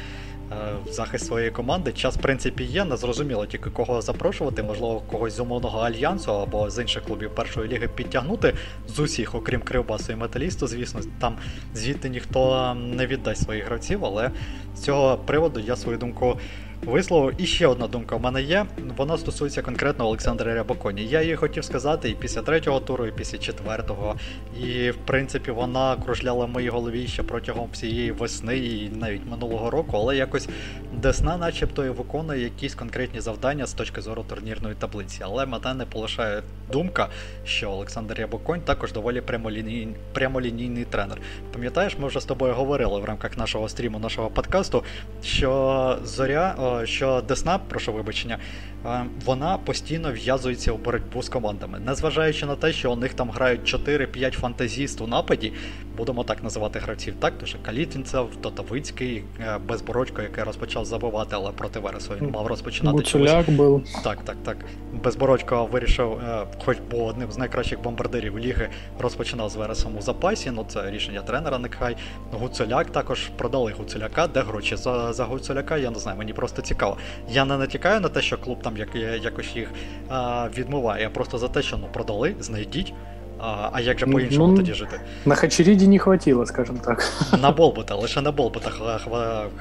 е, 0.51 0.55
захист 0.91 1.25
своєї 1.25 1.51
команди. 1.51 1.91
Час, 1.91 2.17
в 2.17 2.21
принципі, 2.21 2.63
є, 2.63 2.85
не 2.85 2.97
зрозуміло 2.97 3.45
тільки 3.45 3.69
кого 3.69 4.01
запрошувати, 4.01 4.63
можливо, 4.63 5.01
когось 5.11 5.33
з 5.33 5.39
умовного 5.39 5.79
альянсу 5.79 6.31
або 6.31 6.69
з 6.69 6.81
інших 6.81 7.03
клубів 7.03 7.35
першої 7.35 7.69
ліги 7.69 7.87
підтягнути 7.87 8.53
з 8.87 8.99
усіх, 8.99 9.35
окрім 9.35 9.61
Кривбасу 9.61 10.13
і 10.13 10.15
Металісту, 10.15 10.67
звісно, 10.67 11.01
там 11.19 11.35
звідти 11.73 12.09
ніхто 12.09 12.73
не 12.75 13.07
віддасть 13.07 13.43
своїх 13.43 13.65
гравців, 13.65 14.05
але 14.05 14.31
з 14.75 14.81
цього 14.81 15.17
приводу 15.17 15.59
я 15.59 15.75
свою 15.75 15.97
думку 15.97 16.37
висловив. 16.85 17.33
І 17.37 17.45
ще 17.45 17.67
одна 17.67 17.87
думка 17.87 18.15
в 18.15 18.21
мене 18.21 18.41
є. 18.41 18.65
Вона 18.97 19.17
стосується 19.17 19.61
конкретно 19.61 20.05
Олександра 20.05 20.53
Рябоконі. 20.53 21.05
Я 21.05 21.21
її 21.21 21.35
хотів 21.35 21.63
сказати 21.63 22.09
і 22.09 22.13
після 22.13 22.41
третього 22.41 22.79
туру, 22.79 23.07
і 23.07 23.11
після 23.11 23.37
четвертого. 23.37 24.15
І 24.63 24.91
в 24.91 24.97
принципі 25.05 25.51
вона 25.51 25.95
кружляла 26.05 26.45
в 26.45 26.49
моїй 26.49 26.69
голові 26.69 27.07
ще 27.07 27.23
протягом 27.23 27.67
всієї 27.73 28.11
весни 28.11 28.57
і 28.57 28.89
навіть 28.89 29.21
минулого 29.31 29.69
року, 29.69 29.91
але 29.93 30.17
якось 30.17 30.49
Десна, 30.93 31.37
начебто, 31.37 31.85
і 31.85 31.89
виконує 31.89 32.43
якісь 32.43 32.75
конкретні 32.75 33.19
завдання 33.19 33.65
з 33.65 33.73
точки 33.73 34.01
зору 34.01 34.25
турнірної 34.29 34.75
таблиці. 34.75 35.19
Але 35.21 35.45
мене 35.45 35.73
не 35.73 35.85
полишає 35.85 36.43
думка, 36.71 37.09
що 37.45 37.71
Олександр 37.71 38.13
Рябоконь 38.13 38.61
також 38.61 38.93
доволі 38.93 39.21
прямолінійний, 39.21 39.95
прямолінійний 40.13 40.85
тренер. 40.85 41.17
Пам'ятаєш, 41.53 41.97
ми 41.97 42.07
вже 42.07 42.19
з 42.19 42.25
тобою 42.25 42.53
говорили 42.53 42.99
в 42.99 43.05
рамках 43.05 43.37
нашого 43.37 43.69
стріму, 43.69 43.99
нашого 43.99 44.29
подкасту, 44.29 44.83
що 45.23 45.99
зоря 46.03 46.55
що 46.83 47.21
Десна, 47.27 47.57
прошу 47.57 47.93
вибачення, 47.93 48.37
е, 48.85 49.05
вона 49.25 49.57
постійно 49.57 50.11
в'язується 50.11 50.71
у 50.71 50.77
боротьбу 50.77 51.23
з 51.23 51.29
командами. 51.29 51.79
Незважаючи 51.79 52.45
на 52.45 52.55
те, 52.55 52.71
що 52.71 52.91
у 52.91 52.95
них 52.95 53.13
там 53.13 53.29
грають 53.29 53.61
4-5 53.73 54.31
фантазіст 54.31 55.01
у 55.01 55.07
нападі, 55.07 55.53
будемо 55.97 56.23
так 56.23 56.43
називати 56.43 56.79
гравців, 56.79 57.13
так, 57.19 57.33
що 57.43 57.57
Калітінцев, 57.61 58.29
Тотовицький, 58.41 59.23
е, 59.39 59.57
Безбородько, 59.67 60.21
який 60.21 60.43
розпочав 60.43 60.85
забивати, 60.85 61.35
але 61.35 61.51
проти 61.51 61.79
Вересу 61.79 62.13
він 62.21 62.31
мав 62.31 62.47
розпочинати. 62.47 62.97
Гуцуляк 62.97 63.49
був. 63.49 63.83
Так, 64.03 64.23
так, 64.23 64.35
так. 64.43 64.57
Безбородько 65.03 65.65
вирішив, 65.65 66.21
хоч 66.65 66.77
був 66.91 67.07
одним 67.07 67.31
з 67.31 67.37
найкращих 67.37 67.81
бомбардирів 67.81 68.39
ліги, 68.39 68.69
розпочинав 68.99 69.49
з 69.49 69.55
Вересом 69.55 69.97
у 69.97 70.01
запасі, 70.01 70.51
ну 70.51 70.65
це 70.67 70.91
рішення 70.91 71.21
тренера 71.21 71.59
нехай. 71.59 71.97
Гуцуляк 72.31 72.91
також 72.91 73.29
продали 73.37 73.73
Гуцуляка, 73.77 74.27
де 74.27 74.41
гроші 74.41 74.75
за 74.75 75.13
за 75.13 75.25
Гуцуляка, 75.25 75.77
я 75.77 75.91
не 75.91 75.99
знаю, 75.99 76.17
мені 76.17 76.33
просто 76.33 76.56
цікаво. 76.61 76.97
Я 77.29 77.45
не 77.45 77.57
натякаю 77.57 78.01
на 78.01 78.09
те, 78.09 78.21
що 78.21 78.37
клуб 78.37 78.61
там 78.61 78.77
як, 78.77 78.95
якось 79.23 79.55
їх 79.55 79.71
а, 80.09 80.47
відмиває, 80.57 81.03
я 81.03 81.09
просто 81.09 81.37
за 81.37 81.47
те, 81.47 81.61
що 81.61 81.77
ну 81.77 81.87
продали, 81.93 82.35
знайдіть. 82.39 82.93
А 83.39 83.69
а 83.73 83.81
як 83.81 83.99
же 83.99 84.05
по-іншому 84.05 84.47
ну, 84.47 84.57
тоді 84.57 84.73
жити? 84.73 85.01
На 85.25 85.35
Хачеріді 85.35 85.87
не 85.87 85.99
хватило, 85.99 86.45
скажімо 86.45 86.79
так. 86.85 87.13
На 87.41 87.51
Болбута, 87.51 87.95
лише 87.95 88.21
на 88.21 88.31
Болбута 88.31 88.69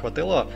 хватило 0.00 0.46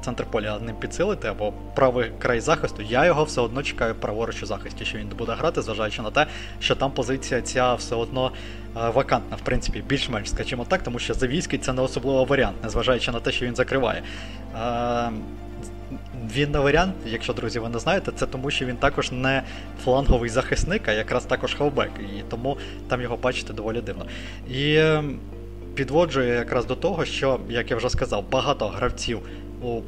в 0.00 0.04
центр 0.04 0.24
поля 0.30 0.58
ним 0.58 0.76
підсилити 0.76 1.28
або 1.28 1.52
правий 1.74 2.12
край 2.18 2.40
захисту. 2.40 2.82
Я 2.82 3.06
його 3.06 3.24
все 3.24 3.40
одно 3.40 3.62
чекаю 3.62 3.94
праворуч 3.94 4.42
у 4.42 4.46
захисті, 4.46 4.84
що 4.84 4.98
він 4.98 5.08
буде 5.18 5.32
грати, 5.32 5.62
зважаючи 5.62 6.02
на 6.02 6.10
те, 6.10 6.26
що 6.60 6.74
там 6.74 6.90
позиція 6.90 7.42
ця 7.42 7.74
все 7.74 7.94
одно 7.94 8.32
вакантна, 8.74 9.36
в 9.36 9.40
принципі, 9.40 9.84
більш-менш, 9.88 10.30
скажімо 10.30 10.66
так, 10.68 10.82
тому 10.82 10.98
що 10.98 11.14
Завійський 11.14 11.58
це 11.58 11.72
не 11.72 11.82
особливо 11.82 12.24
варіант, 12.24 12.56
незважаючи 12.62 13.12
на 13.12 13.20
те, 13.20 13.32
що 13.32 13.46
він 13.46 13.56
закриває. 13.56 14.02
Він 16.34 16.50
не 16.50 16.58
варіант, 16.58 16.94
якщо 17.06 17.32
друзі, 17.32 17.58
ви 17.58 17.68
не 17.68 17.78
знаєте, 17.78 18.12
це 18.16 18.26
тому, 18.26 18.50
що 18.50 18.66
він 18.66 18.76
також 18.76 19.12
не 19.12 19.42
фланговий 19.84 20.30
захисник, 20.30 20.88
а 20.88 20.92
якраз 20.92 21.24
також 21.24 21.54
хавбек. 21.54 21.90
І 22.00 22.22
тому 22.30 22.56
там 22.88 23.02
його 23.02 23.16
бачити 23.16 23.52
доволі 23.52 23.80
дивно. 23.80 24.06
І 24.50 24.76
ем, 24.76 25.18
підводжує 25.74 26.34
якраз 26.34 26.66
до 26.66 26.74
того, 26.74 27.04
що, 27.04 27.40
як 27.48 27.70
я 27.70 27.76
вже 27.76 27.90
сказав, 27.90 28.24
багато 28.30 28.68
гравців 28.68 29.20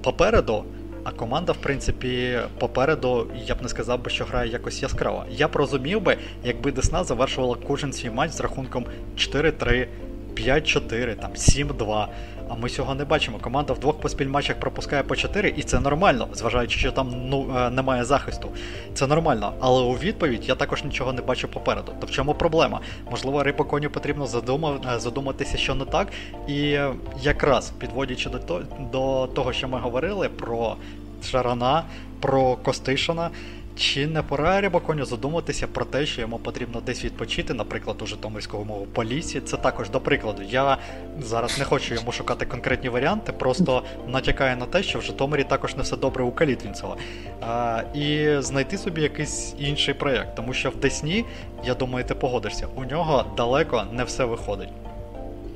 попереду. 0.02 0.64
А 1.04 1.10
команда, 1.10 1.52
в 1.52 1.56
принципі, 1.56 2.38
попереду, 2.58 3.26
я 3.46 3.54
б 3.54 3.62
не 3.62 3.68
сказав 3.68 4.02
би, 4.02 4.10
що 4.10 4.24
грає 4.24 4.50
якось 4.50 4.82
яскраво. 4.82 5.24
Я 5.30 5.48
б 5.48 5.56
розумів 5.56 6.00
би, 6.00 6.16
якби 6.44 6.72
Десна 6.72 7.04
завершувала 7.04 7.56
кожен 7.66 7.92
свій 7.92 8.10
матч 8.10 8.32
з 8.32 8.40
рахунком 8.40 8.86
4-3, 9.16 9.86
5-4, 10.34 11.14
там 11.14 11.30
7-2. 11.32 12.06
А 12.48 12.54
ми 12.54 12.68
цього 12.68 12.94
не 12.94 13.04
бачимо. 13.04 13.38
Команда 13.40 13.72
в 13.72 13.78
двох 13.78 14.00
поспіль 14.00 14.28
матчах 14.28 14.60
пропускає 14.60 15.02
по 15.02 15.16
4, 15.16 15.54
і 15.56 15.62
це 15.62 15.80
нормально, 15.80 16.28
зважаючи, 16.34 16.78
що 16.78 16.92
там 16.92 17.12
ну, 17.28 17.56
е, 17.56 17.70
немає 17.70 18.04
захисту. 18.04 18.48
Це 18.94 19.06
нормально. 19.06 19.52
Але 19.60 19.82
у 19.82 19.92
відповідь 19.92 20.48
я 20.48 20.54
також 20.54 20.84
нічого 20.84 21.12
не 21.12 21.22
бачу 21.22 21.48
попереду. 21.48 21.92
То 22.00 22.06
в 22.06 22.10
чому 22.10 22.34
проблема? 22.34 22.80
Можливо, 23.10 23.42
рибоконю 23.42 23.90
потрібно 23.90 24.24
е, 24.24 24.98
задуматися, 24.98 25.56
що 25.56 25.74
не 25.74 25.84
так. 25.84 26.08
І 26.48 26.78
якраз 27.22 27.70
підводячи 27.70 28.30
до, 28.30 28.60
до 28.92 29.26
того, 29.26 29.52
що 29.52 29.68
ми 29.68 29.78
говорили 29.78 30.28
про 30.28 30.76
Шарана, 31.24 31.82
про 32.20 32.56
Костишина. 32.56 33.30
Чи 33.76 34.06
не 34.06 34.22
пора 34.22 34.60
Рябаконю 34.60 35.04
задуматися 35.04 35.66
про 35.66 35.84
те, 35.84 36.06
що 36.06 36.20
йому 36.20 36.38
потрібно 36.38 36.80
десь 36.80 37.04
відпочити, 37.04 37.54
наприклад, 37.54 38.02
у 38.02 38.06
Житомирському 38.06 38.64
мову 38.64 38.86
полісі? 38.86 39.40
Це 39.40 39.56
також 39.56 39.90
до 39.90 40.00
прикладу. 40.00 40.42
Я 40.42 40.78
зараз 41.20 41.58
не 41.58 41.64
хочу 41.64 41.94
йому 41.94 42.12
шукати 42.12 42.46
конкретні 42.46 42.88
варіанти, 42.88 43.32
просто 43.32 43.82
натякаю 44.08 44.56
на 44.56 44.66
те, 44.66 44.82
що 44.82 44.98
в 44.98 45.02
Житомирі 45.02 45.44
також 45.44 45.76
не 45.76 45.82
все 45.82 45.96
добре 45.96 46.24
у 46.24 46.32
Калітвінцева. 46.32 46.96
А, 47.40 47.82
І 47.94 48.36
знайти 48.38 48.78
собі 48.78 49.02
якийсь 49.02 49.54
інший 49.58 49.94
проєкт, 49.94 50.34
тому 50.36 50.52
що 50.52 50.70
в 50.70 50.76
Десні, 50.76 51.24
я 51.64 51.74
думаю, 51.74 52.04
ти 52.04 52.14
погодишся, 52.14 52.68
у 52.74 52.84
нього 52.84 53.24
далеко 53.36 53.84
не 53.92 54.04
все 54.04 54.24
виходить. 54.24 54.68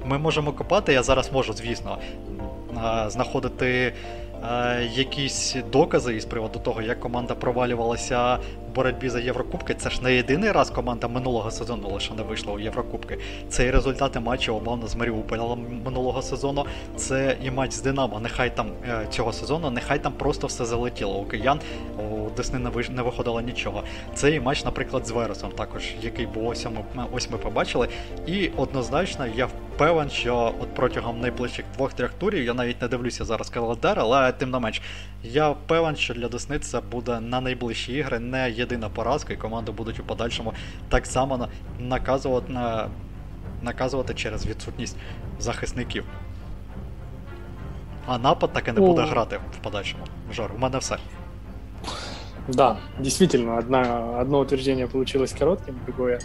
Ми 0.04 0.18
можемо 0.18 0.52
копати, 0.52 0.92
я 0.92 1.02
зараз 1.02 1.32
можу, 1.32 1.52
звісно, 1.52 1.98
знаходити 3.08 3.92
якісь 4.93 5.57
докази 5.72 6.16
із 6.16 6.24
приводу 6.24 6.59
того, 6.59 6.82
як 6.82 7.01
команда 7.01 7.34
провалювалася 7.34 8.39
в 8.68 8.74
боротьбі 8.74 9.08
за 9.08 9.20
Єврокубки. 9.20 9.74
Це 9.74 9.90
ж 9.90 10.02
не 10.02 10.14
єдиний 10.14 10.52
раз 10.52 10.70
команда 10.70 11.08
минулого 11.08 11.50
сезону 11.50 11.88
лише 11.88 12.14
не 12.14 12.22
вийшла 12.22 12.52
у 12.52 12.58
Єврокубки. 12.58 13.18
Це 13.48 13.66
і 13.66 13.70
результати 13.70 14.20
матчу 14.20 14.54
умовно 14.54 14.86
з 14.86 14.96
Маріуполем 14.96 15.82
минулого 15.84 16.22
сезону. 16.22 16.66
Це 16.96 17.36
і 17.42 17.50
матч 17.50 17.72
з 17.72 17.82
Динамо. 17.82 18.20
Нехай 18.20 18.56
там 18.56 18.66
е, 18.88 19.06
цього 19.10 19.32
сезону, 19.32 19.70
нехай 19.70 19.98
там 19.98 20.12
просто 20.12 20.46
все 20.46 20.64
залетіло. 20.64 21.18
У 21.18 21.24
киян 21.24 21.60
у 21.98 22.30
Десни 22.36 22.58
не 22.90 23.02
виходило 23.02 23.40
нічого. 23.40 23.82
Це 24.14 24.30
і 24.30 24.40
матч, 24.40 24.64
наприклад, 24.64 25.06
з 25.06 25.10
Вересом, 25.10 25.50
також 25.50 25.82
який 26.02 26.26
був 26.26 26.46
ось 26.46 26.64
ми, 26.64 27.04
ось 27.12 27.30
ми 27.30 27.38
побачили. 27.38 27.88
І 28.26 28.50
однозначно 28.56 29.26
я 29.26 29.48
певен, 29.78 30.10
що 30.10 30.54
от 30.60 30.74
протягом 30.74 31.20
найближчих 31.20 31.64
двох-трьох 31.74 32.10
турів 32.10 32.44
я 32.44 32.54
навіть 32.54 32.82
не 32.82 32.88
дивлюся 32.88 33.24
зараз 33.24 33.50
календар, 33.50 34.00
але 34.00 34.32
тим 34.32 34.50
не 34.50 34.58
менш, 34.58 34.82
я 35.24 35.53
певен, 35.67 35.95
що 35.95 36.13
для 36.13 36.28
Десни 36.28 36.59
це 36.59 36.82
буде 36.82 37.19
на 37.19 37.41
найближчі 37.41 37.93
ігри 37.93 38.19
не 38.19 38.51
єдина 38.51 38.89
поразка, 38.89 39.34
і 39.34 39.38
команди 39.38 39.71
будуть 39.71 39.99
у 39.99 40.03
подальшому 40.03 40.53
так 40.89 41.05
само 41.05 41.47
наказувати 41.80 42.53
на. 42.53 42.89
Наказувати 43.61 44.13
через 44.13 44.45
відсутність 44.45 44.97
захисників. 45.39 46.05
А 48.05 48.17
напад 48.17 48.53
так 48.53 48.67
і 48.67 48.71
не 48.71 48.80
буде 48.82 49.01
грати 49.01 49.39
в 49.59 49.63
подальшому. 49.63 50.03
Жор, 50.32 50.51
у 50.55 50.59
мене 50.59 50.78
все. 50.78 50.97
Да, 52.47 52.78
действительно, 52.99 53.57
одна, 53.57 54.19
одно 54.19 54.39
утверждение 54.39 54.88
получилось 54.88 55.32
коротким, 55.32 55.80
другое 55.86 56.19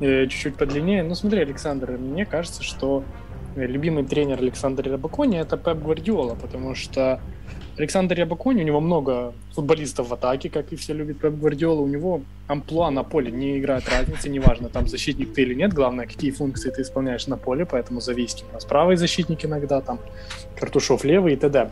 э, 0.00 0.26
чуть-чуть 0.28 0.56
подлиннее. 0.56 1.02
Ну 1.02 1.14
смотри, 1.14 1.40
Александр, 1.40 1.90
мне 1.90 2.24
кажется, 2.24 2.62
что 2.62 3.02
любимый 3.56 4.04
тренер 4.04 4.38
Александра 4.38 4.84
Рябакони 4.84 5.38
это 5.38 5.56
Пеп 5.56 5.78
Гвардиола, 5.78 6.36
потому 6.36 6.74
что 6.76 7.20
Александр 7.81 8.15
Рябакони, 8.15 8.61
у 8.61 8.65
него 8.65 8.79
много 8.79 9.33
футболистов 9.55 10.09
в 10.09 10.13
атаке, 10.13 10.49
как 10.49 10.71
и 10.71 10.75
все 10.75 10.93
любят 10.93 11.17
Пеп 11.17 11.33
Гвардиола, 11.33 11.81
у 11.81 11.87
него 11.87 12.21
амплуа 12.47 12.91
на 12.91 13.03
поле 13.03 13.31
не 13.31 13.57
играет 13.57 13.89
разницы, 13.89 14.29
неважно, 14.29 14.69
там 14.69 14.87
защитник 14.87 15.33
ты 15.33 15.41
или 15.41 15.55
нет, 15.55 15.73
главное, 15.73 16.05
какие 16.05 16.29
функции 16.29 16.69
ты 16.69 16.83
исполняешь 16.83 17.25
на 17.25 17.37
поле, 17.37 17.65
поэтому 17.65 17.99
Завийский 17.99 18.45
у 18.51 18.53
нас 18.53 18.65
правый 18.65 18.97
защитник 18.97 19.45
иногда, 19.45 19.81
там 19.81 19.97
Картушов 20.59 21.03
левый 21.03 21.33
и 21.33 21.37
т.д 21.37 21.71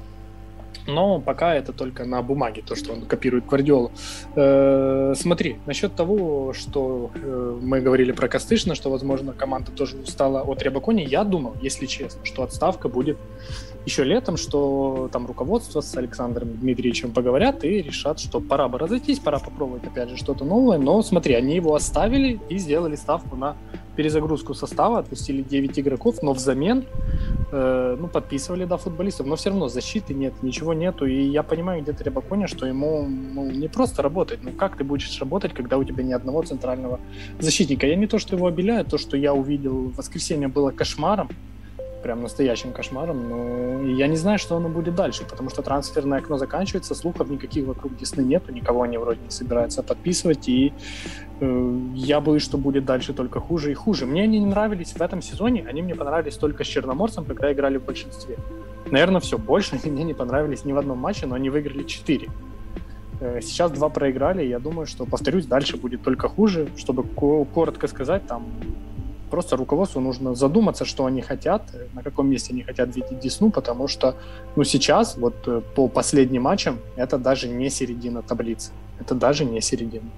но 0.89 1.19
пока 1.19 1.55
это 1.55 1.73
только 1.73 2.05
на 2.05 2.21
бумаге, 2.21 2.63
то, 2.65 2.75
что 2.75 2.93
он 2.93 3.01
копирует 3.01 3.45
Гвардиолу. 3.45 3.91
Э, 4.35 5.13
смотри, 5.15 5.57
насчет 5.65 5.95
того, 5.95 6.53
что 6.53 7.11
э, 7.15 7.59
мы 7.61 7.81
говорили 7.81 8.11
про 8.11 8.27
Костышина, 8.27 8.75
что, 8.75 8.89
возможно, 8.89 9.33
команда 9.33 9.71
тоже 9.71 9.97
устала 9.97 10.41
от 10.41 10.61
Рябакони, 10.61 11.03
я 11.03 11.23
думал, 11.23 11.55
если 11.61 11.85
честно, 11.85 12.25
что 12.25 12.43
отставка 12.43 12.89
будет 12.89 13.17
еще 13.85 14.03
летом, 14.03 14.37
что 14.37 15.09
там 15.11 15.25
руководство 15.25 15.81
с 15.81 15.95
Александром 15.95 16.57
Дмитриевичем 16.57 17.11
поговорят 17.11 17.63
и 17.63 17.81
решат, 17.81 18.19
что 18.19 18.39
пора 18.39 18.67
бы 18.67 18.77
разойтись, 18.77 19.19
пора 19.19 19.39
попробовать 19.39 19.83
опять 19.85 20.09
же 20.09 20.17
что-то 20.17 20.45
новое, 20.45 20.77
но 20.77 21.01
смотри, 21.01 21.33
они 21.33 21.55
его 21.55 21.73
оставили 21.75 22.39
и 22.49 22.57
сделали 22.57 22.95
ставку 22.95 23.35
на 23.35 23.55
перезагрузку 23.95 24.53
состава, 24.53 24.99
отпустили 24.99 25.41
9 25.41 25.79
игроков, 25.79 26.21
но 26.21 26.33
взамен 26.33 26.85
э, 27.51 27.97
ну, 27.99 28.07
подписывали, 28.07 28.65
да, 28.65 28.77
футболистов, 28.77 29.27
но 29.27 29.35
все 29.35 29.49
равно 29.49 29.67
защиты 29.67 30.13
нет, 30.13 30.33
ничего 30.41 30.73
нету, 30.73 31.05
и 31.05 31.21
я 31.21 31.43
понимаю 31.43 31.81
где-то 31.81 32.03
Рябаконя, 32.03 32.47
что 32.47 32.65
ему 32.65 33.07
ну, 33.07 33.49
не 33.49 33.67
просто 33.67 34.01
работать, 34.01 34.39
ну 34.43 34.51
как 34.51 34.77
ты 34.77 34.83
будешь 34.83 35.19
работать, 35.19 35.53
когда 35.53 35.77
у 35.77 35.83
тебя 35.83 36.03
ни 36.03 36.13
одного 36.13 36.43
центрального 36.43 36.99
защитника? 37.39 37.87
Я 37.87 37.95
не 37.95 38.07
то, 38.07 38.19
что 38.19 38.35
его 38.35 38.47
обеляю, 38.47 38.85
то, 38.85 38.97
что 38.97 39.17
я 39.17 39.33
увидел 39.33 39.89
в 39.89 39.95
воскресенье 39.95 40.47
было 40.47 40.71
кошмаром, 40.71 41.29
прям 42.01 42.21
настоящим 42.21 42.71
кошмаром. 42.71 43.29
Но 43.29 43.81
я 43.89 44.07
не 44.07 44.17
знаю, 44.17 44.39
что 44.39 44.55
оно 44.55 44.69
будет 44.69 44.95
дальше, 44.95 45.25
потому 45.29 45.49
что 45.49 45.61
трансферное 45.61 46.19
окно 46.19 46.37
заканчивается, 46.37 46.95
слухов 46.95 47.29
никаких 47.29 47.65
вокруг 47.65 47.95
Десны 47.97 48.21
нету, 48.21 48.51
никого 48.51 48.83
они 48.83 48.97
вроде 48.97 49.19
не 49.21 49.29
собираются 49.29 49.83
подписывать, 49.83 50.47
и 50.47 50.73
э, 51.39 51.79
я 51.95 52.19
боюсь, 52.21 52.43
что 52.43 52.57
будет 52.57 52.85
дальше 52.85 53.13
только 53.13 53.39
хуже 53.39 53.71
и 53.71 53.73
хуже. 53.73 54.05
Мне 54.05 54.23
они 54.23 54.39
не 54.39 54.45
нравились 54.45 54.93
в 54.93 55.01
этом 55.01 55.21
сезоне, 55.21 55.65
они 55.67 55.81
мне 55.81 55.95
понравились 55.95 56.35
только 56.35 56.63
с 56.63 56.67
Черноморцем, 56.67 57.25
когда 57.25 57.51
играли 57.51 57.77
в 57.77 57.85
большинстве. 57.85 58.37
Наверное, 58.91 59.21
все, 59.21 59.37
больше 59.37 59.79
они 59.81 59.91
мне 59.91 60.03
не 60.03 60.13
понравились 60.13 60.65
ни 60.65 60.71
в 60.71 60.77
одном 60.77 60.97
матче, 60.97 61.25
но 61.25 61.35
они 61.35 61.49
выиграли 61.49 61.83
4. 61.83 62.27
Э, 63.21 63.41
сейчас 63.41 63.71
два 63.71 63.89
проиграли, 63.89 64.43
я 64.45 64.59
думаю, 64.59 64.85
что, 64.85 65.05
повторюсь, 65.05 65.45
дальше 65.45 65.77
будет 65.77 66.01
только 66.03 66.27
хуже. 66.29 66.67
Чтобы 66.77 67.03
коротко 67.03 67.87
сказать, 67.87 68.25
там 68.27 68.45
Просто 69.29 69.55
руководству 69.57 70.01
нужно 70.01 70.35
задуматься, 70.35 70.85
что 70.85 71.05
они 71.05 71.21
хотят, 71.21 71.61
на 71.93 72.01
каком 72.03 72.29
месте 72.29 72.53
они 72.53 72.63
хотят 72.63 72.95
видеть 72.95 73.19
Десну, 73.19 73.51
потому 73.51 73.87
что 73.87 74.15
ну, 74.55 74.63
сейчас, 74.63 75.17
вот 75.17 75.47
э, 75.47 75.61
по 75.75 75.87
последним 75.87 76.43
матчам, 76.43 76.79
это 76.95 77.17
даже 77.17 77.47
не 77.47 77.69
середина 77.69 78.21
таблицы. 78.21 78.71
Это 78.99 79.15
даже 79.15 79.45
не 79.45 79.61
середина. 79.61 80.09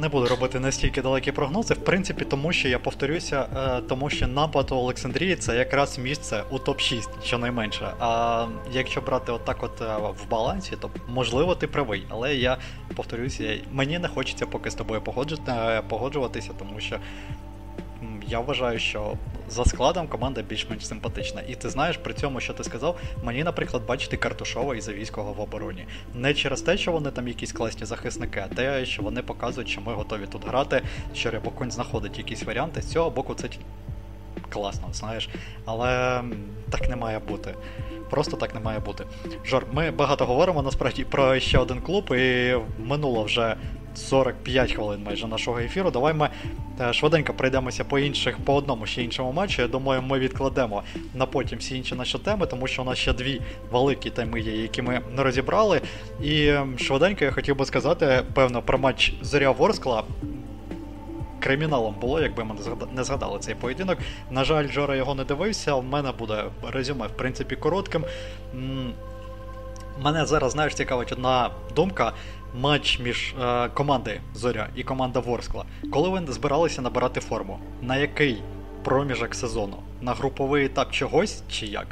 Не 0.00 0.08
буду 0.08 0.26
робити 0.26 0.60
настільки 0.60 1.02
далекі 1.02 1.32
прогнози. 1.32 1.74
В 1.74 1.84
принципі, 1.84 2.24
тому 2.24 2.52
що 2.52 2.68
я 2.68 2.78
повторюся, 2.78 3.46
е, 3.56 3.80
тому 3.88 4.10
що 4.10 4.26
напад 4.26 4.70
у 4.70 4.74
Олександрії 4.74 5.36
це 5.36 5.56
якраз 5.56 5.98
місце 5.98 6.42
у 6.50 6.56
топ-6, 6.56 7.08
щонайменше. 7.24 7.92
А 8.00 8.46
якщо 8.72 9.00
брати 9.00 9.32
отак, 9.32 9.62
от 9.62 9.82
е, 9.82 9.84
в 10.24 10.30
балансі, 10.30 10.76
то 10.80 10.90
можливо 11.08 11.54
ти 11.54 11.66
правий. 11.66 12.06
Але 12.08 12.34
я 12.34 12.56
повторюся, 12.96 13.58
мені 13.72 13.98
не 13.98 14.08
хочеться 14.08 14.46
поки 14.46 14.70
з 14.70 14.74
тобою 14.74 15.02
е, 15.48 15.82
погоджуватися, 15.88 16.50
тому 16.58 16.80
що 16.80 16.96
я 18.28 18.40
вважаю, 18.40 18.78
що 18.78 19.12
за 19.48 19.64
складом 19.64 20.08
команда 20.08 20.42
більш-менш 20.42 20.86
симпатична. 20.86 21.42
І 21.48 21.54
ти 21.54 21.70
знаєш, 21.70 21.96
при 21.96 22.14
цьому, 22.14 22.40
що 22.40 22.52
ти 22.52 22.64
сказав, 22.64 22.98
мені, 23.24 23.44
наприклад, 23.44 23.86
бачити 23.86 24.16
Картушова 24.16 24.76
і 24.76 24.80
Завійського 24.80 25.32
в 25.32 25.40
обороні. 25.40 25.86
Не 26.14 26.34
через 26.34 26.62
те, 26.62 26.76
що 26.76 26.92
вони 26.92 27.10
там 27.10 27.28
якісь 27.28 27.52
класні 27.52 27.86
захисники, 27.86 28.44
а 28.50 28.54
те, 28.54 28.86
що 28.86 29.02
вони 29.02 29.22
показують, 29.22 29.68
що 29.68 29.80
ми 29.80 29.94
готові 29.94 30.26
тут 30.26 30.46
грати, 30.46 30.82
що 31.14 31.30
Рябоконь 31.30 31.70
знаходить 31.70 32.18
якісь 32.18 32.42
варіанти. 32.42 32.82
З 32.82 32.92
цього 32.92 33.10
боку, 33.10 33.34
це 33.34 33.48
класно, 34.48 34.88
знаєш. 34.92 35.28
Але 35.64 36.22
так 36.70 36.88
не 36.88 36.96
має 36.96 37.18
бути. 37.18 37.54
Просто 38.10 38.36
так 38.36 38.54
не 38.54 38.60
має 38.60 38.78
бути. 38.78 39.04
Жор, 39.44 39.66
ми 39.72 39.90
багато 39.90 40.26
говоримо 40.26 40.62
насправді 40.62 41.04
про 41.04 41.40
ще 41.40 41.58
один 41.58 41.80
клуб, 41.80 42.14
і 42.14 42.54
минуло 42.78 43.24
вже 43.24 43.56
45 43.96 44.72
хвилин 44.72 45.02
майже 45.02 45.26
нашого 45.26 45.58
ефіру. 45.58 45.90
Давай 45.90 46.14
ми 46.14 46.28
е, 46.80 46.92
швиденько 46.92 47.34
пройдемося 47.34 47.84
по 47.84 47.98
інших, 47.98 48.38
по 48.38 48.54
одному 48.54 48.86
ще 48.86 49.02
іншому 49.02 49.32
матчу. 49.32 49.62
Я 49.62 49.68
думаю, 49.68 50.02
ми 50.02 50.18
відкладемо 50.18 50.82
на 51.14 51.26
потім 51.26 51.58
всі 51.58 51.76
інші 51.76 51.94
наші 51.94 52.18
теми, 52.18 52.46
тому 52.46 52.66
що 52.66 52.82
у 52.82 52.84
нас 52.84 52.98
ще 52.98 53.12
дві 53.12 53.40
великі 53.70 54.10
теми 54.10 54.40
є, 54.40 54.62
які 54.62 54.82
ми 54.82 55.00
не 55.16 55.22
розібрали. 55.22 55.80
І 56.22 56.54
швиденько 56.78 57.24
я 57.24 57.30
хотів 57.30 57.56
би 57.56 57.64
сказати, 57.64 58.22
певно, 58.34 58.62
про 58.62 58.78
матч 58.78 59.12
Зоря 59.22 59.50
Ворскла. 59.50 60.04
Криміналом 61.40 61.94
було, 62.00 62.20
якби 62.20 62.44
ми 62.44 62.54
не 62.94 63.04
згадали 63.04 63.38
цей 63.38 63.54
поєдинок. 63.54 63.98
На 64.30 64.44
жаль, 64.44 64.68
Жора 64.68 64.96
його 64.96 65.14
не 65.14 65.24
дивився. 65.24 65.74
У 65.74 65.82
мене 65.82 66.12
буде 66.12 66.44
резюме, 66.62 67.06
в 67.06 67.16
принципі, 67.16 67.56
коротким. 67.56 68.04
Мене 70.02 70.26
зараз, 70.26 70.52
знаєш, 70.52 70.74
цікавить 70.74 71.12
одна 71.12 71.50
думка 71.76 72.12
матч 72.60 73.00
між 73.00 73.34
е, 73.42 73.68
командою 73.68 74.20
Зоря 74.34 74.68
і 74.76 74.82
команда 74.82 75.20
Ворскла, 75.20 75.64
коли 75.92 76.08
ви 76.08 76.32
збиралися 76.32 76.82
набирати 76.82 77.20
форму, 77.20 77.58
на 77.82 77.96
який 77.96 78.42
проміжок 78.84 79.34
сезону? 79.34 79.76
На 80.00 80.14
груповий 80.14 80.64
етап 80.64 80.92
чогось 80.92 81.42
чи 81.48 81.66
як? 81.66 81.86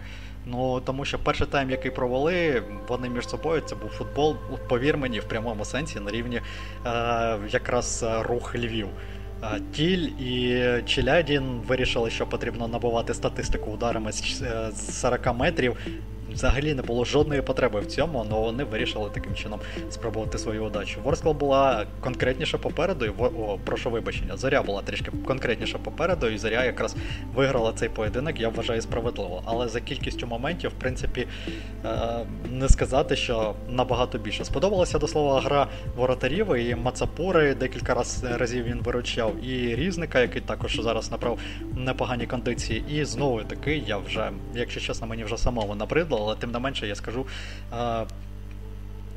Ну 0.46 0.80
тому 0.80 1.04
що 1.04 1.18
перший 1.18 1.46
тайм, 1.46 1.70
який 1.70 1.90
провели, 1.90 2.62
вони 2.88 3.08
між 3.08 3.28
собою 3.28 3.62
це 3.66 3.74
був 3.74 3.90
футбол, 3.90 4.36
повір 4.68 4.96
мені, 4.96 5.20
в 5.20 5.24
прямому 5.24 5.64
сенсі 5.64 6.00
на 6.00 6.10
рівні 6.10 6.40
е, 6.86 7.38
якраз 7.50 8.04
рух 8.20 8.54
Львів. 8.54 8.88
Е, 9.42 9.60
Тіль 9.72 10.08
і 10.20 10.62
Челядін 10.86 11.60
вирішили, 11.66 12.10
що 12.10 12.26
потрібно 12.26 12.68
набувати 12.68 13.14
статистику 13.14 13.70
ударами 13.70 14.12
з 14.12 15.00
40 15.00 15.26
е, 15.26 15.32
метрів 15.32 15.76
взагалі 16.34 16.74
не 16.74 16.82
було 16.82 17.04
жодної 17.04 17.42
потреби 17.42 17.80
в 17.80 17.86
цьому, 17.86 18.26
але 18.30 18.40
вони 18.40 18.64
вирішили 18.64 19.10
таким 19.14 19.34
чином 19.34 19.60
спробувати 19.90 20.38
свою 20.38 20.64
удачу. 20.64 21.00
Ворскла 21.04 21.32
була 21.32 21.86
конкретніше 22.00 22.58
попереду, 22.58 23.04
і 23.04 23.08
о, 23.18 23.58
прошу 23.64 23.90
вибачення, 23.90 24.36
зоря 24.36 24.62
була 24.62 24.82
трішки 24.82 25.10
конкретніше 25.26 25.78
попереду, 25.78 26.28
і 26.28 26.38
зоря 26.38 26.64
якраз 26.64 26.96
виграла 27.34 27.72
цей 27.72 27.88
поєдинок, 27.88 28.40
я 28.40 28.48
вважаю 28.48 28.82
справедливо. 28.82 29.42
Але 29.44 29.68
за 29.68 29.80
кількістю 29.80 30.26
моментів, 30.26 30.70
в 30.70 30.80
принципі, 30.80 31.26
е, 31.84 32.26
не 32.50 32.68
сказати, 32.68 33.16
що 33.16 33.54
набагато 33.68 34.18
більше. 34.18 34.44
Сподобалася 34.44 34.98
до 34.98 35.08
слова 35.08 35.40
гра 35.40 35.66
воротарів 35.96 36.56
і 36.56 36.74
Мацапури 36.74 37.54
декілька 37.54 37.94
раз, 37.94 38.24
разів 38.24 38.64
він 38.64 38.80
виручав, 38.82 39.44
і 39.44 39.76
різника, 39.76 40.20
який 40.20 40.42
також 40.42 40.80
зараз 40.80 41.10
набрав 41.10 41.38
непогані 41.76 42.26
кондиції. 42.26 42.84
І 42.90 43.04
знову 43.04 43.42
таки, 43.42 43.82
я 43.86 43.96
вже, 43.96 44.30
якщо 44.54 44.80
чесно, 44.80 45.06
мені 45.06 45.24
вже 45.24 45.36
самому 45.36 45.74
набридло 45.74 46.23
але 46.24 46.36
тим 46.36 46.50
не 46.50 46.58
менше 46.58 46.86
я 46.86 46.94
скажу. 46.94 47.26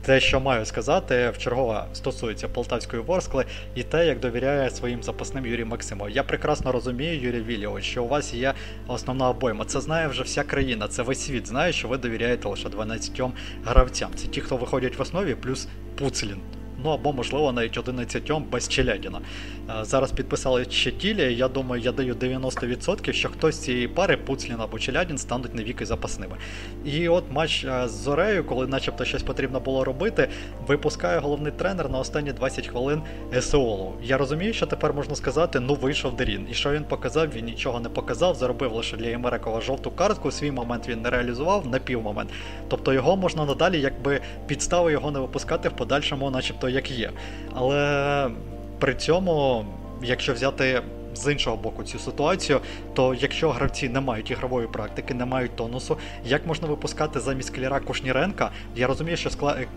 Те, 0.01 0.19
що 0.19 0.39
маю 0.39 0.65
сказати, 0.65 1.29
вчергово 1.29 1.83
стосується 1.93 2.47
полтавської 2.47 3.01
Ворскли 3.01 3.45
і 3.75 3.83
те, 3.83 4.07
як 4.07 4.19
довіряє 4.19 4.69
своїм 4.69 5.03
запасним 5.03 5.45
Юрій 5.45 5.65
Максимов. 5.65 6.09
Я 6.09 6.23
прекрасно 6.23 6.71
розумію, 6.71 7.21
Юрій 7.21 7.41
Вілліович, 7.41 7.85
що 7.85 8.03
у 8.03 8.07
вас 8.07 8.33
є 8.33 8.53
основна 8.87 9.29
обойма. 9.29 9.65
Це 9.65 9.81
знає 9.81 10.07
вже 10.07 10.23
вся 10.23 10.43
країна, 10.43 10.87
це 10.87 11.03
весь 11.03 11.25
світ 11.25 11.47
знає, 11.47 11.73
що 11.73 11.87
ви 11.87 11.97
довіряєте 11.97 12.47
лише 12.47 12.69
12 12.69 13.21
гравцям. 13.65 14.09
Це 14.15 14.27
ті, 14.27 14.41
хто 14.41 14.57
виходять 14.57 14.97
в 14.97 15.01
основі, 15.01 15.35
плюс 15.35 15.67
Пуцлін 15.95 16.41
ну 16.83 16.89
або, 16.89 17.13
можливо, 17.13 17.51
навіть 17.51 17.77
11 17.77 18.31
без 18.51 18.67
Челядіна. 18.67 19.21
Е, 19.69 19.85
зараз 19.85 20.11
підписали 20.11 20.65
ще 20.69 20.91
тілі. 20.91 21.35
Я 21.35 21.47
думаю, 21.47 21.81
я 21.81 21.91
даю 21.91 22.13
90%, 22.13 23.13
що 23.13 23.29
хтось 23.29 23.55
з 23.55 23.59
цієї 23.59 23.87
пари, 23.87 24.17
Пуцлін 24.17 24.55
або 24.59 24.79
Челядін, 24.79 25.17
стануть 25.17 25.55
навіки 25.55 25.85
запасними. 25.85 26.37
І 26.85 27.07
от 27.07 27.23
матч 27.31 27.65
е, 27.65 27.87
з 27.87 27.91
Зорею, 27.91 28.43
коли 28.43 28.67
начебто 28.67 29.05
щось 29.05 29.23
потрібно 29.23 29.59
було 29.59 29.83
робити, 29.83 30.29
випускає 30.67 31.19
головний 31.19 31.51
тренер 31.51 31.89
на 31.89 31.99
останні 31.99 32.31
20 32.31 32.67
хвилин 32.67 33.01
СОЛу. 33.41 33.93
Я 34.03 34.17
розумію, 34.17 34.53
що 34.53 34.65
тепер 34.65 34.93
можна 34.93 35.15
сказати, 35.15 35.59
ну 35.59 35.75
вийшов 35.75 36.15
Дерін. 36.15 36.47
І 36.51 36.53
що 36.53 36.71
він 36.71 36.83
показав? 36.83 37.27
Він 37.35 37.45
нічого 37.45 37.79
не 37.79 37.89
показав, 37.89 38.35
заробив 38.35 38.73
лише 38.73 38.97
для 38.97 39.07
Ємерекова 39.07 39.61
жовту 39.61 39.91
картку. 39.91 40.31
Свій 40.31 40.51
момент 40.51 40.87
він 40.87 41.01
не 41.01 41.09
реалізував 41.09 41.67
на 41.67 41.79
півмомент. 41.79 42.29
Тобто 42.67 42.93
його 42.93 43.17
можна 43.17 43.45
надалі, 43.45 43.81
якби 43.81 44.21
підстави 44.47 44.91
його 44.91 45.11
не 45.11 45.19
випускати 45.19 45.69
в 45.69 45.75
подальшому, 45.75 46.29
начебто 46.29 46.69
як 46.69 46.91
є. 46.91 47.11
Але 47.53 48.29
при 48.79 48.95
цьому, 48.95 49.65
якщо 50.01 50.33
взяти 50.33 50.81
з 51.17 51.31
іншого 51.31 51.57
боку 51.57 51.83
цю 51.83 51.99
ситуацію, 51.99 52.59
то 52.93 53.13
якщо 53.13 53.49
гравці 53.49 53.89
не 53.89 54.01
мають 54.01 54.31
ігрової 54.31 54.67
практики, 54.67 55.13
не 55.13 55.25
мають 55.25 55.55
тонусу, 55.55 55.97
як 56.25 56.47
можна 56.47 56.67
випускати 56.67 57.19
замість 57.19 57.49
кляра 57.49 57.79
Кушніренка? 57.79 58.51
Я 58.75 58.87
розумію, 58.87 59.17
що 59.17 59.29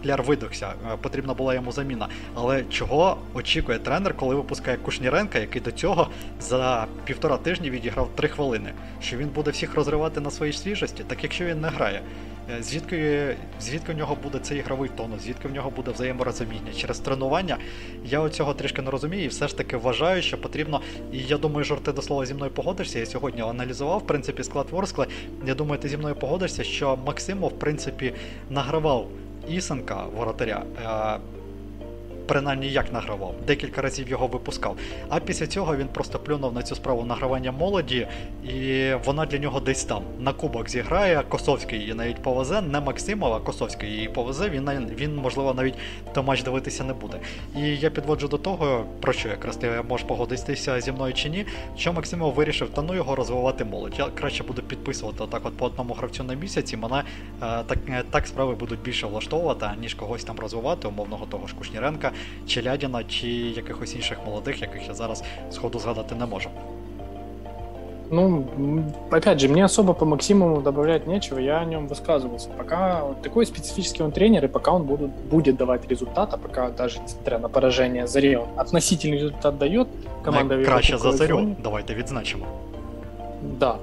кляр 0.02 0.22
видохся, 0.22 0.68
е, 0.92 0.96
потрібна 0.96 1.34
була 1.34 1.54
йому 1.54 1.72
заміна. 1.72 2.08
Але 2.34 2.64
чого 2.70 3.16
очікує 3.34 3.78
тренер, 3.78 4.16
коли 4.16 4.34
випускає 4.34 4.76
Кушніренка, 4.76 5.38
який 5.38 5.62
до 5.62 5.72
цього 5.72 6.08
за 6.40 6.86
півтора 7.04 7.36
тижні 7.36 7.70
відіграв 7.70 8.10
три 8.14 8.28
хвилини? 8.28 8.72
Що 9.02 9.16
він 9.16 9.28
буде 9.28 9.50
всіх 9.50 9.74
розривати 9.74 10.20
на 10.20 10.30
своїй 10.30 10.52
свіжості? 10.52 11.04
Так 11.06 11.22
якщо 11.22 11.44
він 11.44 11.60
не 11.60 11.68
грає. 11.68 12.02
Е, 12.58 12.62
звідки 12.62 13.36
звідки 13.60 13.92
в 13.92 13.96
нього 13.96 14.16
буде 14.22 14.38
цей 14.38 14.58
ігровий 14.58 14.90
тонус, 14.96 15.22
звідки 15.22 15.48
в 15.48 15.52
нього 15.52 15.70
буде 15.70 15.90
взаєморозуміння 15.90 16.72
через 16.76 16.98
тренування. 16.98 17.56
Я 18.04 18.20
оцього 18.20 18.54
трішки 18.54 18.82
не 18.82 18.90
розумію 18.90 19.24
і 19.24 19.28
все 19.28 19.48
ж 19.48 19.56
таки 19.56 19.76
вважаю, 19.76 20.22
що 20.22 20.40
потрібно. 20.40 20.80
І 21.12 21.18
я 21.18 21.38
думаю, 21.38 21.64
Жор, 21.64 21.80
ти 21.80 21.92
до 21.92 22.02
слова 22.02 22.26
зі 22.26 22.34
мною 22.34 22.50
погодишся. 22.50 22.98
Я 22.98 23.06
сьогодні 23.06 23.42
аналізував 23.42 23.98
в 23.98 24.06
принципі 24.06 24.44
склад 24.44 24.66
Ворскла. 24.70 25.06
Я 25.46 25.54
думаю, 25.54 25.80
ти 25.80 25.88
зі 25.88 25.96
мною 25.96 26.14
погодишся, 26.14 26.64
що 26.64 26.98
Максимов 27.06 27.50
в 27.50 27.58
принципі 27.58 28.14
награвав 28.50 29.08
Ісенка 29.48 30.04
воротаря. 30.16 30.62
Принаймні 32.30 32.68
як 32.68 32.92
награвав, 32.92 33.34
декілька 33.46 33.82
разів 33.82 34.08
його 34.08 34.26
випускав. 34.26 34.76
А 35.08 35.20
після 35.20 35.46
цього 35.46 35.76
він 35.76 35.88
просто 35.88 36.18
плюнув 36.18 36.54
на 36.54 36.62
цю 36.62 36.74
справу 36.74 37.04
награвання 37.04 37.52
молоді, 37.52 38.06
і 38.44 38.90
вона 39.04 39.26
для 39.26 39.38
нього 39.38 39.60
десь 39.60 39.84
там. 39.84 40.02
На 40.18 40.32
кубок 40.32 40.70
зіграє, 40.70 41.22
Косовський 41.28 41.78
її 41.78 41.94
навіть 41.94 42.22
повезе, 42.22 42.60
не 42.60 42.80
Максимов, 42.80 43.32
а 43.32 43.40
Косовський 43.40 43.90
її 43.90 44.08
повезе, 44.08 44.50
він, 44.50 44.70
він 44.98 45.16
можливо, 45.16 45.54
навіть 45.54 45.74
то 46.12 46.22
матч 46.22 46.42
дивитися 46.42 46.84
не 46.84 46.92
буде. 46.92 47.20
І 47.56 47.60
я 47.60 47.90
підводжу 47.90 48.26
до 48.26 48.38
того, 48.38 48.84
про 49.00 49.12
що 49.12 49.28
якраз 49.28 49.56
ти 49.56 49.82
можеш 49.88 50.06
погодитися 50.06 50.80
зі 50.80 50.92
мною 50.92 51.14
чи 51.14 51.28
ні, 51.28 51.46
що 51.76 51.92
Максимов 51.92 52.34
вирішив, 52.34 52.68
та 52.68 52.82
ну 52.82 52.94
його 52.94 53.16
розвивати 53.16 53.64
молодь. 53.64 53.94
Я 53.98 54.06
краще 54.06 54.44
буду 54.44 54.62
підписувати 54.62 55.22
отак 55.22 55.46
от 55.46 55.56
по 55.56 55.66
одному 55.66 55.94
гравцю 55.94 56.24
на 56.24 56.34
місяць, 56.34 56.72
і 56.72 56.76
мене 56.76 57.04
е, 57.42 57.62
так, 57.66 57.78
так 58.10 58.26
справи 58.26 58.54
будуть 58.54 58.82
більше 58.82 59.06
влаштовувати, 59.06 59.66
ніж 59.80 59.94
когось 59.94 60.24
там 60.24 60.38
розвивати, 60.38 60.88
умовного 60.88 61.26
того 61.26 61.46
ж 61.46 61.54
Кушніренка. 61.54 62.12
Челядіна 62.47 63.03
чи 63.03 63.27
якихось 63.27 63.95
інших 63.95 64.17
молодих, 64.25 64.61
яких 64.61 64.87
я 64.87 64.93
зараз 64.93 65.23
сходу 65.51 65.79
згадати 65.79 66.15
не 66.15 66.25
можу. 66.25 66.49
Ну, 68.11 68.45
опять 69.11 69.39
же, 69.39 69.47
мне 69.47 69.65
особо 69.65 69.93
по 69.93 70.05
Максимуму 70.05 70.61
добавлять 70.61 71.07
нечего, 71.07 71.39
я 71.39 71.59
о 71.59 71.65
нем 71.65 71.87
высказывался. 71.87 72.49
Пока 72.57 73.03
вот 73.03 73.21
такой 73.21 73.45
специфический 73.45 74.03
он 74.03 74.11
тренер, 74.11 74.45
и 74.45 74.47
пока 74.47 74.71
он 74.71 74.83
будет, 74.83 75.09
будет 75.09 75.55
давать 75.55 75.89
результат, 75.89 76.33
а 76.33 76.37
пока 76.37 76.69
даже 76.69 76.99
несмотря 76.99 77.39
на 77.39 77.49
поражение 77.49 78.07
Заре, 78.07 78.37
он 78.37 78.47
относительный 78.57 79.17
результат 79.17 79.57
дает, 79.57 79.87
команда 80.23 80.55
Найкраще 80.55 80.97
за 80.97 81.11
Зарю, 81.11 81.55
давайте 81.63 81.93
відзначимо. 81.93 82.45
Да. 83.59 83.75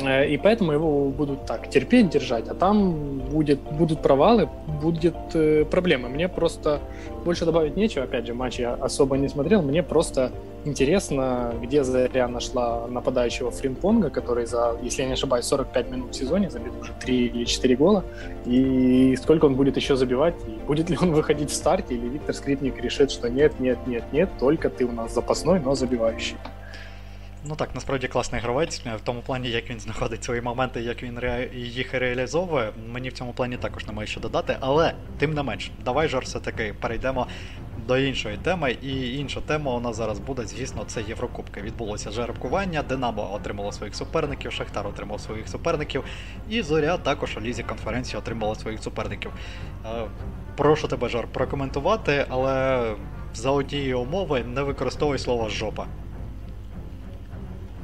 Э, 0.00 0.26
и 0.26 0.38
поэтому 0.38 0.72
его 0.72 1.10
будут 1.10 1.46
так 1.46 1.68
терпеть, 1.68 2.08
держать, 2.08 2.48
а 2.48 2.54
там 2.54 3.18
будет, 3.18 3.60
будут 3.60 4.02
провалы, 4.02 4.48
будет 4.80 5.16
э, 5.34 5.64
проблемы. 5.64 6.08
Мне 6.08 6.28
просто 6.28 6.80
больше 7.24 7.44
добавить 7.44 7.76
нечего. 7.76 8.04
Опять 8.04 8.26
же, 8.26 8.34
матч 8.34 8.58
я 8.58 8.74
особо 8.74 9.16
не 9.16 9.28
смотрел. 9.28 9.62
Мне 9.62 9.82
просто 9.82 10.32
интересно, 10.64 11.54
где 11.60 11.84
Заря 11.84 12.28
нашла 12.28 12.86
нападающего 12.86 13.50
Фринпонга, 13.50 14.10
который 14.10 14.46
за, 14.46 14.76
если 14.82 15.02
я 15.02 15.08
не 15.08 15.14
ошибаюсь, 15.14 15.44
45 15.44 15.90
минут 15.90 16.14
в 16.14 16.14
сезоне 16.14 16.50
забил 16.50 16.72
уже 16.80 16.92
3 17.00 17.26
или 17.26 17.44
4 17.44 17.76
гола. 17.76 18.04
И 18.46 19.16
сколько 19.20 19.46
он 19.46 19.54
будет 19.56 19.76
еще 19.76 19.96
забивать? 19.96 20.34
И 20.46 20.66
будет 20.66 20.88
ли 20.90 20.96
он 21.00 21.12
выходить 21.14 21.50
в 21.50 21.54
старте? 21.54 21.94
Или 21.94 22.08
Виктор 22.08 22.34
Скрипник 22.34 22.80
решит, 22.82 23.10
что 23.10 23.28
нет, 23.28 23.60
нет, 23.60 23.78
нет, 23.86 24.04
нет, 24.12 24.30
только 24.38 24.70
ты 24.70 24.84
у 24.84 24.92
нас 24.92 25.12
запасной, 25.12 25.60
но 25.60 25.74
забивающий. 25.74 26.36
Ну 27.44 27.56
так, 27.56 27.74
насправді 27.74 28.08
класний 28.08 28.40
гравець, 28.40 28.80
в 28.80 29.00
тому 29.04 29.20
плані, 29.20 29.48
як 29.48 29.70
він 29.70 29.80
знаходить 29.80 30.24
свої 30.24 30.40
моменти, 30.40 30.80
як 30.80 31.02
він 31.02 31.18
ре... 31.18 31.48
їх 31.54 31.94
реалізовує. 31.94 32.72
Мені 32.92 33.08
в 33.08 33.12
цьому 33.12 33.32
плані 33.32 33.56
також 33.56 33.86
немає 33.86 34.06
що 34.06 34.20
додати, 34.20 34.56
але 34.60 34.94
тим 35.18 35.34
не 35.34 35.42
менш, 35.42 35.70
давай 35.84 36.08
же 36.08 36.18
все-таки 36.18 36.74
перейдемо 36.80 37.26
до 37.86 37.98
іншої 37.98 38.36
теми. 38.36 38.76
І 38.82 39.18
інша 39.18 39.40
тема 39.40 39.74
у 39.74 39.80
нас 39.80 39.96
зараз 39.96 40.18
буде, 40.18 40.46
звісно, 40.46 40.84
це 40.86 41.02
Єврокубки. 41.02 41.62
Відбулося 41.62 42.10
жеребкування, 42.10 42.82
Динамо 42.82 43.34
отримало 43.34 43.72
своїх 43.72 43.94
суперників, 43.94 44.52
Шахтар 44.52 44.86
отримав 44.86 45.20
своїх 45.20 45.48
суперників, 45.48 46.04
і 46.48 46.62
Зоря 46.62 46.96
також 46.96 47.36
у 47.36 47.40
лізі 47.40 47.62
конференції 47.62 48.18
отримала 48.18 48.54
своїх 48.54 48.82
суперників. 48.82 49.32
Е, 49.86 50.04
прошу 50.56 50.88
тебе, 50.88 51.08
Жар, 51.08 51.26
прокоментувати, 51.32 52.26
але 52.28 52.82
за 53.34 53.50
однієї 53.50 53.94
умови 53.94 54.44
не 54.44 54.62
використовуй 54.62 55.18
слово 55.18 55.48
жопа. 55.48 55.86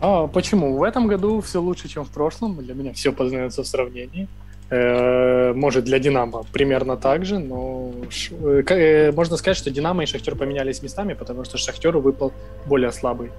А 0.00 0.26
почему? 0.26 0.76
В 0.76 0.82
этом 0.82 1.06
году 1.06 1.40
все 1.40 1.60
лучше, 1.60 1.88
чем 1.88 2.04
в 2.04 2.10
прошлом. 2.10 2.56
Для 2.56 2.74
меня 2.74 2.92
все 2.92 3.12
познается 3.12 3.62
в 3.62 3.66
сравнении. 3.66 4.28
Э, 4.70 5.52
может, 5.54 5.84
для 5.84 5.98
Динамо 5.98 6.44
примерно 6.52 6.96
так 6.96 7.24
же, 7.24 7.38
но 7.38 7.90
э, 8.30 8.62
э, 8.68 9.12
можно 9.12 9.36
сказать, 9.36 9.56
что 9.56 9.70
Динамо 9.70 10.02
и 10.02 10.06
Шахтер 10.06 10.36
поменялись 10.36 10.82
местами, 10.82 11.14
потому 11.14 11.44
что 11.44 11.56
Шахтеру 11.56 12.00
выпал 12.00 12.32
более 12.66 12.92
слабый 12.92 13.30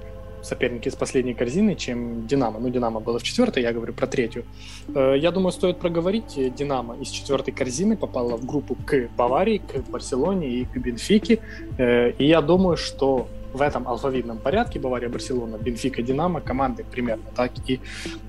соперник 0.41 0.87
из 0.87 0.95
последней 0.95 1.33
корзины, 1.33 1.75
чем 1.75 2.25
Динамо. 2.25 2.59
Ну, 2.59 2.69
Динамо 2.69 2.99
было 2.99 3.19
в 3.19 3.23
четвертой, 3.23 3.61
я 3.61 3.73
говорю 3.73 3.93
про 3.93 4.07
третью. 4.07 4.45
Я 4.95 5.31
думаю, 5.31 5.51
стоит 5.51 5.79
проговорить. 5.79 6.55
Динамо 6.55 6.95
из 6.95 7.09
четвертой 7.09 7.53
корзины 7.53 7.97
попала 7.97 8.37
в 8.37 8.45
группу 8.45 8.75
к 8.85 9.09
Баварии, 9.17 9.57
к 9.57 9.89
Барселоне 9.89 10.47
и 10.47 10.63
к 10.65 10.77
Бенфике. 10.77 11.39
И 11.77 12.25
я 12.25 12.41
думаю, 12.41 12.77
что 12.77 13.27
в 13.53 13.61
этом 13.61 13.87
алфавитном 13.87 14.37
порядке 14.37 14.79
Бавария, 14.79 15.09
Барселона, 15.09 15.57
Бенфика, 15.57 16.01
Динамо 16.01 16.41
команды 16.41 16.83
примерно 16.83 17.25
так 17.35 17.51
и 17.67 17.79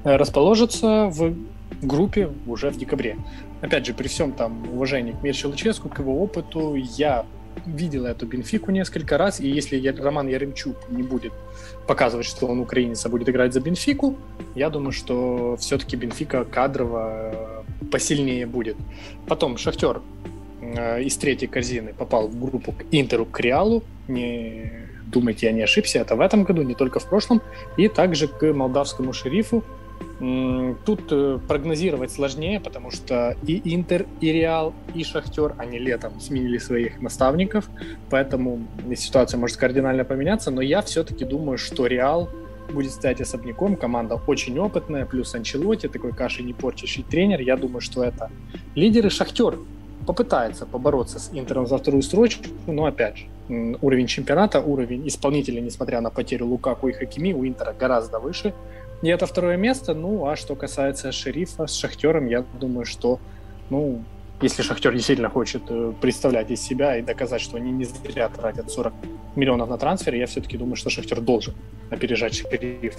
э, 0.04 0.16
расположатся 0.16 1.06
в 1.06 1.34
группе 1.82 2.30
уже 2.46 2.70
в 2.70 2.76
декабре. 2.76 3.16
Опять 3.60 3.86
же, 3.86 3.94
при 3.94 4.08
всем 4.08 4.32
там 4.32 4.68
уважении 4.72 5.12
к 5.12 5.22
Мирчу 5.22 5.48
Луческу, 5.48 5.88
к 5.88 5.98
его 5.98 6.22
опыту, 6.22 6.74
я 6.74 7.26
видел 7.66 8.06
эту 8.06 8.26
Бенфику 8.26 8.70
несколько 8.70 9.18
раз, 9.18 9.40
и 9.40 9.48
если 9.48 9.86
Роман 9.88 10.28
Яремчук 10.28 10.76
не 10.88 11.02
будет 11.02 11.32
показывать, 11.86 12.26
что 12.26 12.46
он 12.46 12.60
украинец, 12.60 13.04
а 13.04 13.08
будет 13.08 13.28
играть 13.28 13.52
за 13.52 13.60
Бенфику, 13.60 14.16
я 14.54 14.70
думаю, 14.70 14.92
что 14.92 15.56
все-таки 15.58 15.96
Бенфика 15.96 16.44
кадрово 16.44 17.32
э, 17.32 17.86
посильнее 17.90 18.46
будет. 18.46 18.76
Потом 19.26 19.56
Шахтер 19.58 20.00
э, 20.60 21.02
из 21.02 21.16
третьей 21.16 21.48
корзины 21.48 21.92
попал 21.92 22.28
в 22.28 22.40
группу 22.40 22.72
к 22.72 22.84
Интеру, 22.92 23.26
к 23.26 23.40
Реалу, 23.40 23.82
не 24.08 24.89
думайте, 25.10 25.46
я 25.46 25.52
не 25.52 25.62
ошибся, 25.62 25.98
это 25.98 26.16
в 26.16 26.20
этом 26.20 26.44
году, 26.44 26.62
не 26.62 26.74
только 26.74 27.00
в 27.00 27.06
прошлом, 27.06 27.42
и 27.76 27.88
также 27.88 28.28
к 28.28 28.52
молдавскому 28.52 29.12
шерифу. 29.12 29.62
Тут 30.84 31.00
э, 31.10 31.38
прогнозировать 31.48 32.10
сложнее, 32.10 32.60
потому 32.60 32.90
что 32.90 33.36
и 33.46 33.74
Интер, 33.74 34.06
и 34.20 34.30
Реал, 34.32 34.74
и 34.94 35.02
Шахтер, 35.02 35.54
они 35.56 35.78
летом 35.78 36.20
сменили 36.20 36.58
своих 36.58 37.00
наставников, 37.00 37.70
поэтому 38.10 38.66
ситуация 38.96 39.38
может 39.38 39.56
кардинально 39.56 40.04
поменяться, 40.04 40.50
но 40.50 40.60
я 40.60 40.82
все-таки 40.82 41.24
думаю, 41.24 41.56
что 41.56 41.86
Реал 41.86 42.28
будет 42.70 42.92
стоять 42.92 43.20
особняком, 43.22 43.76
команда 43.76 44.20
очень 44.26 44.58
опытная, 44.58 45.06
плюс 45.06 45.34
Анчелоти, 45.34 45.88
такой 45.88 46.12
каши 46.12 46.42
не 46.42 46.52
порчащий 46.52 47.02
тренер, 47.02 47.40
я 47.40 47.56
думаю, 47.56 47.80
что 47.80 48.04
это 48.04 48.30
лидеры 48.74 49.08
Шахтер 49.08 49.56
попытается 50.10 50.66
побороться 50.66 51.20
с 51.20 51.30
Интером 51.32 51.68
за 51.68 51.78
вторую 51.78 52.02
строчку, 52.02 52.42
но 52.66 52.84
опять 52.84 53.16
же, 53.16 53.26
уровень 53.80 54.08
чемпионата, 54.08 54.60
уровень 54.60 55.06
исполнителя, 55.06 55.60
несмотря 55.60 56.00
на 56.00 56.10
потерю 56.10 56.46
Лукаку 56.46 56.88
и 56.88 56.92
Хакими, 56.92 57.32
у 57.32 57.46
Интера 57.46 57.72
гораздо 57.72 58.18
выше. 58.18 58.52
И 59.02 59.08
это 59.08 59.26
второе 59.26 59.56
место. 59.56 59.94
Ну, 59.94 60.26
а 60.26 60.34
что 60.34 60.56
касается 60.56 61.12
Шерифа 61.12 61.68
с 61.68 61.74
Шахтером, 61.76 62.26
я 62.26 62.44
думаю, 62.60 62.86
что, 62.86 63.20
ну, 63.70 64.02
если 64.42 64.62
Шахтер 64.62 64.92
действительно 64.92 65.28
хочет 65.28 65.62
э, 65.68 65.92
представлять 66.00 66.50
из 66.50 66.60
себя 66.60 66.96
и 66.96 67.02
доказать, 67.02 67.40
что 67.40 67.56
они 67.56 67.70
не 67.70 67.84
зря 67.84 68.28
тратят 68.28 68.68
40 68.68 68.92
миллионов 69.36 69.68
на 69.68 69.78
трансфер, 69.78 70.14
я 70.14 70.26
все-таки 70.26 70.56
думаю, 70.56 70.74
что 70.74 70.90
Шахтер 70.90 71.20
должен 71.20 71.54
опережать 71.90 72.34
Шериф. 72.34 72.96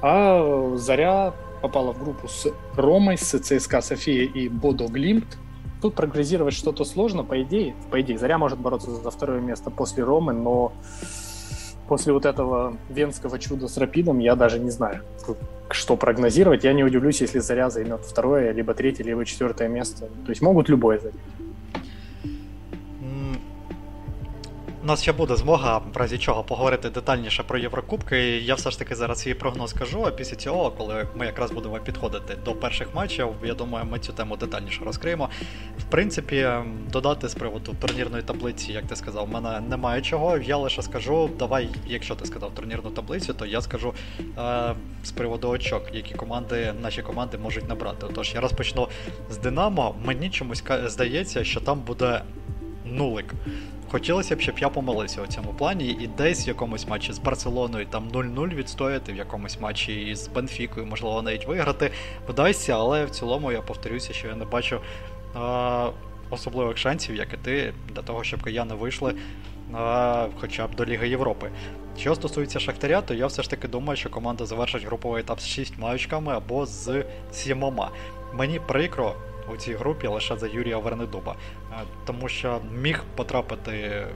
А 0.00 0.76
Заря 0.76 1.34
попала 1.60 1.92
в 1.92 2.02
группу 2.02 2.26
с 2.26 2.46
Ромой, 2.74 3.18
с 3.18 3.38
ЦСКА 3.38 3.82
София 3.82 4.24
и 4.24 4.48
Бодо 4.48 4.86
Глимт. 4.86 5.36
Тут 5.80 5.94
прогнозировать 5.94 6.54
что-то 6.54 6.84
сложно, 6.84 7.22
по 7.22 7.40
идее. 7.42 7.74
По 7.90 8.00
идее, 8.00 8.18
Заря 8.18 8.38
может 8.38 8.58
бороться 8.58 8.90
за 8.90 9.10
второе 9.10 9.40
место 9.40 9.70
после 9.70 10.02
Ромы, 10.02 10.32
но 10.32 10.72
после 11.86 12.12
вот 12.12 12.26
этого 12.26 12.76
венского 12.88 13.38
чуда 13.38 13.68
с 13.68 13.76
Рапидом 13.76 14.18
я 14.18 14.34
даже 14.34 14.58
не 14.58 14.70
знаю, 14.70 15.02
что 15.70 15.96
прогнозировать. 15.96 16.64
Я 16.64 16.72
не 16.72 16.82
удивлюсь, 16.84 17.20
если 17.20 17.38
Заря 17.38 17.70
займет 17.70 18.00
второе, 18.00 18.52
либо 18.52 18.74
третье, 18.74 19.04
либо 19.04 19.24
четвертое 19.24 19.68
место. 19.68 20.06
То 20.24 20.30
есть 20.30 20.42
могут 20.42 20.68
любое 20.68 20.98
занять. 20.98 21.16
У 24.82 24.86
нас 24.86 25.02
ще 25.02 25.12
буде 25.12 25.36
змога, 25.36 25.78
в 25.78 25.96
разі 25.96 26.18
чого, 26.18 26.44
поговорити 26.44 26.90
детальніше 26.90 27.42
про 27.42 27.58
Єврокубки. 27.58 28.38
Я 28.38 28.54
все 28.54 28.70
ж 28.70 28.78
таки 28.78 28.94
зараз 28.94 29.18
свій 29.20 29.34
прогноз 29.34 29.70
скажу, 29.70 30.04
а 30.06 30.10
після 30.10 30.36
цього, 30.36 30.70
коли 30.70 31.06
ми 31.14 31.26
якраз 31.26 31.50
будемо 31.50 31.78
підходити 31.78 32.36
до 32.44 32.54
перших 32.54 32.94
матчів, 32.94 33.28
я 33.44 33.54
думаю, 33.54 33.84
ми 33.90 33.98
цю 33.98 34.12
тему 34.12 34.36
детальніше 34.36 34.80
розкриємо. 34.84 35.28
В 35.78 35.84
принципі, 35.84 36.48
додати 36.92 37.28
з 37.28 37.34
приводу 37.34 37.74
турнірної 37.80 38.22
таблиці, 38.22 38.72
як 38.72 38.84
ти 38.84 38.96
сказав, 38.96 39.26
в 39.26 39.30
мене 39.30 39.60
немає 39.60 40.02
чого. 40.02 40.38
Я 40.38 40.56
лише 40.56 40.82
скажу, 40.82 41.30
давай, 41.38 41.68
якщо 41.86 42.14
ти 42.14 42.26
сказав 42.26 42.54
турнірну 42.54 42.90
таблицю, 42.90 43.34
то 43.34 43.46
я 43.46 43.60
скажу 43.60 43.94
е- 44.38 44.74
з 45.04 45.10
приводу 45.12 45.48
очок, 45.48 45.82
які 45.92 46.14
команди, 46.14 46.72
наші 46.82 47.02
команди 47.02 47.38
можуть 47.38 47.68
набрати. 47.68 48.06
Тож 48.14 48.34
я 48.34 48.40
розпочну 48.40 48.88
з 49.30 49.36
Динамо. 49.38 49.94
Мені 50.04 50.30
чомусь 50.30 50.62
здається, 50.86 51.44
що 51.44 51.60
там 51.60 51.80
буде 51.80 52.22
нулик. 52.84 53.34
Хотілося 53.90 54.36
б, 54.36 54.40
щоб 54.40 54.58
я 54.58 54.68
помилився 54.68 55.22
у 55.22 55.26
цьому 55.26 55.54
плані, 55.54 55.86
і 55.88 56.06
десь 56.06 56.46
в 56.46 56.48
якомусь 56.48 56.88
матчі 56.88 57.12
з 57.12 57.18
Барселоною 57.18 57.86
там 57.86 58.08
0-0 58.08 58.54
відстояти, 58.54 59.12
в 59.12 59.16
якомусь 59.16 59.60
матчі 59.60 60.14
з 60.14 60.28
Бенфікою, 60.28 60.86
можливо, 60.86 61.22
навіть 61.22 61.46
виграти, 61.46 61.90
вдасться, 62.28 62.72
але 62.72 63.04
в 63.04 63.10
цілому 63.10 63.52
я 63.52 63.60
повторюся, 63.60 64.12
що 64.12 64.28
я 64.28 64.34
не 64.34 64.44
бачу 64.44 64.80
а, 65.34 65.90
особливих 66.30 66.78
шансів, 66.78 67.16
як 67.16 67.34
і 67.34 67.36
ти, 67.36 67.72
для 67.94 68.02
того, 68.02 68.24
щоб 68.24 68.42
кияни 68.42 68.74
вийшли 68.74 69.14
а, 69.74 70.26
хоча 70.40 70.66
б 70.66 70.74
до 70.74 70.84
Ліги 70.84 71.08
Європи. 71.08 71.50
Що 71.98 72.14
стосується 72.14 72.60
Шахтаря, 72.60 73.00
то 73.00 73.14
я 73.14 73.26
все 73.26 73.42
ж 73.42 73.50
таки 73.50 73.68
думаю, 73.68 73.96
що 73.96 74.10
команда 74.10 74.46
завершить 74.46 74.84
груповий 74.84 75.20
етап 75.20 75.40
з 75.40 75.46
6 75.46 75.74
очками 75.82 76.32
або 76.32 76.66
з 76.66 77.04
7. 77.32 77.64
Мені 78.32 78.60
прикро, 78.66 79.14
у 79.54 79.56
цій 79.56 79.74
групі 79.74 80.06
лише 80.06 80.36
за 80.36 80.46
Юрія 80.46 80.78
Вернедуба. 80.78 81.34
Е, 81.72 81.74
тому 82.04 82.28
що 82.28 82.60
міг 82.82 83.04
потрапити 83.14 84.06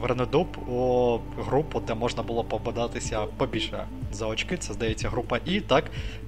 Вернедуб 0.00 0.58
у 0.68 1.18
групу, 1.38 1.80
де 1.80 1.94
можна 1.94 2.22
було 2.22 2.44
попадатися 2.44 3.26
побільше 3.36 3.86
за 4.12 4.26
очки. 4.26 4.56
Це 4.56 4.72
здається 4.72 5.08
група 5.08 5.38
І, 5.44 5.60
так, 5.60 5.84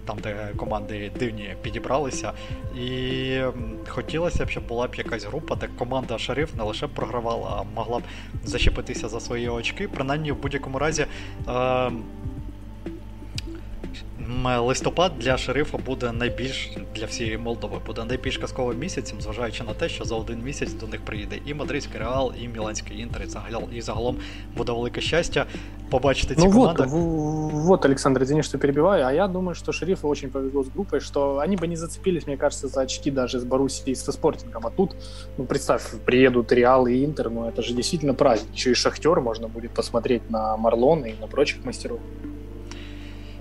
там, 0.06 0.18
де 0.22 0.52
команди 0.56 1.10
дивні 1.18 1.54
підібралися. 1.62 2.32
І 2.78 3.40
хотілося 3.88 4.44
б, 4.44 4.50
щоб 4.50 4.66
була 4.66 4.86
б 4.86 4.94
якась 4.94 5.24
група, 5.24 5.54
де 5.54 5.68
команда 5.78 6.18
Шериф 6.18 6.54
не 6.54 6.62
лише 6.62 6.86
програвала, 6.86 7.56
а 7.58 7.62
могла 7.76 7.98
б 7.98 8.02
зачепитися 8.44 9.08
за 9.08 9.20
свої 9.20 9.48
очки. 9.48 9.88
Принаймні, 9.88 10.32
в 10.32 10.36
будь-якому 10.36 10.78
разі. 10.78 11.06
Е- 11.48 11.90
листопад 14.58 15.12
для 15.18 15.38
шерифа 15.38 15.78
буде 15.78 16.12
найбільш 16.12 16.70
для 16.94 17.06
всієї 17.06 17.38
Молдови, 17.38 17.78
буде 17.86 18.04
найбільш 18.04 18.38
казковим 18.38 18.78
місяцем, 18.78 19.20
зважаючи 19.20 19.64
на 19.64 19.74
те, 19.74 19.88
що 19.88 20.04
за 20.04 20.14
один 20.14 20.42
місяць 20.42 20.72
до 20.72 20.86
них 20.86 21.00
приїде 21.00 21.38
і 21.46 21.54
Мадридський 21.54 22.00
Реал, 22.00 22.32
і 22.42 22.48
Міланський 22.48 23.00
Інтер, 23.00 23.22
і 23.22 23.26
загалом, 23.26 23.70
і 23.72 23.80
загалом 23.80 24.16
буде 24.56 24.72
велике 24.72 25.00
щастя 25.00 25.46
побачити 25.90 26.34
ці 26.34 26.46
ну 26.46 26.52
команди. 26.52 26.82
Вот, 26.86 27.52
вот, 27.52 27.84
Александр, 27.84 28.22
извини, 28.22 28.42
что 28.42 28.58
перебиваю, 28.58 29.06
а 29.06 29.12
я 29.12 29.28
думаю, 29.28 29.54
что 29.54 29.72
шерифу 29.72 30.08
очень 30.08 30.30
повезло 30.30 30.62
с 30.62 30.68
группой, 30.68 31.00
что 31.00 31.38
они 31.38 31.56
бы 31.56 31.66
не 31.66 31.76
зацепились, 31.76 32.26
мне 32.26 32.36
кажется, 32.36 32.68
за 32.68 32.80
очки 32.80 33.10
даже 33.10 33.38
с 33.38 33.44
Боруссией 33.44 33.92
и 33.92 33.94
со 33.94 34.12
Спортингом, 34.12 34.66
а 34.66 34.70
тут, 34.70 34.96
ну, 35.38 35.44
представь, 35.44 35.82
приедут 36.04 36.52
Реал 36.52 36.86
и 36.86 37.04
Интер, 37.04 37.30
ну, 37.30 37.48
это 37.48 37.62
же 37.62 37.74
действительно 37.74 38.14
праздник, 38.14 38.54
еще 38.54 38.70
и 38.70 38.74
Шахтер, 38.74 39.20
можно 39.20 39.48
будет 39.48 39.70
посмотреть 39.70 40.30
на 40.30 40.56
Марлона 40.56 41.06
и 41.06 41.14
на 41.20 41.26
прочих 41.26 41.64
мастеров. 41.64 42.00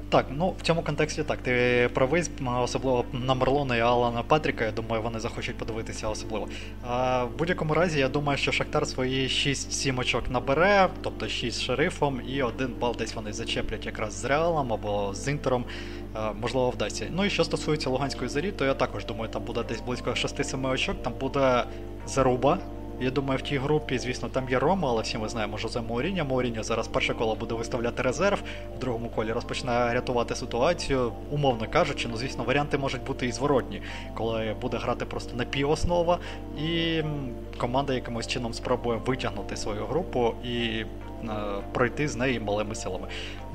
Так, 0.10 0.26
ну 0.32 0.56
в 0.60 0.62
цьому 0.62 0.82
контексті 0.82 1.24
так. 1.24 1.38
Ти 1.38 1.90
правий, 1.94 2.24
особливо 2.64 3.06
на 3.14 3.34
Марлона 3.34 3.76
і 3.76 3.80
Алана 3.80 4.24
Патріка, 4.24 4.66
я 4.66 4.72
думаю, 4.72 5.02
вони 5.02 5.20
захочуть 5.20 5.58
подивитися 5.58 6.10
особливо. 6.10 6.48
А, 6.88 7.24
В 7.24 7.38
будь-якому 7.38 7.74
разі, 7.74 8.00
я 8.00 8.10
думаю, 8.10 8.38
що 8.38 8.52
Шахтар 8.52 8.88
свої 8.88 9.28
6-7 9.28 10.00
очок 10.00 10.30
набере, 10.30 10.90
тобто 11.02 11.28
6 11.28 11.58
з 11.58 11.62
шерифом, 11.62 12.22
і 12.28 12.44
один 12.44 12.74
бал 12.80 12.96
десь 13.00 13.16
вони 13.16 13.34
зачеплять 13.34 13.86
якраз 13.86 14.14
з 14.14 14.26
Реалом 14.26 14.74
або 14.74 15.14
з 15.14 15.28
Інтером. 15.28 15.66
А, 16.14 16.32
можливо, 16.34 16.70
вдасться. 16.70 17.08
Ну 17.16 17.26
і 17.26 17.30
що 17.30 17.44
стосується 17.44 17.90
Луганської 17.90 18.30
зарі, 18.30 18.52
то 18.52 18.66
я 18.66 18.74
також 18.74 19.06
думаю, 19.06 19.32
там 19.32 19.44
буде 19.44 19.64
десь 19.64 19.82
близько 19.82 20.10
6-7 20.10 20.70
очок, 20.72 21.04
там 21.04 21.14
буде 21.20 21.64
заруба. 22.08 22.58
Я 23.00 23.12
думаю, 23.12 23.40
в 23.40 23.42
тій 23.42 23.58
групі, 23.58 23.98
звісно, 23.98 24.30
там 24.30 24.50
є 24.50 24.60
Рома, 24.60 24.90
але 24.90 25.02
всі 25.02 25.18
ми 25.18 25.30
знаємо 25.30 25.58
Жозе 25.58 25.82
Мауріння. 25.82 26.24
Мауріння 26.24 26.64
зараз 26.64 26.88
перше 26.88 27.14
коло 27.14 27.36
буде 27.36 27.56
виставляти 27.56 28.02
резерв, 28.02 28.40
в 28.78 28.80
другому 28.80 29.10
колі 29.10 29.32
розпочне 29.32 29.94
рятувати 29.94 30.36
ситуацію, 30.36 31.12
умовно 31.32 31.68
кажучи, 31.74 32.08
ну 32.12 32.18
звісно, 32.18 32.44
варіанти 32.44 32.78
можуть 32.78 33.04
бути 33.04 33.28
і 33.28 33.32
зворотні, 33.32 33.82
коли 34.14 34.56
буде 34.62 34.78
грати 34.78 35.06
просто 35.06 35.36
напівоснова, 35.36 36.20
і 36.58 37.02
команда 37.58 37.94
якимось 37.94 38.28
чином 38.28 38.54
спробує 38.54 39.00
витягнути 39.06 39.58
свою 39.58 39.86
групу 39.86 40.34
і 40.44 40.58
е, 40.58 40.86
пройти 41.74 42.08
з 42.08 42.16
неї 42.16 42.40
малими 42.40 42.76
силами. 42.76 43.08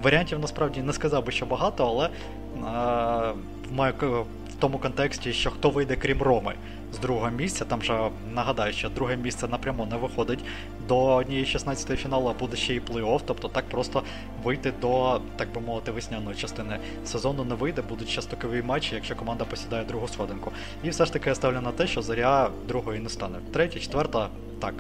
Варіантів 0.03 0.38
насправді 0.38 0.80
не 0.80 0.93
сказав 0.93 1.26
би, 1.26 1.32
що 1.32 1.47
багато, 1.47 1.86
але 1.86 2.05
е, 2.07 4.01
в 4.49 4.55
тому 4.59 4.78
контексті, 4.78 5.32
що 5.32 5.51
хто 5.51 5.70
вийде 5.70 5.97
крім 5.97 6.22
Роми 6.22 6.55
з 6.93 6.99
другого 6.99 7.30
місця. 7.30 7.64
Там 7.64 7.82
же 7.82 8.11
нагадаю, 8.34 8.72
що 8.72 8.88
друге 8.88 9.16
місце 9.16 9.49
напряму 9.49 9.86
не 9.86 9.97
виходить 9.97 10.45
до 10.88 11.14
однієї 11.14 11.47
16 11.47 11.99
фіналу, 11.99 12.28
а 12.28 12.41
буде 12.41 12.57
ще 12.57 12.74
й 12.74 12.80
плей-офф, 12.80 13.20
тобто 13.26 13.49
так 13.49 13.64
просто 13.68 14.03
вийти 14.45 14.72
до, 14.80 15.20
так 15.36 15.53
би 15.53 15.61
мовити, 15.61 15.91
весняної 15.91 16.36
частини 16.36 16.78
сезону 17.05 17.45
не 17.45 17.55
вийде, 17.55 17.82
будуть 17.82 18.09
ще 18.09 18.22
стокові 18.22 18.62
матчі, 18.62 18.95
якщо 18.95 19.16
команда 19.16 19.45
посідає 19.45 19.84
другу 19.84 20.09
сходинку. 20.09 20.53
І 20.84 20.91
все 20.91 21.05
ж 21.05 21.12
таки 21.12 21.28
я 21.28 21.34
ставлю 21.34 21.61
на 21.61 21.72
те, 21.72 21.86
що 21.86 22.03
заря 22.03 22.51
другої 22.68 23.01
не 23.01 23.09
стане. 23.09 23.38
Третя, 23.53 23.80
четверта, 23.80 24.28
так. 24.61 24.74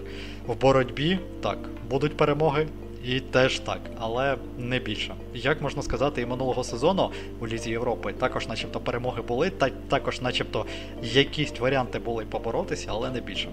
В 0.46 0.60
боротьбі 0.60 1.18
так, 1.42 1.58
будуть 1.90 2.16
перемоги. 2.16 2.66
І 3.04 3.20
теж 3.20 3.58
так, 3.58 3.80
але 3.98 4.36
не 4.58 4.78
більше. 4.78 5.14
Як 5.34 5.62
можна 5.62 5.82
сказати, 5.82 6.22
і 6.22 6.26
минулого 6.26 6.64
сезону 6.64 7.10
у 7.40 7.46
Лізі 7.46 7.70
Європи 7.70 8.12
також, 8.12 8.48
начебто, 8.48 8.80
перемоги 8.80 9.22
були, 9.22 9.50
та 9.50 9.70
також, 9.88 10.20
начебто, 10.20 10.66
якісь 11.02 11.60
варіанти 11.60 11.98
були 11.98 12.24
поборотися, 12.24 12.86
але 12.90 13.10
не 13.10 13.20
більше. 13.20 13.48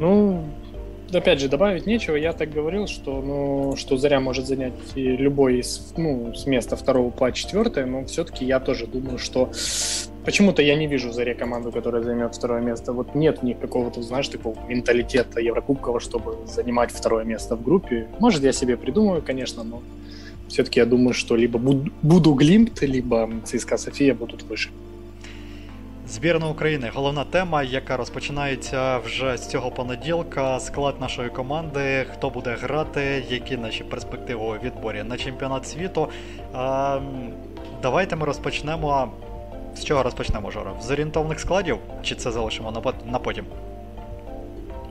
Ну, 0.00 0.44
опять 1.14 1.38
же, 1.38 1.48
добавить 1.48 1.86
нечего. 1.86 2.16
Я 2.16 2.32
так 2.32 2.54
говорил, 2.54 2.86
что, 2.86 3.22
ну, 3.22 3.76
что 3.76 3.96
Заря 3.96 4.20
может 4.20 4.46
занять 4.46 4.96
любой 4.96 5.58
из, 5.58 5.92
ну, 5.96 6.32
с 6.34 6.46
места 6.46 6.76
второго 6.76 7.10
по 7.10 7.30
четвертое, 7.32 7.86
но 7.86 8.04
все-таки 8.04 8.44
я 8.44 8.58
тоже 8.60 8.86
думаю, 8.86 9.18
что 9.18 9.50
почему-то 10.24 10.62
я 10.62 10.76
не 10.76 10.86
вижу 10.86 11.12
Заре 11.12 11.34
команду, 11.34 11.72
которая 11.72 12.02
займет 12.02 12.34
второе 12.34 12.60
место. 12.60 12.92
Вот 12.92 13.14
нет 13.14 13.42
в 13.42 13.44
них 13.44 13.58
какого-то, 13.58 14.02
знаешь, 14.02 14.28
такого 14.28 14.56
менталитета 14.68 15.40
Еврокубкова, 15.40 16.00
чтобы 16.00 16.46
занимать 16.46 16.92
второе 16.92 17.24
место 17.24 17.56
в 17.56 17.62
группе. 17.62 18.06
Может, 18.20 18.42
я 18.42 18.52
себе 18.52 18.76
придумаю, 18.76 19.22
конечно, 19.22 19.64
но 19.64 19.82
все-таки 20.48 20.80
я 20.80 20.86
думаю, 20.86 21.14
что 21.14 21.36
либо 21.36 21.58
буду 22.02 22.34
Глимт, 22.34 22.82
либо 22.82 23.30
ЦСКА 23.44 23.78
София 23.78 24.14
будут 24.14 24.44
выше. 24.50 24.70
Збірна 26.08 26.48
України 26.48 26.90
головна 26.94 27.24
тема, 27.24 27.62
яка 27.62 27.96
розпочинається 27.96 28.98
вже 28.98 29.36
з 29.36 29.48
цього 29.48 29.70
понеділка. 29.70 30.60
Склад 30.60 31.00
нашої 31.00 31.28
команди, 31.28 32.06
хто 32.12 32.30
буде 32.30 32.56
грати, 32.62 33.24
які 33.28 33.56
наші 33.56 33.84
перспективи 33.84 34.44
у 34.44 34.64
відборі 34.64 35.02
на 35.02 35.16
чемпіонат 35.16 35.68
світу. 35.68 36.08
А, 36.52 37.00
Давайте 37.82 38.16
ми 38.16 38.26
розпочнемо. 38.26 39.12
З 39.75 39.83
чого 39.83 40.03
розпочнемо, 40.03 40.51
Жора? 40.51 40.73
З 40.81 40.91
орієнтовних 40.91 41.39
складів? 41.39 41.77
Чи 42.01 42.15
це 42.15 42.31
залишимо 42.31 42.71
на, 42.71 42.93
на 43.11 43.19
потім? 43.19 43.45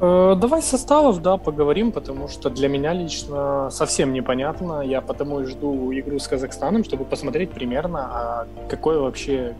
Э, 0.00 0.36
давай 0.36 0.62
составов, 0.62 1.22
да, 1.22 1.36
поговорим, 1.36 1.92
потому 1.92 2.28
что 2.28 2.50
для 2.50 2.68
меня 2.68 2.94
лично 2.94 3.70
совсем 3.70 4.12
непонятно. 4.12 4.82
Я 4.82 5.00
потому 5.00 5.40
и 5.40 5.46
жду 5.46 5.92
игру 5.92 6.18
с 6.18 6.28
Казахстаном, 6.28 6.84
чтобы 6.84 7.04
посмотреть 7.04 7.50
примерно, 7.50 7.98
а 7.98 8.46
какой 8.68 8.98
вообще 8.98 9.54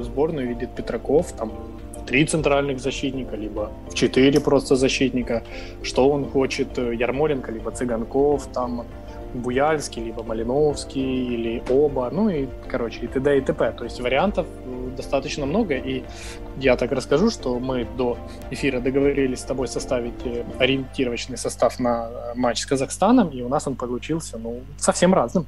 сборную 0.00 0.48
видит 0.48 0.70
Петраков, 0.70 1.32
там 1.32 1.50
три 2.06 2.24
центральных 2.24 2.78
защитника, 2.78 3.36
либо 3.36 3.70
в 3.90 3.94
четыре 3.94 4.40
просто 4.40 4.76
защитника, 4.76 5.42
что 5.82 6.08
он 6.08 6.24
хочет 6.24 6.78
э, 6.78 6.94
Ярмоленко, 6.94 7.52
либо 7.52 7.70
Цыганков, 7.70 8.46
там 8.52 8.84
Буяльский, 9.33 10.03
либо 10.03 10.23
Малиновский, 10.23 11.35
или 11.35 11.63
оба, 11.69 12.09
ну 12.11 12.29
и, 12.29 12.47
короче, 12.69 12.99
и 13.01 13.07
т.д. 13.07 13.37
и 13.37 13.41
т.п. 13.41 13.71
То 13.71 13.83
есть 13.83 13.99
вариантов 13.99 14.45
э, 14.65 14.91
достаточно 14.95 15.45
много, 15.45 15.75
и 15.75 16.03
я 16.57 16.75
так 16.75 16.91
расскажу, 16.91 17.29
что 17.29 17.59
мы 17.59 17.87
до 17.97 18.17
эфира 18.51 18.79
договорились 18.79 19.39
с 19.39 19.43
тобой 19.43 19.67
составить 19.67 20.25
э, 20.25 20.43
ориентировочный 20.59 21.37
состав 21.37 21.79
на 21.79 22.09
матч 22.35 22.59
с 22.59 22.65
Казахстаном, 22.65 23.29
и 23.29 23.41
у 23.41 23.49
нас 23.49 23.67
он 23.67 23.75
получился, 23.75 24.37
ну, 24.37 24.61
совсем 24.77 25.13
разным. 25.13 25.45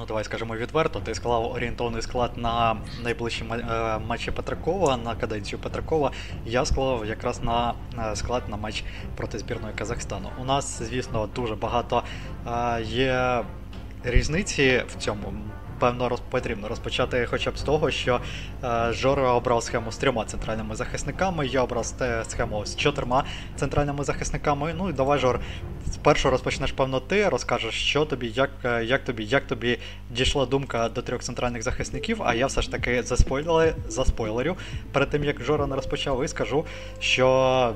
Ну 0.00 0.06
давай 0.06 0.24
скажемо 0.24 0.56
відверто, 0.56 1.00
ти 1.00 1.14
склав 1.14 1.52
орієнтовний 1.52 2.02
склад 2.02 2.30
на 2.36 2.76
найближчі 3.02 3.44
е, 3.50 3.98
матчі 3.98 4.30
Петракова, 4.30 4.96
на 4.96 5.14
каденцію 5.14 5.58
Петракова. 5.58 6.12
Я 6.46 6.64
склав 6.64 7.06
якраз 7.06 7.42
на 7.42 7.74
склад 8.14 8.42
на 8.48 8.56
матч 8.56 8.84
проти 9.16 9.38
збірної 9.38 9.74
Казахстану. 9.74 10.30
У 10.40 10.44
нас, 10.44 10.82
звісно, 10.82 11.28
дуже 11.34 11.54
багато 11.54 12.02
е, 12.46 12.82
є 12.82 13.44
різниці 14.04 14.82
в 14.88 15.02
цьому 15.02 15.32
певно 15.80 16.08
роз... 16.08 16.20
потрібно 16.30 16.68
розпочати 16.68 17.26
хоча 17.30 17.50
б 17.50 17.58
з 17.58 17.62
того, 17.62 17.90
що 17.90 18.20
е, 18.64 18.92
Жора 18.92 19.32
обрав 19.32 19.62
схему 19.62 19.92
з 19.92 19.96
трьома 19.96 20.24
центральними 20.24 20.74
захисниками, 20.74 21.46
я 21.46 21.62
обрав 21.62 21.86
схему 22.28 22.66
з 22.66 22.76
чотирма 22.76 23.24
центральними 23.56 24.04
захисниками. 24.04 24.74
Ну 24.78 24.90
і 24.90 24.92
давай, 24.92 25.18
Жор, 25.18 25.40
спершу 25.92 26.30
розпочнеш, 26.30 26.72
певно, 26.72 27.00
ти 27.00 27.28
розкажеш, 27.28 27.74
що 27.74 28.04
тобі, 28.04 28.28
як 28.28 28.50
е, 28.64 28.84
як 28.84 29.04
тобі, 29.04 29.24
як 29.24 29.46
тобі 29.46 29.78
дійшла 30.10 30.46
думка 30.46 30.88
до 30.88 31.02
трьох 31.02 31.22
центральних 31.22 31.62
захисників, 31.62 32.22
а 32.24 32.34
я 32.34 32.46
все 32.46 32.62
ж 32.62 32.70
таки 32.70 33.02
заспойлерю, 33.02 33.72
заспойлерю 33.88 34.56
перед 34.92 35.10
тим 35.10 35.24
як 35.24 35.42
Жора 35.42 35.66
не 35.66 35.76
розпочав, 35.76 36.24
і 36.24 36.28
скажу, 36.28 36.64
що. 37.00 37.74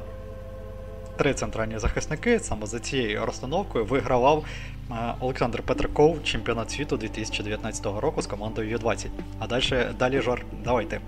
Три 1.17 1.35
центральні 1.35 1.79
захисники 1.79 2.41
саме 2.41 2.67
за 2.67 2.79
цією 2.79 3.27
розстановкою 3.27 3.85
вигравав 3.85 4.45
Олександр 5.21 5.63
Петраков, 5.63 6.23
чемпіонат 6.25 6.71
світу 6.71 6.97
2019 6.97 7.87
року 7.87 8.23
з 8.23 8.27
командою 8.27 8.71
U-20. 8.71 9.07
А 9.39 9.47
далі, 9.47 9.87
далі 9.99 10.21
Жор, 10.21 10.45
давайте. 10.65 11.01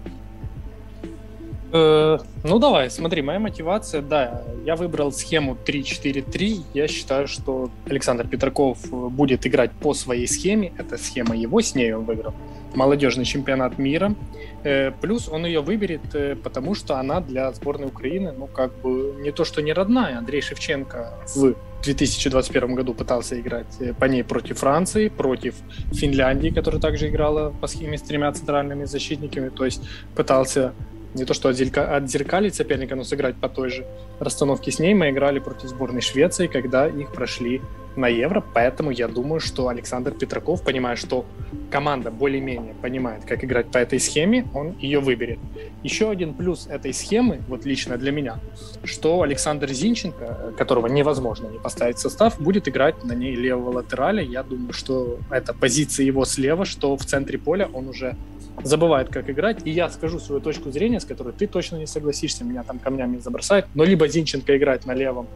Э, 1.76 2.18
ну 2.44 2.58
давай, 2.58 2.90
смотри, 2.90 3.22
моя 3.22 3.38
мотивация, 3.38 4.02
да, 4.02 4.42
я 4.64 4.76
выбрал 4.76 5.12
схему 5.12 5.56
3-4-3. 5.66 6.62
Я 6.74 6.88
считаю, 6.88 7.28
что 7.28 7.70
Александр 7.86 8.26
Петраков 8.26 8.78
будет 8.90 9.46
играть 9.46 9.72
по 9.72 9.94
своей 9.94 10.26
схеме. 10.26 10.72
Это 10.78 10.96
схема 10.96 11.36
его, 11.36 11.60
с 11.60 11.74
ней 11.74 11.92
он 11.92 12.04
выиграл 12.04 12.34
молодежный 12.74 13.24
чемпионат 13.24 13.78
мира. 13.78 14.14
Э, 14.62 14.92
плюс 15.00 15.28
он 15.28 15.46
ее 15.46 15.60
выберет, 15.60 16.14
э, 16.14 16.36
потому 16.36 16.74
что 16.74 16.96
она 16.98 17.20
для 17.20 17.52
сборной 17.52 17.88
Украины, 17.88 18.32
ну 18.32 18.46
как 18.46 18.72
бы 18.80 19.16
не 19.20 19.32
то 19.32 19.44
что 19.44 19.62
не 19.62 19.72
родная. 19.72 20.18
Андрей 20.18 20.40
Шевченко 20.40 21.14
в 21.34 21.54
2021 21.82 22.74
году 22.74 22.94
пытался 22.94 23.40
играть 23.40 23.80
э, 23.80 23.94
по 23.94 24.04
ней 24.04 24.22
против 24.22 24.58
Франции, 24.58 25.08
против 25.08 25.54
Финляндии, 25.92 26.50
которая 26.50 26.80
также 26.80 27.08
играла 27.08 27.50
по 27.60 27.66
схеме 27.66 27.96
с 27.96 28.02
тремя 28.02 28.32
центральными 28.32 28.84
защитниками, 28.84 29.48
то 29.48 29.64
есть 29.64 29.82
пытался 30.14 30.72
не 31.16 31.24
то 31.24 31.34
что 31.34 31.48
отзеркалить 31.48 32.54
соперника, 32.54 32.94
но 32.94 33.04
сыграть 33.04 33.36
по 33.36 33.48
той 33.48 33.70
же 33.70 33.86
расстановке 34.20 34.70
с 34.70 34.78
ней. 34.78 34.94
Мы 34.94 35.10
играли 35.10 35.38
против 35.38 35.68
сборной 35.68 36.02
Швеции, 36.02 36.46
когда 36.46 36.86
их 36.86 37.12
прошли 37.12 37.60
на 37.96 38.08
Евро, 38.08 38.44
поэтому 38.52 38.90
я 38.90 39.08
думаю, 39.08 39.40
что 39.40 39.68
Александр 39.68 40.10
Петраков, 40.10 40.62
понимая, 40.62 40.96
что 40.96 41.24
команда 41.70 42.10
более-менее 42.10 42.74
понимает, 42.74 43.24
как 43.24 43.42
играть 43.42 43.70
по 43.70 43.78
этой 43.78 43.98
схеме, 43.98 44.46
он 44.52 44.76
ее 44.78 45.00
выберет. 45.00 45.38
Еще 45.82 46.10
один 46.10 46.34
плюс 46.34 46.66
этой 46.66 46.92
схемы, 46.92 47.40
вот 47.48 47.64
лично 47.64 47.96
для 47.96 48.12
меня, 48.12 48.38
что 48.84 49.22
Александр 49.22 49.70
Зинченко, 49.70 50.52
которого 50.58 50.88
невозможно 50.88 51.46
не 51.46 51.58
поставить 51.58 51.96
в 51.96 52.00
состав, 52.00 52.38
будет 52.38 52.68
играть 52.68 53.02
на 53.02 53.14
ней 53.14 53.34
левого 53.34 53.76
латераля. 53.76 54.22
Я 54.22 54.42
думаю, 54.42 54.74
что 54.74 55.18
это 55.30 55.54
позиция 55.54 56.04
его 56.04 56.26
слева, 56.26 56.66
что 56.66 56.98
в 56.98 57.04
центре 57.06 57.38
поля 57.38 57.66
он 57.72 57.88
уже 57.88 58.14
забывает, 58.62 59.08
как 59.08 59.30
играть. 59.30 59.62
И 59.64 59.70
я 59.70 59.88
скажу 59.88 60.18
свою 60.18 60.40
точку 60.40 60.70
зрения, 60.70 61.00
с 61.06 61.08
которой 61.08 61.32
ты 61.32 61.46
точно 61.46 61.76
не 61.76 61.86
согласишься, 61.86 62.44
меня 62.44 62.62
там 62.62 62.78
камнями 62.78 63.18
забросают. 63.18 63.66
Но 63.74 63.84
либо 63.84 64.08
Зинченко 64.08 64.56
играет 64.56 64.86
на 64.86 64.94
левом 64.94 65.26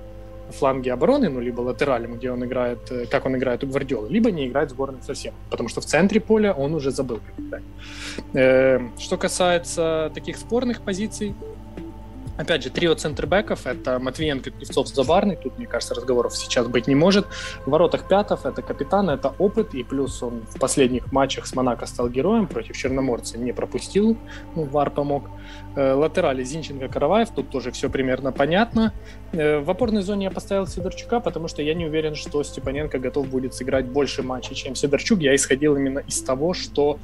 фланге 0.53 0.93
обороны, 0.93 1.29
ну, 1.29 1.41
либо 1.41 1.61
латералем, 1.61 2.16
где 2.16 2.31
он 2.33 2.45
играет, 2.45 2.79
э, 2.91 3.07
как 3.07 3.27
он 3.27 3.37
играет 3.37 3.62
у 3.62 3.68
Гвардиолы, 3.68 4.09
либо 4.09 4.33
не 4.33 4.49
играет 4.49 4.71
в 4.71 4.73
сборной 4.73 5.01
совсем, 5.03 5.33
потому 5.49 5.68
что 5.68 5.81
в 5.81 5.85
центре 5.85 6.21
поля 6.21 6.53
он 6.53 6.75
уже 6.75 6.91
забыл, 6.91 7.21
как 7.25 7.45
играть. 7.47 7.62
Э, 8.35 8.81
что 8.99 9.16
касается 9.16 10.11
таких 10.12 10.37
спорных 10.37 10.83
позиций, 10.83 11.35
Опять 12.41 12.62
же, 12.62 12.70
трио 12.70 12.95
центрбеков— 12.95 13.61
это 13.66 13.99
Матвиенко, 13.99 14.51
Кривцов, 14.51 14.88
Забарный. 14.88 15.36
Тут, 15.36 15.59
мне 15.59 15.66
кажется, 15.66 15.95
разговоров 15.95 16.34
сейчас 16.34 16.66
быть 16.68 16.86
не 16.86 16.95
может. 16.95 17.26
В 17.66 17.70
воротах 17.70 18.09
Пятов— 18.09 18.41
это 18.47 18.62
капитан, 18.62 19.11
это 19.11 19.34
опыт. 19.38 19.74
И 19.74 19.84
плюс 19.84 20.22
он 20.22 20.47
в 20.49 20.59
последних 20.59 21.12
матчах 21.12 21.47
с 21.47 21.55
Монако 21.55 21.84
стал 21.84 22.09
героем. 22.09 22.47
Против 22.47 22.78
Черноморца 22.78 23.36
не 23.36 23.53
пропустил. 23.53 24.16
Ну, 24.57 24.64
Вар 24.64 24.91
помог. 24.91 25.28
Э, 25.76 25.93
латерали 25.93 26.43
Зинченко, 26.43 26.88
Караваев. 26.88 27.28
Тут 27.28 27.51
тоже 27.51 27.72
все 27.72 27.91
примерно 27.91 28.32
понятно. 28.32 28.95
Э, 29.32 29.59
в 29.59 29.68
опорной 29.68 30.01
зоне 30.01 30.24
я 30.24 30.30
поставил 30.30 30.66
Сидорчука, 30.66 31.20
потому 31.20 31.47
что 31.47 31.61
я 31.61 31.74
не 31.74 31.84
уверен, 31.84 32.14
что 32.14 32.43
Степаненко 32.43 32.99
готов 32.99 33.28
будет 33.28 33.53
сыграть 33.53 33.84
больше 33.84 34.22
матчей, 34.22 34.55
чем 34.55 34.74
Сидорчук. 34.74 35.20
Я 35.20 35.34
исходил 35.34 35.76
именно 35.76 35.99
из 35.99 36.22
того, 36.22 36.55
что 36.55 36.99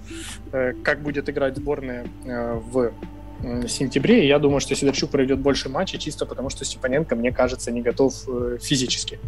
э, 0.53 0.72
как 0.82 1.03
будет 1.03 1.28
играть 1.28 1.57
сборная 1.57 2.07
в 2.24 2.93
сентябре. 3.69 4.25
И 4.25 4.27
я 4.27 4.39
думаю, 4.39 4.61
что 4.61 4.75
Сидорчук 4.75 5.11
проведет 5.11 5.39
больше 5.39 5.69
матчей, 5.69 5.99
чисто 5.99 6.27
потому 6.27 6.51
что 6.51 6.65
Степаненко, 6.65 7.17
мне 7.17 7.33
кажется, 7.33 7.71
не 7.73 7.83
готов 7.83 8.15
э, 8.29 8.59
физически. 8.61 9.19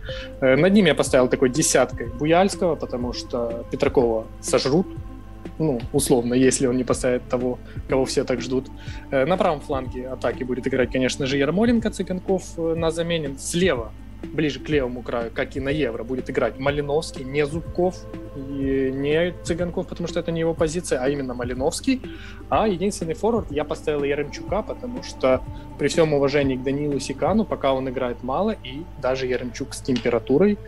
Э, 0.41 0.57
над 0.57 0.73
ним 0.73 0.87
я 0.87 0.95
поставил 0.95 1.29
такой 1.29 1.51
десяткой 1.51 2.09
Буяльского, 2.09 2.77
потому 2.77 3.13
что 3.13 3.65
Петракова 3.71 4.27
сожрут, 4.41 4.87
ну, 5.59 5.81
условно, 5.93 6.35
если 6.35 6.67
он 6.67 6.77
не 6.77 6.85
поставит 6.85 7.29
того, 7.29 7.59
кого 7.89 8.05
все 8.05 8.25
так 8.25 8.41
ждут. 8.41 8.69
Э, 9.11 9.25
на 9.25 9.37
правом 9.37 9.61
фланге 9.61 10.09
атаки 10.09 10.45
будет 10.45 10.67
играть, 10.67 10.91
конечно 10.93 11.27
же, 11.27 11.37
Ермоленко, 11.37 11.91
Цыганков 11.91 12.57
на 12.57 12.91
замене. 12.91 13.37
Слева 13.39 13.93
ближе 14.23 14.61
к 14.61 14.69
левому 14.69 15.03
краю, 15.03 15.31
как 15.33 15.57
и 15.57 15.61
на 15.61 15.69
Евро, 15.69 16.05
будет 16.05 16.31
играть 16.31 16.59
Малиновский, 16.59 17.25
не 17.25 17.47
Зубков 17.47 17.97
и 18.37 18.91
не 18.93 19.35
Цыганков, 19.45 19.87
потому 19.87 20.09
что 20.09 20.21
это 20.21 20.33
не 20.33 20.41
его 20.41 20.55
позиция, 20.55 21.01
а 21.01 21.09
именно 21.09 21.35
Малиновский. 21.35 22.03
А 22.49 22.67
единственный 22.67 23.15
форвард 23.15 23.51
я 23.51 23.65
поставил 23.65 24.05
Яремчука, 24.05 24.63
потому 24.63 25.03
что 25.03 25.43
при 25.79 25.89
всем 25.89 26.13
уважении 26.15 26.57
к 26.57 26.63
Данилу 26.63 26.99
Сикану, 26.99 27.45
пока 27.45 27.73
он 27.73 27.89
играет 27.89 28.23
мало, 28.23 28.51
и 28.51 28.83
даже 29.01 29.27
Яремчук 29.27 29.75
с 29.75 29.81
температурой, 29.81 30.59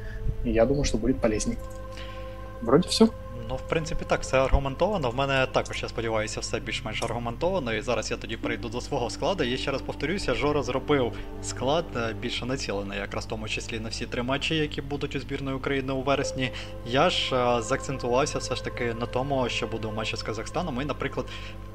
я 0.45 0.67
думаю, 0.67 0.85
что 0.85 0.99
будет 0.99 1.21
полезней. 1.21 1.57
Вроде 2.63 2.89
все. 2.89 3.09
Ну, 3.51 3.57
в 3.57 3.63
принципі, 3.63 4.05
так, 4.09 4.21
все 4.21 4.39
аргументовано. 4.39 5.11
В 5.11 5.15
мене 5.15 5.47
також, 5.47 5.83
я 5.83 5.89
сподіваюся, 5.89 6.41
все 6.41 6.61
більш-менш 6.61 7.03
аргументовано. 7.03 7.75
І 7.75 7.81
зараз 7.81 8.11
я 8.11 8.17
тоді 8.17 8.37
прийду 8.37 8.69
до 8.69 8.81
свого 8.81 9.11
складу. 9.11 9.45
І 9.45 9.57
ще 9.57 9.71
раз 9.71 9.83
повторюся, 9.83 10.35
Жора 10.35 10.63
зробив 10.63 11.13
склад 11.43 11.85
е, 11.97 12.13
більше 12.13 12.47
націлений, 12.47 12.99
якраз 12.99 13.27
в 13.27 13.29
тому 13.29 13.49
числі 13.49 13.81
на 13.81 13.89
всі 13.89 14.07
три 14.07 14.23
матчі, 14.23 14.57
які 14.57 14.83
будуть 14.83 15.17
у 15.17 15.21
збірної 15.21 15.57
України 15.57 15.93
у 15.93 16.03
вересні. 16.03 16.51
Я 16.87 17.11
ж 17.11 17.37
а, 17.37 17.63
заакцентувався 17.63 18.39
все 18.39 18.55
ж 18.55 18.65
таки 18.65 18.95
на 18.95 19.07
тому, 19.07 19.49
що 19.49 19.67
буде 19.67 19.89
у 19.89 19.93
матчі 19.93 20.17
з 20.17 20.23
Казахстаном. 20.23 20.83
І, 20.83 20.85
наприклад, 20.85 21.27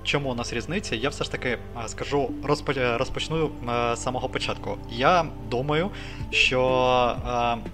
чому 0.05 0.29
у 0.31 0.35
нас 0.35 0.53
різниця? 0.53 0.95
Я 0.95 1.09
все 1.09 1.23
ж 1.23 1.31
таки 1.31 1.49
е, 1.49 1.57
скажу, 1.87 2.29
розпочну 2.97 3.49
з 3.93 3.99
самого 3.99 4.29
початку. 4.29 4.77
Я 4.91 5.25
думаю, 5.49 5.89
що 6.31 6.61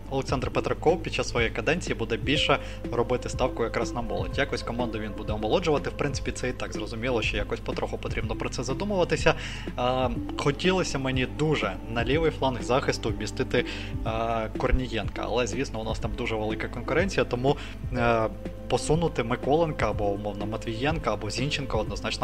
Олександр 0.10 0.52
Петраков 0.52 1.04
під 1.04 1.14
час 1.14 1.30
своєї 1.30 1.52
каденції 1.52 1.96
буде 1.96 2.18
більше 2.18 2.58
робити 2.92 3.30
ставку 3.30 3.64
якраз 3.64 3.94
на 3.94 4.02
молодь. 4.02 4.38
Якось 4.38 4.64
команду 4.64 5.00
він 5.00 5.12
буде 5.18 5.34
омолоджувати. 5.34 5.90
В 5.90 5.94
принципі, 5.94 6.32
це 6.32 6.50
і 6.50 6.54
так 6.54 6.74
зрозуміло, 6.74 7.22
що 7.22 7.38
якось 7.38 7.60
потроху 7.60 7.98
потрібно 7.98 8.36
про 8.36 8.50
це 8.50 8.64
задумуватися. 8.64 9.34
Хотілося 10.38 11.00
мені 11.00 11.28
дуже 11.40 11.76
на 11.94 12.06
лівий 12.06 12.32
фланг 12.32 12.62
захисту 12.62 13.10
вмістити 13.10 13.66
Корнієнка, 14.58 15.22
але 15.26 15.48
звісно, 15.48 15.82
у 15.82 15.84
нас 15.84 16.00
там 16.00 16.12
дуже 16.18 16.36
велика 16.36 16.68
конкуренція, 16.68 17.26
тому. 17.26 17.58
Посунути 18.68 19.24
Миколенка 19.24 19.90
або 19.90 20.06
умовно 20.06 20.46
Матвієнка 20.46 21.14
або 21.14 21.30
Зінченка 21.30 21.78
однозначно 21.78 22.21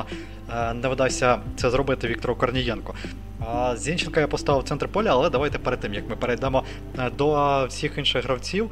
не 0.75 0.89
вдасться 0.89 1.39
це 1.55 1.69
зробити 1.69 2.07
Віктору 2.07 2.35
Корнієнко. 2.35 2.93
Зінченка 3.75 4.19
я 4.19 4.27
поставив 4.27 4.63
в 4.63 4.67
центр 4.67 4.87
поля, 4.87 5.09
але 5.11 5.29
давайте 5.29 5.59
перед 5.59 5.79
тим 5.79 5.93
як 5.93 6.09
ми 6.09 6.15
перейдемо 6.15 6.63
до 7.17 7.65
всіх 7.69 7.97
інших 7.97 8.23
гравців. 8.23 8.71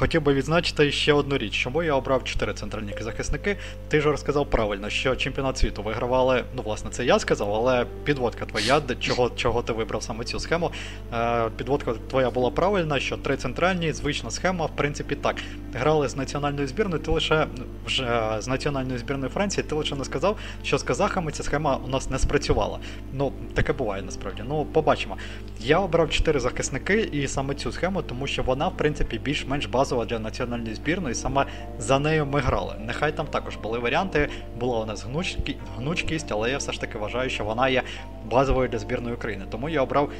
Хотів 0.00 0.22
би 0.22 0.34
відзначити 0.34 0.92
ще 0.92 1.12
одну 1.12 1.38
річ, 1.38 1.54
чому 1.54 1.82
я 1.82 1.94
обрав 1.94 2.24
чотири 2.24 2.54
центральні 2.54 2.94
захисники. 3.00 3.56
Ти 3.88 4.00
ж 4.00 4.10
розказав 4.10 4.50
правильно, 4.50 4.90
що 4.90 5.16
чемпіонат 5.16 5.58
світу 5.58 5.82
вигравали. 5.82 6.44
Ну, 6.56 6.62
власне, 6.62 6.90
це 6.90 7.04
я 7.04 7.18
сказав, 7.18 7.54
але 7.54 7.86
підводка 8.04 8.46
твоя, 8.46 8.82
чого 9.00 9.30
чого 9.30 9.62
ти 9.62 9.72
вибрав 9.72 10.02
саме 10.02 10.24
цю 10.24 10.40
схему. 10.40 10.70
Е, 11.14 11.50
Підводка 11.56 11.94
твоя 12.10 12.30
була 12.30 12.50
правильна, 12.50 13.00
що 13.00 13.16
три 13.16 13.36
центральні, 13.36 13.92
звична 13.92 14.30
схема, 14.30 14.66
в 14.66 14.76
принципі, 14.76 15.14
так. 15.14 15.36
Грали 15.74 16.08
з 16.08 16.16
національною 16.16 16.68
збірною, 16.68 17.02
ти 17.02 17.10
лише 17.10 17.46
вже 17.86 18.36
з 18.38 18.48
національної 18.48 18.98
збірної 18.98 19.32
Франції, 19.32 19.64
ти 19.64 19.74
лише 19.74 19.94
не 19.94 20.04
сказав, 20.04 20.36
що 20.62 20.78
з 20.78 20.82
казахами 20.82 21.32
ця 21.32 21.42
схема 21.42 21.78
у 21.84 21.88
нас 21.88 22.10
не 22.10 22.18
спрацювала. 22.18 22.78
Ну, 23.12 23.32
таке 23.54 23.72
буває 23.72 24.02
насправді. 24.02 24.42
Ну, 24.48 24.64
побачимо. 24.64 25.16
Я 25.60 25.78
обрав 25.78 26.10
чотири 26.10 26.40
захисники 26.40 27.00
і 27.12 27.28
саме 27.28 27.54
цю 27.54 27.72
схему, 27.72 28.02
тому 28.02 28.26
що 28.26 28.42
вона, 28.42 28.68
в 28.68 28.76
принципі, 28.76 29.18
більш-менш 29.18 29.66
базова 29.66 29.89
для 29.90 30.18
національної 30.18 30.74
збірної, 30.74 31.14
саме 31.14 31.46
за 31.78 31.98
нею 31.98 32.26
ми 32.26 32.40
грали. 32.40 32.74
Нехай 32.86 33.16
там 33.16 33.26
також 33.26 33.56
були 33.56 33.78
варіанти, 33.78 34.28
була 34.60 34.80
у 34.80 34.86
нас 34.86 35.06
гнучкість, 35.78 36.32
але 36.32 36.50
я 36.50 36.58
все 36.58 36.72
ж 36.72 36.80
таки 36.80 36.98
вважаю, 36.98 37.30
що 37.30 37.44
вона 37.44 37.68
є 37.68 37.82
базовою 38.30 38.68
для 38.68 38.78
збірної 38.78 39.14
України. 39.14 39.44
Тому 39.50 39.68
я 39.68 39.82
обрав 39.82 40.10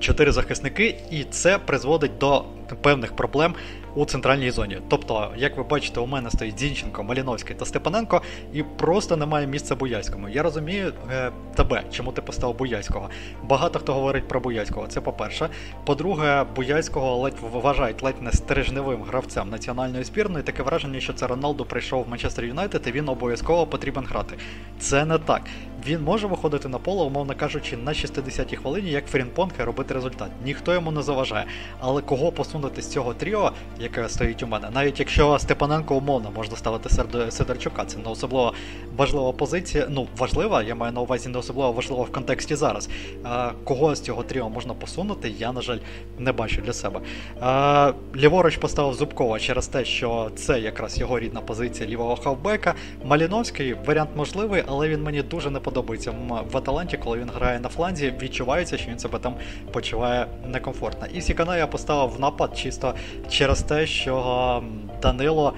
чотири 0.00 0.32
захисники, 0.32 0.96
і 1.10 1.24
це 1.24 1.58
призводить 1.58 2.18
до 2.18 2.44
певних 2.76 3.16
проблем 3.16 3.54
у 3.94 4.04
центральній 4.04 4.50
зоні. 4.50 4.78
Тобто, 4.88 5.30
як 5.36 5.56
ви 5.56 5.62
бачите, 5.62 6.00
у 6.00 6.06
мене 6.06 6.30
стоїть 6.30 6.60
Зінченко, 6.60 7.02
Маліновський 7.02 7.56
та 7.56 7.64
Степаненко, 7.64 8.22
і 8.52 8.62
просто 8.62 9.16
немає 9.16 9.46
місця 9.46 9.76
Буяльському. 9.76 10.28
Я 10.28 10.42
розумію 10.42 10.92
е, 11.10 11.30
тебе, 11.54 11.82
чому 11.92 12.12
ти 12.12 12.22
поставив 12.22 12.56
Буяльського. 12.56 13.10
Багато 13.42 13.78
хто 13.78 13.94
говорить 13.94 14.28
про 14.28 14.40
Буяльського. 14.40 14.86
Це 14.86 15.00
по-перше. 15.00 15.48
По-друге, 15.84 16.44
Буяльського 16.56 17.16
ледь 17.16 17.36
вважають 17.52 18.02
ледь 18.02 18.22
не 18.22 18.32
стережневим 18.32 19.02
гравцем 19.02 19.50
національної 19.50 20.04
збірної. 20.04 20.44
Таке 20.44 20.62
враження, 20.62 21.00
що 21.00 21.12
це 21.12 21.26
Роналду 21.26 21.64
прийшов 21.64 22.04
в 22.04 22.08
Манчестер 22.08 22.44
Юнайтед, 22.44 22.82
і 22.86 22.92
він 22.92 23.08
обов'язково 23.08 23.66
потрібен 23.66 24.04
грати. 24.04 24.36
Це 24.78 25.04
не 25.04 25.18
так. 25.18 25.42
Він 25.86 26.02
може 26.02 26.26
виходити 26.26 26.68
на 26.68 26.78
поле, 26.78 27.04
умовно 27.04 27.34
кажучи, 27.36 27.76
на 27.76 27.90
60-й 27.90 28.56
хвилині, 28.56 28.90
як 28.90 29.06
Фрінпонг, 29.06 29.52
і 29.60 29.62
робити 29.62 29.94
результат. 29.94 30.28
Ніхто 30.44 30.72
йому 30.72 30.90
не 30.90 31.02
заважає. 31.02 31.46
Але 31.80 32.02
кого 32.02 32.32
посунути 32.32 32.63
з 32.82 32.88
цього 32.88 33.14
тріо, 33.14 33.52
яке 33.80 34.08
стоїть 34.08 34.42
у 34.42 34.46
мене, 34.46 34.68
навіть 34.74 35.00
якщо 35.00 35.38
Степаненко 35.38 35.96
умовно 35.96 36.30
можна 36.30 36.56
ставити 36.56 36.88
Сидорчука, 37.30 37.84
це 37.84 37.98
не 37.98 38.10
особливо 38.10 38.54
важлива 38.96 39.32
позиція. 39.32 39.86
Ну, 39.90 40.06
важлива, 40.18 40.62
я 40.62 40.74
маю 40.74 40.92
на 40.92 41.00
увазі 41.00 41.28
не 41.28 41.38
особливо 41.38 41.72
важлива 41.72 42.02
в 42.02 42.12
контексті 42.12 42.54
зараз. 42.54 42.88
А, 43.24 43.50
Кого 43.64 43.94
з 43.94 44.00
цього 44.00 44.22
тріо 44.22 44.50
можна 44.50 44.74
посунути, 44.74 45.34
я, 45.38 45.52
на 45.52 45.62
жаль, 45.62 45.78
не 46.18 46.32
бачу 46.32 46.60
для 46.60 46.72
себе. 46.72 47.00
А, 47.40 47.92
Ліворуч 48.16 48.56
поставив 48.56 48.94
Зубкова 48.94 49.38
через 49.38 49.66
те, 49.66 49.84
що 49.84 50.30
це 50.36 50.60
якраз 50.60 50.98
його 50.98 51.18
рідна 51.18 51.40
позиція 51.40 51.88
лівого 51.88 52.16
хавбека. 52.16 52.74
Маліновський 53.04 53.74
варіант 53.86 54.10
можливий, 54.16 54.62
але 54.66 54.88
він 54.88 55.02
мені 55.02 55.22
дуже 55.22 55.50
не 55.50 55.60
подобається 55.60 56.14
в 56.52 56.56
Аталанті, 56.56 56.96
коли 56.96 57.18
він 57.18 57.30
грає 57.34 57.60
на 57.60 57.68
фланзі. 57.68 58.14
Відчувається, 58.22 58.78
що 58.78 58.90
він 58.90 58.98
себе 58.98 59.18
там 59.18 59.34
почуває 59.72 60.26
некомфортно. 60.46 61.06
І 61.14 61.20
Сікана 61.20 61.56
я 61.56 61.66
поставив 61.66 62.16
в 62.16 62.20
напад 62.20 62.43
чисто 62.48 62.94
через 63.30 63.62
те, 63.62 63.86
що 63.86 64.62
Данило. 65.02 65.54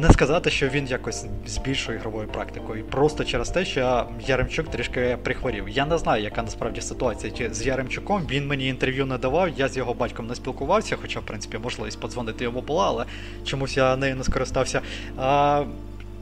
Не 0.00 0.12
сказати, 0.12 0.50
що 0.50 0.68
він 0.68 0.86
якось 0.86 1.26
з 1.46 1.58
більшою 1.58 1.98
ігровою 1.98 2.28
практикою. 2.28 2.84
Просто 2.84 3.24
через 3.24 3.48
те, 3.48 3.64
що 3.64 4.06
Яремчук 4.26 4.68
трішки 4.68 5.18
прихворів. 5.22 5.68
Я 5.68 5.86
не 5.86 5.98
знаю, 5.98 6.22
яка 6.22 6.42
насправді 6.42 6.80
ситуація 6.80 7.54
з 7.54 7.66
Яремчуком. 7.66 8.22
Він 8.30 8.46
мені 8.46 8.68
інтерв'ю 8.68 9.06
не 9.06 9.18
давав, 9.18 9.48
я 9.56 9.68
з 9.68 9.76
його 9.76 9.94
батьком 9.94 10.26
не 10.26 10.34
спілкувався, 10.34 10.96
хоча, 11.02 11.20
в 11.20 11.26
принципі, 11.26 11.58
можливість 11.58 12.00
подзвонити 12.00 12.44
йому 12.44 12.60
була, 12.60 12.86
але 12.86 13.04
чомусь 13.44 13.76
я 13.76 13.96
нею 13.96 14.16
не 14.16 14.24
скористався. 14.24 14.80
А, 15.18 15.64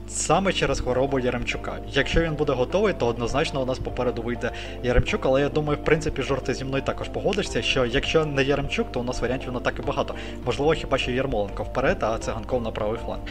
саме 0.09 0.53
через 0.53 0.81
хворобу 0.81 1.19
Яремчука. 1.19 1.79
Якщо 1.93 2.21
він 2.21 2.35
буде 2.35 2.53
готовий, 2.53 2.93
то 2.93 3.07
однозначно 3.07 3.63
у 3.63 3.67
нас 3.67 3.79
попереду 3.79 4.23
вийде 4.23 4.51
Яремчук, 4.83 5.27
але 5.27 5.41
я 5.41 5.49
думаю, 5.49 5.79
в 5.83 5.85
принципі, 5.85 6.23
жорти 6.23 6.55
зі 6.55 6.65
мною 6.65 6.83
також 6.83 7.09
погодишся, 7.09 7.63
що 7.63 7.85
якщо 7.85 8.27
не 8.27 8.43
Яремчук, 8.43 8.93
то 8.93 9.01
у 9.01 9.03
нас 9.03 9.21
варіантів 9.21 9.53
не 9.53 9.61
так 9.61 9.75
і 9.79 9.83
багато. 9.83 10.15
Можливо, 10.47 10.73
хіба 10.73 10.99
що 10.99 11.11
Єрмоленко 11.11 11.63
вперед, 11.63 11.97
а 12.01 12.19
циганков 12.19 12.63
на 12.63 12.71
правий 12.71 12.99
фланг. 13.05 13.23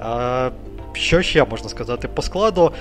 А, 0.00 0.50
що 0.92 1.22
ще 1.22 1.44
можна 1.44 1.68
сказати 1.68 2.08
по 2.08 2.22
складу? 2.22 2.72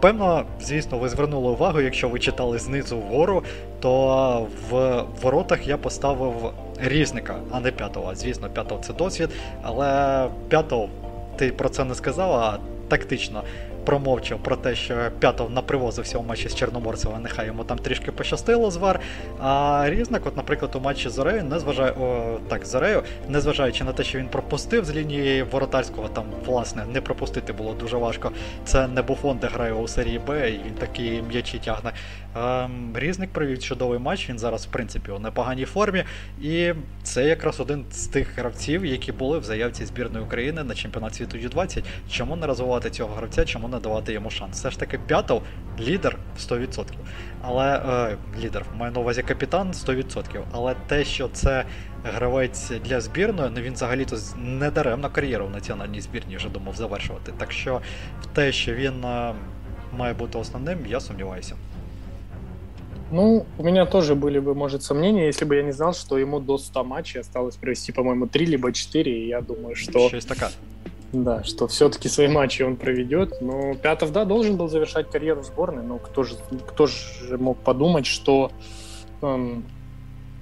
Певно, 0.00 0.44
звісно, 0.60 0.98
ви 0.98 1.08
звернули 1.08 1.50
увагу, 1.50 1.80
якщо 1.80 2.08
ви 2.08 2.18
читали 2.18 2.58
знизу 2.58 2.98
вгору, 2.98 3.42
то 3.80 4.46
в 4.70 5.04
воротах 5.22 5.68
я 5.68 5.76
поставив 5.76 6.52
різника, 6.80 7.36
а 7.50 7.60
не 7.60 7.70
п'ятого. 7.70 8.14
Звісно, 8.14 8.48
п'ятого 8.48 8.80
це 8.80 8.92
досвід, 8.92 9.30
але 9.62 10.28
п'ятого 10.48 10.88
ти 11.36 11.48
про 11.52 11.68
це 11.68 11.84
не 11.84 11.94
сказав, 11.94 12.32
а 12.32 12.58
тактично. 12.88 13.44
Промовчав 13.86 14.38
про 14.38 14.56
те, 14.56 14.74
що 14.74 14.94
П'ятов 15.18 15.50
напривозився 15.50 16.18
у 16.18 16.22
матчі 16.22 16.48
з 16.48 16.54
Чорноморцева, 16.54 17.18
нехай 17.18 17.46
йому 17.46 17.64
там 17.64 17.78
трішки 17.78 18.12
пощастило 18.12 18.70
з 18.70 18.76
вар. 18.76 19.00
А 19.40 19.84
Різник, 19.86 20.26
от, 20.26 20.36
наприклад, 20.36 20.76
у 20.76 20.80
матчі 20.80 21.08
з 21.08 21.12
Зорею, 21.12 21.44
не 21.44 21.58
зважає, 21.58 21.90
о, 21.90 22.38
так, 22.48 22.66
Зорею, 22.66 23.02
незважаючи 23.28 23.84
на 23.84 23.92
те, 23.92 24.04
що 24.04 24.18
він 24.18 24.28
пропустив 24.28 24.84
з 24.84 24.96
лінії 24.96 25.42
воротарського, 25.42 26.08
там, 26.08 26.24
власне, 26.46 26.84
не 26.92 27.00
пропустити 27.00 27.52
було 27.52 27.72
дуже 27.72 27.96
важко. 27.96 28.32
Це 28.64 28.88
не 28.88 29.02
Буфон, 29.02 29.38
де 29.38 29.46
грає 29.46 29.72
у 29.72 29.88
серії 29.88 30.18
Б, 30.18 30.50
і 30.50 30.60
він 30.66 30.74
такі 30.74 31.22
м'ячі 31.28 31.58
тягне. 31.58 31.92
Ем, 32.36 32.92
Різник 32.94 33.30
провів 33.30 33.58
чудовий 33.58 33.98
матч, 33.98 34.30
він 34.30 34.38
зараз, 34.38 34.66
в 34.66 34.70
принципі, 34.70 35.10
у 35.10 35.18
непоганій 35.18 35.64
формі. 35.64 36.04
І 36.42 36.72
це 37.02 37.24
якраз 37.24 37.60
один 37.60 37.84
з 37.90 38.06
тих 38.06 38.38
гравців, 38.38 38.86
які 38.86 39.12
були 39.12 39.38
в 39.38 39.44
заявці 39.44 39.84
збірної 39.84 40.24
України 40.24 40.64
на 40.64 40.74
чемпіонат 40.74 41.14
світу 41.14 41.38
Ю-20. 41.38 41.84
Чому 42.10 42.36
не 42.36 42.46
розвивати 42.46 42.90
цього 42.90 43.14
гравця, 43.14 43.44
чому 43.44 43.68
не 43.68 43.75
давати 43.75 44.13
йому 44.13 44.29
шанс? 44.29 44.57
Все 44.57 44.71
ж 44.71 44.79
таки, 44.79 44.99
П'ятов 45.07 45.41
лідер 45.79 46.17
100%. 46.39 46.85
Але 47.41 47.75
е, 47.75 48.17
лідер, 48.43 48.65
маю 48.77 48.91
на 48.91 48.99
увазі 48.99 49.21
капітан 49.23 49.71
100%. 49.71 50.43
Але 50.51 50.75
те, 50.87 51.03
що 51.03 51.27
це 51.27 51.65
гравець 52.03 52.71
для 52.85 53.01
збірної, 53.01 53.51
ну 53.55 53.61
він 53.61 53.73
взагалі-то 53.73 54.17
не 54.37 54.71
даремно 54.71 55.09
кар'єру 55.09 55.45
в 55.45 55.51
національній 55.51 56.01
збірні 56.01 56.35
вже 56.37 56.49
думав 56.49 56.75
завершувати. 56.75 57.33
Так 57.37 57.51
що 57.51 57.81
в 58.21 58.25
те, 58.25 58.51
що 58.51 58.73
він 58.73 59.05
е, 59.05 59.33
має 59.97 60.13
бути 60.13 60.37
основним, 60.37 60.79
я 60.87 60.99
сумніваюся. 60.99 61.55
Ну, 63.11 63.45
у 63.57 63.63
меня 63.63 63.85
тоже 63.85 64.15
были 64.15 64.39
бы, 64.39 64.55
может, 64.55 64.83
сомнения, 64.83 65.27
если 65.27 65.43
бы 65.43 65.55
я 65.57 65.63
не 65.63 65.73
знал, 65.73 65.93
что 65.93 66.17
ему 66.17 66.39
до 66.39 66.57
100 66.57 66.83
матчей 66.83 67.19
осталось 67.21 67.57
провести, 67.57 67.91
по-моему, 67.91 68.27
3 68.27 68.45
либо 68.45 68.71
4, 68.71 69.11
и 69.11 69.27
я 69.27 69.41
думаю, 69.41 69.75
что... 69.75 70.07
Щось 70.09 70.25
таке. 70.25 70.47
Да, 71.24 71.44
что 71.44 71.66
все-таки 71.66 72.08
свои 72.08 72.28
матчи 72.28 72.62
он 72.62 72.76
проведет. 72.76 73.40
Но 73.40 73.74
Пятов, 73.74 74.12
да, 74.12 74.24
должен 74.24 74.56
был 74.56 74.68
завершать 74.68 75.10
карьеру 75.10 75.40
в 75.40 75.46
сборной, 75.46 75.82
но 75.82 75.98
кто 75.98 76.24
же, 76.24 76.36
кто 76.68 76.86
же 76.86 77.38
мог 77.38 77.56
подумать, 77.58 78.04
что 78.04 78.50
эм, 79.22 79.64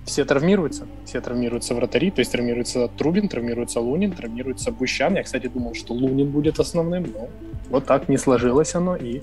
все 0.04 0.24
травмируются, 0.24 0.86
все 1.04 1.20
травмируются 1.20 1.74
вратари, 1.74 2.10
то 2.10 2.20
есть 2.20 2.32
травмируется 2.32 2.88
Трубин, 2.88 3.28
травмируется 3.28 3.80
Лунин, 3.80 4.12
травмируется 4.12 4.72
Бущан. 4.72 5.14
Я, 5.14 5.22
кстати, 5.22 5.46
думал, 5.46 5.74
что 5.74 5.94
Лунин 5.94 6.30
будет 6.30 6.58
основным, 6.58 7.04
но 7.12 7.28
вот 7.70 7.86
так 7.86 8.08
не 8.08 8.16
сложилось 8.16 8.74
оно, 8.74 8.96
и 8.96 9.22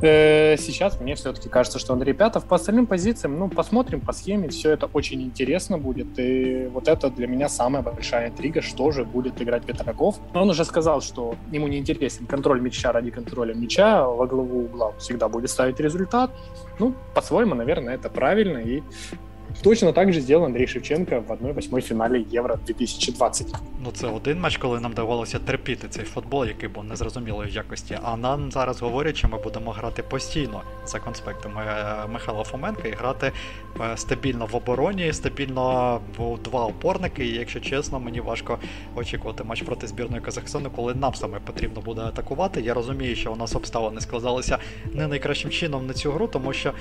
сейчас 0.00 1.00
мне 1.00 1.14
все-таки 1.14 1.48
кажется, 1.48 1.78
что 1.78 1.92
Андрей 1.92 2.12
Пятов 2.12 2.44
по 2.44 2.56
остальным 2.56 2.86
позициям, 2.86 3.38
ну, 3.38 3.48
посмотрим 3.48 4.00
по 4.00 4.12
схеме, 4.12 4.48
все 4.48 4.70
это 4.72 4.86
очень 4.92 5.22
интересно 5.22 5.78
будет, 5.78 6.18
и 6.18 6.68
вот 6.72 6.88
это 6.88 7.10
для 7.10 7.26
меня 7.26 7.48
самая 7.48 7.82
большая 7.82 8.28
интрига, 8.28 8.62
что 8.62 8.90
же 8.90 9.04
будет 9.04 9.40
играть 9.42 9.64
Петраков. 9.64 10.16
Он 10.34 10.50
уже 10.50 10.64
сказал, 10.64 11.00
что 11.00 11.34
ему 11.50 11.68
не 11.68 11.78
интересен 11.78 12.26
контроль 12.26 12.60
мяча 12.60 12.92
ради 12.92 13.10
контроля 13.10 13.54
мяча, 13.54 14.06
во 14.06 14.26
главу 14.26 14.64
угла 14.64 14.92
всегда 14.98 15.28
будет 15.28 15.50
ставить 15.50 15.80
результат. 15.80 16.30
Ну, 16.78 16.94
по-своему, 17.14 17.54
наверное, 17.54 17.94
это 17.94 18.08
правильно, 18.10 18.58
и 18.58 18.82
Точно 19.62 19.92
так 19.92 20.12
же 20.12 20.20
сделал 20.20 20.44
Андрій 20.44 20.66
Шевченко 20.66 21.24
в 21.28 21.32
1-8 21.32 21.80
фіналі 21.80 22.26
Євро 22.30 22.58
2020. 22.66 23.54
Ну 23.84 23.90
це 23.92 24.06
один 24.06 24.40
матч, 24.40 24.56
коли 24.56 24.80
нам 24.80 24.92
давалося 24.92 25.38
терпіти 25.38 25.88
цей 25.88 26.04
футбол, 26.04 26.44
який 26.44 26.68
був 26.68 26.84
незрозумілої 26.84 27.52
якості. 27.52 27.98
А 28.02 28.16
нам 28.16 28.52
зараз 28.52 28.82
говорять, 28.82 29.16
що 29.16 29.28
ми 29.28 29.38
будемо 29.42 29.70
грати 29.70 30.02
постійно 30.02 30.62
за 30.86 30.98
конспектами 30.98 31.62
Михайла 32.12 32.44
Фоменка 32.44 32.88
і 32.88 32.92
грати 32.92 33.32
е, 33.80 33.96
стабільно 33.96 34.46
в 34.46 34.56
обороні, 34.56 35.12
стабільно 35.12 36.00
в 36.18 36.38
два 36.38 36.66
опорники. 36.66 37.26
І 37.26 37.34
якщо 37.34 37.60
чесно, 37.60 38.00
мені 38.00 38.20
важко 38.20 38.58
очікувати 38.96 39.44
матч 39.44 39.62
проти 39.62 39.86
збірної 39.86 40.22
Казахстану, 40.22 40.70
коли 40.76 40.94
нам 40.94 41.14
саме 41.14 41.38
потрібно 41.38 41.80
буде 41.80 42.00
атакувати. 42.00 42.60
Я 42.60 42.74
розумію, 42.74 43.16
що 43.16 43.32
у 43.32 43.36
нас 43.36 43.54
обставини 43.54 44.00
складалися 44.00 44.58
не 44.92 45.08
найкращим 45.08 45.50
чином 45.50 45.86
на 45.86 45.92
цю 45.92 46.12
гру, 46.12 46.26
тому 46.26 46.52
що 46.52 46.72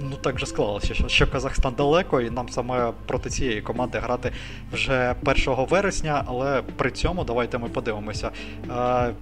ну 0.00 0.16
так 0.20 0.38
же 0.38 0.46
склалося, 0.46 0.94
що, 1.08 1.26
Казахстан 1.26 1.74
далеко, 1.92 2.20
і 2.20 2.30
нам 2.30 2.48
саме 2.48 2.92
проти 3.06 3.30
цієї 3.30 3.60
команди 3.60 3.98
грати 3.98 4.32
вже 4.72 5.14
1 5.26 5.66
вересня, 5.70 6.24
але 6.26 6.62
при 6.76 6.90
цьому 6.90 7.24
давайте 7.24 7.58
ми 7.58 7.68
подивимося. 7.68 8.30
Е, 8.70 9.14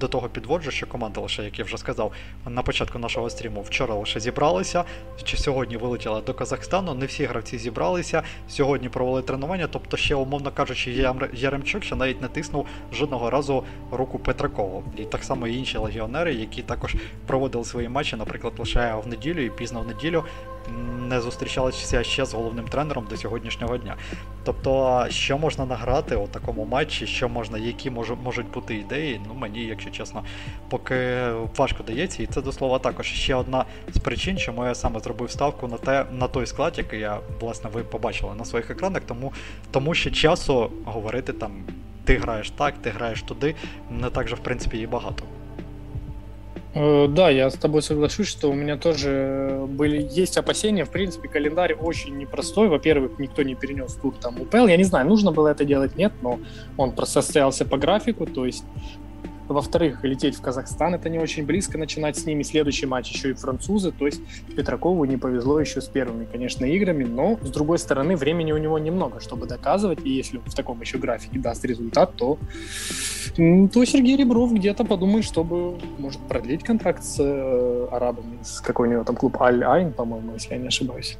до 0.00 0.08
того 0.08 0.28
підводжу, 0.28 0.70
що 0.70 0.86
команда 0.86 1.20
лише, 1.20 1.44
як 1.44 1.58
я 1.58 1.64
вже 1.64 1.78
сказав, 1.78 2.12
на 2.46 2.62
початку 2.62 2.98
нашого 2.98 3.30
стріму 3.30 3.62
вчора 3.62 3.94
лише 3.94 4.20
зібралися. 4.20 4.84
Чи 5.24 5.36
сьогодні 5.36 5.76
вилетіла 5.76 6.20
до 6.20 6.34
Казахстану? 6.34 6.94
Не 6.94 7.06
всі 7.06 7.24
гравці 7.24 7.58
зібралися. 7.58 8.22
Сьогодні 8.48 8.88
провели 8.88 9.22
тренування, 9.22 9.68
тобто 9.72 9.96
ще, 9.96 10.14
умовно 10.14 10.50
кажучи, 10.50 11.06
Яремчук 11.32 11.84
ще 11.84 11.96
навіть 11.96 12.22
не 12.22 12.28
тиснув 12.28 12.66
жодного 12.92 13.30
разу 13.30 13.64
руку 13.92 14.18
Петракову. 14.18 14.84
І 14.96 15.02
так 15.04 15.24
само 15.24 15.46
і 15.46 15.56
інші 15.56 15.78
легіонери, 15.78 16.34
які 16.34 16.62
також 16.62 16.96
проводили 17.26 17.64
свої 17.64 17.88
матчі, 17.88 18.16
наприклад, 18.16 18.52
лише 18.58 18.94
в 19.04 19.08
неділю 19.08 19.40
і 19.40 19.50
пізно 19.50 19.80
в 19.80 19.86
неділю 19.86 20.24
не 21.08 21.20
зустрічалися 21.20 22.04
ще 22.04 22.24
з 22.24 22.34
головним 22.34 22.68
тренером 22.68 23.06
до 23.10 23.16
сьогоднішнього 23.16 23.76
дня. 23.76 23.96
Тобто, 24.44 25.06
що 25.10 25.38
можна 25.38 25.66
награти 25.66 26.16
у 26.16 26.26
такому 26.26 26.64
матчі, 26.64 27.06
що 27.06 27.28
можна, 27.28 27.58
які 27.58 27.90
можуть 28.24 28.50
бути 28.50 28.74
ідеї, 28.74 29.20
ну 29.28 29.34
мені, 29.34 29.64
якщо 29.64 29.90
чесно, 29.90 30.24
поки 30.68 31.28
важко 31.56 31.82
дається. 31.82 32.22
І 32.22 32.26
це 32.26 32.42
до 32.42 32.52
слова 32.52 32.78
також 32.78 33.06
ще 33.06 33.34
одна 33.34 33.64
з 33.94 33.98
причин, 33.98 34.38
чому 34.38 34.64
я 34.64 34.74
саме 34.74 35.00
зробив 35.00 35.30
ставку 35.30 35.68
на 35.68 35.76
те, 35.76 36.06
на 36.12 36.28
той 36.28 36.46
склад, 36.46 36.78
який 36.78 37.00
я, 37.00 37.18
власне, 37.40 37.70
ви 37.72 37.82
побачили 37.82 38.34
на 38.34 38.44
своїх 38.44 38.70
екранах, 38.70 39.02
тому, 39.06 39.32
тому 39.70 39.94
що 39.94 40.10
часу 40.10 40.70
говорити 40.84 41.32
там. 41.32 41.52
Ти 42.04 42.16
граєш 42.16 42.50
так, 42.50 42.74
ти 42.82 42.90
граєш 42.90 43.22
туди, 43.22 43.54
не 43.90 44.10
так 44.10 44.28
же, 44.28 44.34
в 44.34 44.38
принципі, 44.38 44.78
і 44.78 44.86
багато. 44.86 45.24
Э, 46.74 47.06
да, 47.08 47.30
я 47.30 47.50
с 47.50 47.54
тобой 47.54 47.82
соглашусь, 47.82 48.26
что 48.26 48.50
у 48.50 48.54
меня 48.54 48.76
тоже 48.76 49.64
были, 49.68 50.06
есть 50.10 50.36
опасения. 50.36 50.84
В 50.84 50.90
принципе, 50.90 51.28
календарь 51.28 51.74
очень 51.74 52.16
непростой. 52.18 52.68
Во-первых, 52.68 53.18
никто 53.18 53.42
не 53.42 53.54
перенес 53.54 53.94
тур 53.94 54.14
там 54.20 54.40
УПЛ. 54.40 54.66
Я 54.66 54.76
не 54.76 54.84
знаю, 54.84 55.06
нужно 55.06 55.30
было 55.30 55.48
это 55.48 55.64
делать, 55.64 55.96
нет, 55.96 56.12
но 56.22 56.40
он 56.76 56.94
состоялся 57.06 57.64
по 57.64 57.78
графику. 57.78 58.26
То 58.26 58.44
есть 58.44 58.64
во-вторых, 59.48 60.02
лететь 60.04 60.36
в 60.36 60.40
Казахстан 60.40 60.94
это 60.94 61.08
не 61.08 61.18
очень 61.18 61.44
близко, 61.44 61.78
начинать 61.78 62.16
с 62.16 62.24
ними 62.24 62.42
следующий 62.42 62.86
матч 62.86 63.12
еще 63.12 63.30
и 63.30 63.34
французы. 63.34 63.92
То 63.92 64.06
есть 64.06 64.22
Петракову 64.56 65.04
не 65.04 65.16
повезло 65.16 65.60
еще 65.60 65.80
с 65.80 65.86
первыми, 65.86 66.24
конечно, 66.24 66.64
играми, 66.64 67.04
но 67.04 67.38
с 67.42 67.50
другой 67.50 67.78
стороны, 67.78 68.16
времени 68.16 68.52
у 68.52 68.58
него 68.58 68.78
немного, 68.78 69.20
чтобы 69.20 69.46
доказывать. 69.46 70.00
И 70.04 70.10
если 70.10 70.38
в 70.38 70.54
таком 70.54 70.80
еще 70.80 70.98
графике 70.98 71.38
даст 71.38 71.64
результат, 71.64 72.14
то, 72.16 72.38
то 73.36 73.84
Сергей 73.84 74.16
Ребров 74.16 74.52
где-то 74.52 74.84
подумает, 74.84 75.24
чтобы, 75.24 75.78
может, 75.98 76.20
продлить 76.20 76.62
контракт 76.62 77.04
с 77.04 77.16
э, 77.20 77.88
арабами, 77.90 78.38
с 78.42 78.60
какой 78.60 78.88
у 78.88 78.90
него 78.92 79.04
там 79.04 79.16
клуб 79.16 79.40
Аль-Айн, 79.40 79.92
по-моему, 79.92 80.34
если 80.34 80.54
я 80.54 80.58
не 80.58 80.68
ошибаюсь. 80.68 81.16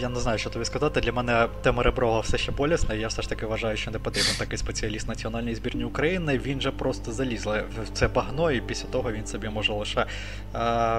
Я 0.00 0.08
не 0.08 0.20
знаю, 0.20 0.38
що 0.38 0.50
тобі 0.50 0.64
сказати. 0.64 1.00
Для 1.00 1.12
мене 1.12 1.48
тема 1.62 1.82
Реброва 1.82 2.20
все 2.20 2.38
ще 2.38 2.52
болісна, 2.52 2.94
я 2.94 3.08
все 3.08 3.22
ж 3.22 3.28
таки 3.28 3.46
вважаю, 3.46 3.76
що 3.76 3.90
не 3.90 3.98
потрібен 3.98 4.32
такий 4.38 4.58
спеціаліст 4.58 5.08
національної 5.08 5.54
збірні 5.54 5.84
України. 5.84 6.40
Він 6.44 6.60
же 6.60 6.70
просто 6.70 7.12
заліз 7.12 7.46
в 7.46 7.64
це 7.92 8.08
багно, 8.08 8.50
і 8.50 8.60
після 8.60 8.88
того 8.88 9.12
він 9.12 9.26
собі 9.26 9.48
може 9.48 9.72
лише 9.72 10.00
е, 10.00 10.06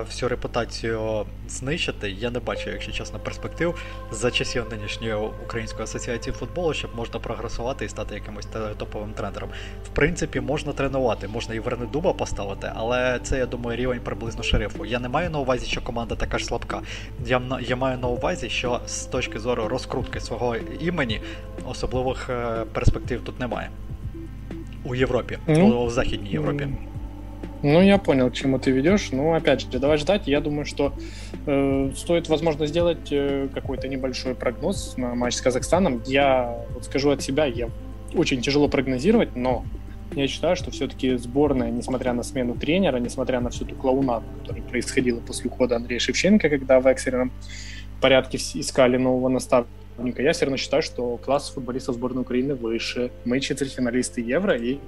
всю 0.02 0.30
репутацію 0.30 1.26
знищити. 1.48 2.12
Я 2.12 2.32
не 2.32 2.40
бачу, 2.40 2.70
якщо 2.70 2.92
чесно, 2.92 3.20
перспектив 3.20 3.76
за 4.12 4.32
часів 4.32 4.66
нинішньої 4.72 5.14
української 5.46 5.84
асоціації 5.84 6.34
футболу, 6.34 6.74
щоб 6.74 6.96
можна 6.96 7.20
прогресувати 7.20 7.86
і 7.86 7.90
стати 7.90 8.16
якимось 8.16 8.48
топовим 8.78 9.14
тренером. 9.14 9.50
В 9.86 9.88
принципі, 9.88 10.40
можна 10.40 10.74
тренувати, 10.74 11.28
можна 11.28 11.56
і 11.56 11.60
Вернедуба 11.60 12.14
поставити, 12.14 12.72
але 12.76 13.20
це, 13.24 13.38
я 13.38 13.46
думаю, 13.46 13.78
рівень 13.78 14.00
приблизно 14.00 14.44
шерифу. 14.44 14.86
Я 14.86 15.00
не 15.00 15.10
маю 15.10 15.30
на 15.30 15.40
увазі, 15.40 15.66
що 15.66 15.82
команда 15.82 16.16
така 16.16 16.38
ж 16.38 16.46
слабка. 16.46 16.82
Я, 17.26 17.42
я 17.62 17.76
маю 17.76 17.98
на 17.98 18.08
увазі, 18.08 18.50
що 18.50 18.79
з 18.87 19.05
точки 19.05 19.39
зору 19.39 19.69
розкрутки 19.69 20.21
свого 20.21 20.57
імені 20.81 21.21
особливих 21.67 22.31
е, 22.31 22.65
перспектив 22.73 23.21
тут 23.25 23.41
немає. 23.41 23.71
У 24.85 24.95
Європі, 24.95 25.39
ну, 25.47 25.85
у 25.85 25.91
Західній 25.91 26.31
Європі. 26.31 26.69
Ну, 27.63 27.83
я 27.83 27.97
понял, 27.99 28.29
к 28.29 28.35
чему 28.35 28.59
ты 28.59 28.73
ведешь. 28.73 29.09
Ну, 29.13 29.35
опять 29.35 29.61
же, 29.63 29.79
давай 29.79 29.97
ждать. 29.97 30.29
Я 30.29 30.41
думаю, 30.41 30.67
что 30.67 30.93
э, 31.47 31.93
стоит, 31.97 32.29
возможно, 32.29 32.67
сделать 32.67 33.11
э, 33.11 33.49
какой-то 33.55 33.89
небольшой 33.89 34.35
прогноз 34.35 34.99
на 34.99 35.15
матч 35.15 35.37
с 35.37 35.41
Казахстаном. 35.41 36.03
Я 36.07 36.59
вот 36.75 36.85
скажу 36.85 37.11
от 37.11 37.23
себя, 37.23 37.47
я 37.47 37.71
очень 38.15 38.43
тяжело 38.43 38.69
прогнозировать, 38.69 39.35
но 39.35 39.65
я 40.15 40.29
считаю, 40.29 40.57
что 40.57 40.71
все-таки 40.71 41.17
сборная, 41.17 41.71
несмотря 41.71 42.13
на 42.13 42.23
смену 42.23 42.55
тренера, 42.55 42.99
несмотря 42.99 43.41
на 43.41 43.49
всю 43.49 43.65
ту 43.65 43.75
клоунаду, 43.75 44.27
которая 44.43 44.63
происходила 44.63 45.21
после 45.21 45.51
ухода 45.51 45.77
Андрея 45.77 46.01
Шевченко, 46.01 46.51
когда 46.51 46.81
в 46.81 46.87
экстренном 46.87 47.33
порядке 48.01 48.39
искали 48.39 48.99
нового 48.99 49.29
наставника. 49.29 50.23
Я 50.23 50.33
все 50.33 50.45
равно 50.45 50.57
считаю, 50.57 50.83
что 50.83 51.17
класс 51.17 51.51
футболистов 51.51 51.95
сборной 51.95 52.23
Украины 52.23 52.55
выше. 52.55 53.11
Мы 53.25 53.41
четвертьфиналисты 53.41 54.21
Евро, 54.21 54.57
и 54.57 54.79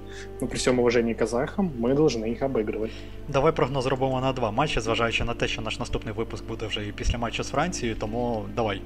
ну, 0.41 0.47
при 0.47 0.57
всьому 0.57 0.81
уваженні 0.81 1.15
казахам 1.15 1.71
ми 1.79 1.95
повинні 1.95 2.29
їх 2.29 2.41
обігрувати. 2.41 2.93
Давай 3.27 3.51
прогноз 3.51 3.85
робимо 3.85 4.21
на 4.21 4.33
два 4.33 4.51
матчі, 4.51 4.79
зважаючи 4.79 5.23
на 5.23 5.33
те, 5.33 5.47
що 5.47 5.61
наш 5.61 5.79
наступний 5.79 6.13
випуск 6.13 6.47
буде 6.47 6.67
вже 6.67 6.87
і 6.87 6.91
після 6.91 7.17
матчу 7.17 7.43
з 7.43 7.49
Францією, 7.49 7.97
тому 7.99 8.45
давай. 8.55 8.81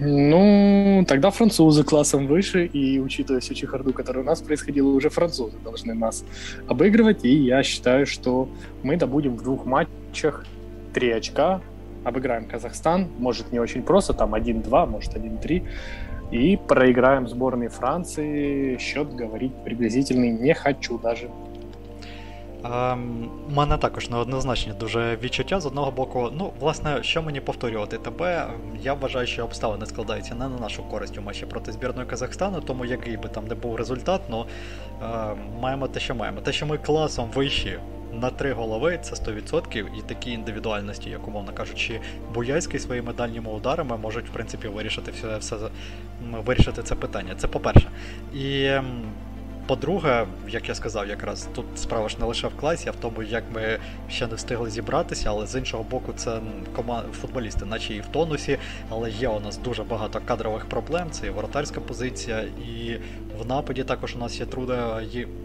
Ну, 0.00 1.04
тогда 1.06 1.30
французы 1.30 1.84
классом 1.84 2.26
выше, 2.26 2.66
и 2.66 2.98
учитывая 2.98 3.40
всю 3.40 3.54
чехарду, 3.54 3.92
которая 3.92 4.24
у 4.24 4.26
нас 4.26 4.40
происходила, 4.40 4.88
уже 4.88 5.10
французы 5.10 5.56
должны 5.64 5.94
нас 5.94 6.24
обыгрывать, 6.66 7.24
и 7.24 7.44
я 7.44 7.62
считаю, 7.62 8.06
что 8.06 8.48
мы 8.82 8.96
добудем 8.96 9.36
в 9.36 9.42
двух 9.42 9.66
матчах 9.66 10.44
три 10.92 11.10
очка, 11.10 11.60
обыграем 12.03 12.45
Казахстан, 12.45 13.07
может 13.19 13.51
не 13.51 13.59
очень 13.59 13.83
просто, 13.83 14.13
там 14.13 14.35
1-2, 14.35 14.85
может 14.85 15.15
1-3, 15.15 15.63
и 16.31 16.57
проиграем 16.57 17.27
сборной 17.27 17.67
Франции. 17.67 18.77
Счет 18.77 19.13
говорить 19.13 19.53
приблизительный 19.63 20.31
не 20.31 20.53
хочу 20.53 20.97
даже. 20.97 21.29
У 22.63 22.67
ем, 22.67 23.29
мене 23.55 23.77
також 23.77 24.09
неоднозначні 24.09 24.73
дуже 24.79 25.17
відчуття. 25.23 25.59
З 25.59 25.65
одного 25.65 25.91
боку, 25.91 26.29
ну, 26.37 26.51
власне, 26.59 27.03
що 27.03 27.21
мені 27.21 27.41
повторювати 27.41 27.97
тебе, 27.97 28.47
я 28.81 28.93
вважаю, 28.93 29.27
що 29.27 29.43
обставини 29.43 29.85
складаються 29.85 30.35
не 30.35 30.49
на 30.49 30.57
нашу 30.57 30.83
користь 30.83 31.17
у 31.17 31.21
матчі 31.21 31.45
проти 31.45 31.71
збірної 31.71 32.07
Казахстану, 32.07 32.61
тому 32.61 32.85
який 32.85 33.17
би 33.17 33.29
там 33.29 33.47
не 33.47 33.55
був 33.55 33.75
результат, 33.75 34.21
ну 34.29 34.45
маємо 35.61 35.87
те, 35.87 35.99
що 35.99 36.15
маємо. 36.15 36.41
Те, 36.41 36.51
що 36.51 36.65
ми 36.65 36.77
класом 36.77 37.29
вищі 37.35 37.79
на 38.21 38.29
три 38.29 38.53
голови, 38.53 38.99
це 39.01 39.15
100%, 39.15 39.85
і 39.99 40.01
такі 40.01 40.31
індивідуальності, 40.31 41.09
як 41.09 41.27
умовно 41.27 41.53
кажучи, 41.53 41.99
Буяйський 42.33 42.79
своїми 42.79 43.13
дальніми 43.13 43.51
ударами 43.51 43.97
можуть, 43.97 44.29
в 44.29 44.31
принципі, 44.31 44.67
вирішити 44.67 45.11
все, 45.11 45.37
все 45.37 45.55
вирішити 46.31 46.83
це 46.83 46.95
питання. 46.95 47.35
Це 47.35 47.47
по-перше. 47.47 47.89
І 48.33 48.71
по-друге, 49.67 50.25
як 50.49 50.69
я 50.69 50.75
сказав, 50.75 51.07
якраз 51.07 51.47
тут 51.55 51.65
справа 51.75 52.09
ж 52.09 52.17
не 52.19 52.25
лише 52.25 52.47
в 52.47 52.55
класі, 52.57 52.89
а 52.89 52.91
в 52.91 52.95
тому, 52.95 53.23
як 53.23 53.43
ми 53.53 53.79
ще 54.09 54.27
не 54.27 54.35
встигли 54.35 54.69
зібратися, 54.69 55.29
але 55.29 55.47
з 55.47 55.55
іншого 55.55 55.83
боку, 55.83 56.13
це 56.15 56.39
команд 56.75 57.13
футболісти, 57.13 57.65
наче 57.65 57.93
і 57.93 58.01
в 58.01 58.05
тонусі, 58.05 58.57
але 58.89 59.11
є 59.11 59.27
у 59.27 59.39
нас 59.39 59.57
дуже 59.57 59.83
багато 59.83 60.21
кадрових 60.25 60.65
проблем. 60.65 61.07
Це 61.11 61.27
і 61.27 61.29
воротарська 61.29 61.81
позиція, 61.81 62.41
і 62.41 62.99
в 63.39 63.45
нападі 63.45 63.83
також 63.83 64.15
у 64.15 64.19
нас 64.19 64.39
є 64.39 64.45
труди, 64.45 64.77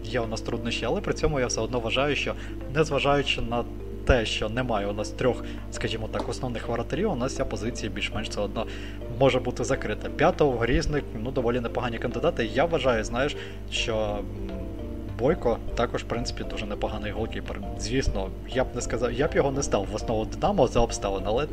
є, 0.03 0.19
у 0.21 0.27
нас 0.27 0.41
труднощі, 0.41 0.85
але 0.85 1.01
при 1.01 1.13
цьому 1.13 1.39
я 1.39 1.47
все 1.47 1.61
одно 1.61 1.79
вважаю, 1.79 2.15
що 2.15 2.33
незважаючи 2.73 3.41
на 3.41 3.63
те, 4.05 4.25
що 4.25 4.49
немає 4.49 4.87
у 4.87 4.93
нас 4.93 5.09
трьох, 5.09 5.43
скажімо 5.71 6.09
так, 6.11 6.29
основних 6.29 6.67
воротарів, 6.67 7.11
у 7.11 7.15
нас 7.15 7.35
ця 7.35 7.45
позиція 7.45 7.91
більш-менш 7.91 8.29
все 8.29 8.41
одно 8.41 8.65
може 9.19 9.39
бути 9.39 9.63
закрита. 9.63 10.09
П'ятого 10.09 10.57
Грізник, 10.57 11.03
ну 11.23 11.31
доволі 11.31 11.59
непогані 11.59 11.97
кандидати. 11.97 12.45
Я 12.45 12.65
вважаю, 12.65 13.03
знаєш, 13.03 13.37
що. 13.71 14.19
Бойко 15.19 15.57
також, 15.75 16.03
в 16.03 16.05
принципі, 16.05 16.43
дуже 16.49 16.65
непоганий 16.65 17.11
голкіпер. 17.11 17.61
Звісно, 17.79 18.29
я 18.49 18.63
б 18.63 18.67
не 18.75 18.81
сказав, 18.81 19.13
я 19.13 19.27
б 19.27 19.35
його 19.35 19.51
не 19.51 19.63
став 19.63 19.87
в 19.91 19.95
основу 19.95 20.25
Динамо 20.25 20.67
за 20.67 20.79
обставин, 20.79 21.23
але 21.25 21.47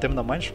тим 0.00 0.14
не 0.14 0.22
менш, 0.22 0.52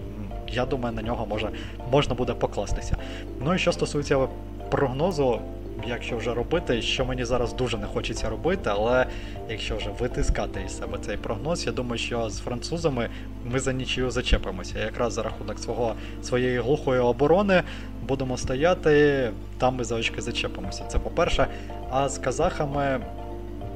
я 0.48 0.66
думаю, 0.66 0.96
на 0.96 1.02
нього 1.02 1.26
може, 1.26 1.50
можна 1.92 2.16
буде 2.16 2.34
покластися. 2.34 2.98
Ну 3.42 3.56
і 3.56 3.58
що 3.58 3.72
стосується 3.72 4.28
прогнозу, 4.72 5.42
якщо 5.88 6.18
вже 6.18 6.34
робити, 6.34 6.82
що 6.82 7.06
мені 7.06 7.26
зараз 7.26 7.54
дуже 7.54 7.78
не 7.78 7.88
хочеться 7.88 8.30
робити, 8.30 8.70
але 8.74 9.06
якщо 9.50 9.78
вже 9.78 9.90
витискати 10.00 10.62
із 10.66 10.78
себе 10.78 10.98
цей 11.02 11.18
прогноз, 11.18 11.66
я 11.66 11.72
думаю, 11.72 11.98
що 11.98 12.30
з 12.30 12.40
французами 12.40 13.10
ми 13.46 13.60
за 13.60 13.74
нічию 13.74 14.12
зачепимося. 14.12 14.80
Якраз 14.80 15.14
за 15.14 15.24
рахунок 15.24 15.60
свого 15.60 15.96
своєї 16.24 16.60
глухої 16.60 17.00
оборони 17.00 17.64
будемо 18.08 18.38
стояти, 18.38 19.30
там 19.58 19.76
ми 19.76 19.84
за 19.84 19.96
очки 19.96 20.22
зачепимося. 20.22 20.84
Це 20.88 21.00
по-перше. 21.00 21.48
А 21.90 22.10
з 22.10 22.18
казахами 22.18 23.00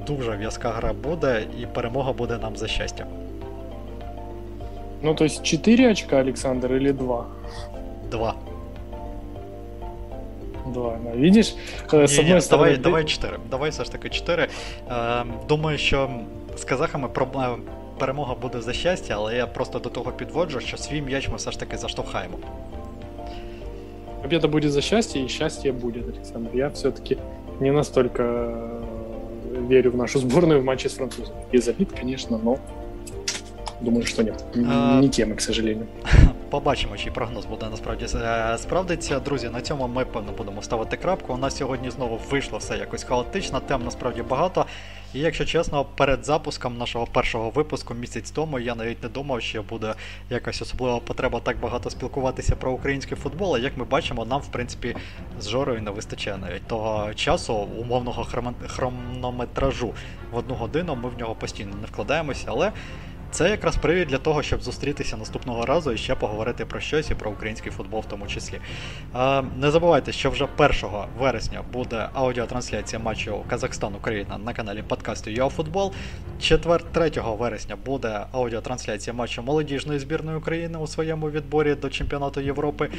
дуже 0.08 0.36
в'язка 0.36 0.70
гра 0.70 0.94
буде, 0.94 1.44
і 1.62 1.66
перемога 1.66 2.14
буде 2.14 2.38
нам 2.38 2.58
за 2.58 2.68
щастя. 2.68 3.06
Ну, 5.02 5.16
то 5.16 5.26
есть 5.26 5.44
4 5.44 5.92
очка, 5.92 6.20
Александр, 6.20 6.74
или 6.74 6.94
2? 6.94 7.26
2. 8.12 8.47
Два, 10.67 10.99
да. 11.05 11.11
Видишь, 11.11 11.55
ні, 11.93 12.05
с 12.05 12.19
одной 12.19 12.35
ні, 12.35 12.41
стороны... 12.41 12.51
Давай, 12.51 12.77
давай 12.77 13.05
4. 13.05 13.39
Давай 13.51 13.71
все 13.71 13.85
ж 13.85 13.93
таки 13.93 14.09
4. 14.09 14.49
Е, 14.91 15.25
думаю, 15.49 15.79
що 15.79 16.11
з 16.57 16.65
казахами 16.65 17.09
проблема. 17.09 17.59
Перемога 17.99 18.35
буде 18.35 18.61
за 18.61 18.73
щастя, 18.73 19.15
але 19.17 19.37
я 19.37 19.47
просто 19.47 19.79
до 19.79 19.89
того 19.89 20.13
підводжу, 20.13 20.61
що 20.61 20.77
свій 20.77 21.03
м'яч 21.03 21.29
ми 21.29 21.37
все 21.37 21.51
ж 21.51 21.61
таки 21.61 21.77
заштовхаємо. 21.77 22.39
Победа 24.23 24.49
будет 24.49 24.73
за 24.73 24.83
счастье, 24.83 25.23
и 25.23 25.29
счастье 25.29 25.73
будет, 25.73 26.09
Александр. 26.09 26.51
Я 26.55 26.69
все-таки 26.69 27.19
не 27.61 27.73
настолько 27.73 28.23
верю 29.69 29.91
в 29.91 29.97
нашу 29.97 30.19
сборную 30.19 30.61
в 30.61 30.65
матче 30.65 30.89
с 30.89 30.95
французами. 30.95 31.37
Без 31.53 31.69
обид, 31.69 31.93
конечно, 32.01 32.41
но 32.45 32.57
Думаю, 33.81 34.07
що 34.07 34.23
ні. 34.23 34.33
Не 35.01 35.09
теми, 35.09 35.35
к 35.35 35.41
сожалению. 35.41 35.87
Побачимо, 36.50 36.98
чий 36.98 37.12
прогноз 37.12 37.46
буде 37.46 37.70
насправді 37.70 38.06
е, 38.16 38.58
справдиться. 38.58 39.20
Друзі, 39.20 39.50
на 39.50 39.62
цьому 39.62 39.88
ми 39.88 40.06
певно 40.06 40.32
будемо 40.32 40.62
ставити 40.62 40.98
крапку. 40.98 41.34
У 41.34 41.38
нас 41.38 41.58
сьогодні 41.58 41.90
знову 41.90 42.20
вийшло 42.30 42.58
все 42.58 42.78
якось 42.78 43.04
хаотично, 43.04 43.60
тем 43.60 43.84
насправді 43.84 44.22
багато. 44.22 44.66
І 45.14 45.20
якщо 45.20 45.46
чесно, 45.46 45.86
перед 45.86 46.26
запуском 46.26 46.78
нашого 46.78 47.08
першого 47.08 47.50
випуску 47.50 47.94
місяць 47.94 48.32
тому 48.32 48.60
я 48.60 48.76
навіть 48.76 49.04
не 49.04 49.10
думав, 49.10 49.42
що 49.42 49.64
буде 49.64 49.94
якась 50.30 50.62
особлива 50.62 51.00
потреба 51.00 51.40
так 51.40 51.60
багато 51.60 51.90
спілкуватися 51.90 52.56
про 52.56 52.72
український 52.72 53.18
футбол. 53.18 53.56
А 53.56 53.60
як 53.60 53.78
ми 53.78 53.86
бачимо, 53.86 54.26
нам 54.26 54.42
в 54.42 54.48
принципі 54.48 54.96
з 55.40 55.50
жорою 55.50 55.82
не 55.82 55.92
вистачає 55.92 56.38
навіть 56.38 56.68
того 56.68 57.14
часу, 57.14 57.54
умовного 57.54 58.28
хронометражу 58.68 59.94
в 60.32 60.38
одну 60.38 60.56
годину. 60.56 60.96
Ми 60.96 61.10
в 61.10 61.18
нього 61.20 61.36
постійно 61.36 61.72
не 61.82 61.88
вкладаємося, 61.88 62.46
але. 62.48 62.72
Це 63.32 63.50
якраз 63.50 63.76
привід 63.76 64.08
для 64.08 64.18
того, 64.18 64.44
щоб 64.44 64.62
зустрітися 64.62 65.18
наступного 65.18 65.66
разу 65.66 65.92
і 65.92 65.98
ще 65.98 66.16
поговорити 66.16 66.66
про 66.66 66.80
щось 66.80 67.12
і 67.12 67.16
про 67.16 67.32
український 67.32 67.72
футбол 67.72 68.00
в 68.00 68.06
тому 68.06 68.28
числі. 68.28 68.60
Не 69.58 69.72
забувайте, 69.72 70.12
що 70.12 70.30
вже 70.30 70.48
1 70.58 70.72
вересня 71.20 71.64
буде 71.74 72.10
аудіотрансляція 72.14 73.00
матчу 73.00 73.44
Казахстан-Україна 73.50 74.38
на 74.38 74.54
каналі 74.54 74.84
подкасту 74.88 75.30
ЮАФутбол. 75.30 75.94
4 76.40 76.80
3 76.92 77.12
вересня 77.16 77.76
буде 77.86 78.26
аудіотрансляція 78.32 79.14
матчу 79.14 79.42
молодіжної 79.42 80.00
збірної 80.00 80.38
України 80.38 80.78
у 80.78 80.88
своєму 80.88 81.30
відборі 81.30 81.76
до 81.76 81.90
чемпіонату 81.90 82.42
Європи. 82.42 82.90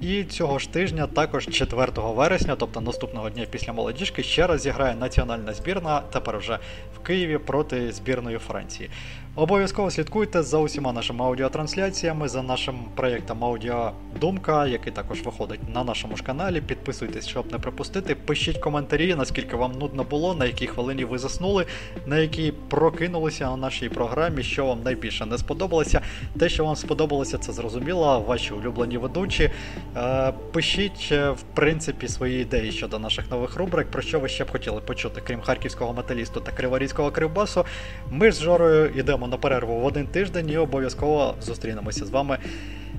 І 0.00 0.24
цього 0.24 0.58
ж 0.58 0.72
тижня, 0.72 1.06
також 1.06 1.46
4 1.46 1.92
вересня, 1.96 2.56
тобто 2.56 2.80
наступного 2.80 3.30
дня 3.30 3.46
після 3.50 3.72
молодіжки, 3.72 4.22
ще 4.22 4.46
раз 4.46 4.60
зіграє 4.60 4.94
національна 4.94 5.52
збірна, 5.52 6.02
тепер 6.12 6.38
вже 6.38 6.58
в 6.96 6.98
Києві 6.98 7.38
проти 7.38 7.92
збірної 7.92 8.38
Франції. 8.38 8.90
Обов'язково 9.38 9.90
слідкуйте 9.90 10.42
за 10.42 10.58
усіма 10.58 10.92
нашими 10.92 11.24
аудіотрансляціями, 11.24 12.28
за 12.28 12.42
нашим 12.42 12.78
проєктом 12.94 13.44
Аудіодумка, 13.44 14.66
який 14.66 14.92
також 14.92 15.22
виходить 15.22 15.60
на 15.74 15.84
нашому 15.84 16.16
ж 16.16 16.22
каналі. 16.22 16.60
Підписуйтесь, 16.60 17.28
щоб 17.28 17.52
не 17.52 17.58
пропустити. 17.58 18.14
Пишіть 18.14 18.58
коментарі, 18.58 19.14
наскільки 19.14 19.56
вам 19.56 19.72
нудно 19.72 20.04
було, 20.04 20.34
на 20.34 20.44
якій 20.44 20.66
хвилині 20.66 21.04
ви 21.04 21.18
заснули, 21.18 21.66
на 22.06 22.18
якій 22.18 22.52
прокинулися 22.68 23.44
на 23.44 23.56
нашій 23.56 23.88
програмі, 23.88 24.42
що 24.42 24.66
вам 24.66 24.82
найбільше 24.82 25.26
не 25.26 25.38
сподобалося. 25.38 26.00
Те, 26.38 26.48
що 26.48 26.64
вам 26.64 26.76
сподобалося, 26.76 27.38
це 27.38 27.52
зрозуміло. 27.52 28.20
Ваші 28.20 28.52
улюблені 28.54 28.98
ведучі. 28.98 29.50
Е, 29.96 30.32
пишіть, 30.52 31.08
е, 31.12 31.30
в 31.30 31.42
принципі, 31.54 32.08
свої 32.08 32.42
ідеї 32.42 32.72
щодо 32.72 32.98
наших 32.98 33.30
нових 33.30 33.56
рубрик, 33.56 33.90
про 33.90 34.02
що 34.02 34.20
ви 34.20 34.28
ще 34.28 34.44
б 34.44 34.50
хотіли 34.50 34.80
почути, 34.80 35.22
крім 35.26 35.40
харківського 35.40 35.92
металісту 35.92 36.40
та 36.40 36.52
криворізького 36.52 37.10
кривбасу. 37.10 37.64
Ми 38.10 38.32
з 38.32 38.40
Жорою 38.40 38.90
йдемо 38.96 39.25
на 39.26 39.36
перерву 39.36 39.80
в 39.80 39.84
один 39.84 40.06
тиждень 40.06 40.50
і 40.50 40.56
обов'язково 40.56 41.34
зустрінемося 41.40 42.06
з 42.06 42.10
вами 42.10 42.38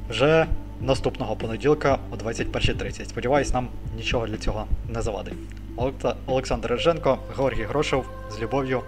вже 0.10 0.48
наступного 0.82 1.36
понеділка 1.36 1.98
о 2.12 2.16
21.30. 2.16 3.06
Сподіваюсь, 3.06 3.54
нам 3.54 3.68
нічого 3.98 4.28
для 4.28 4.38
цього 4.38 4.66
не 4.90 5.02
завадить. 5.02 5.34
Олександр 6.26 6.70
Реженко, 6.70 7.18
Георгій 7.38 7.64
Грошев 7.64 8.06
з 8.32 8.42
любов'ю. 8.42 8.82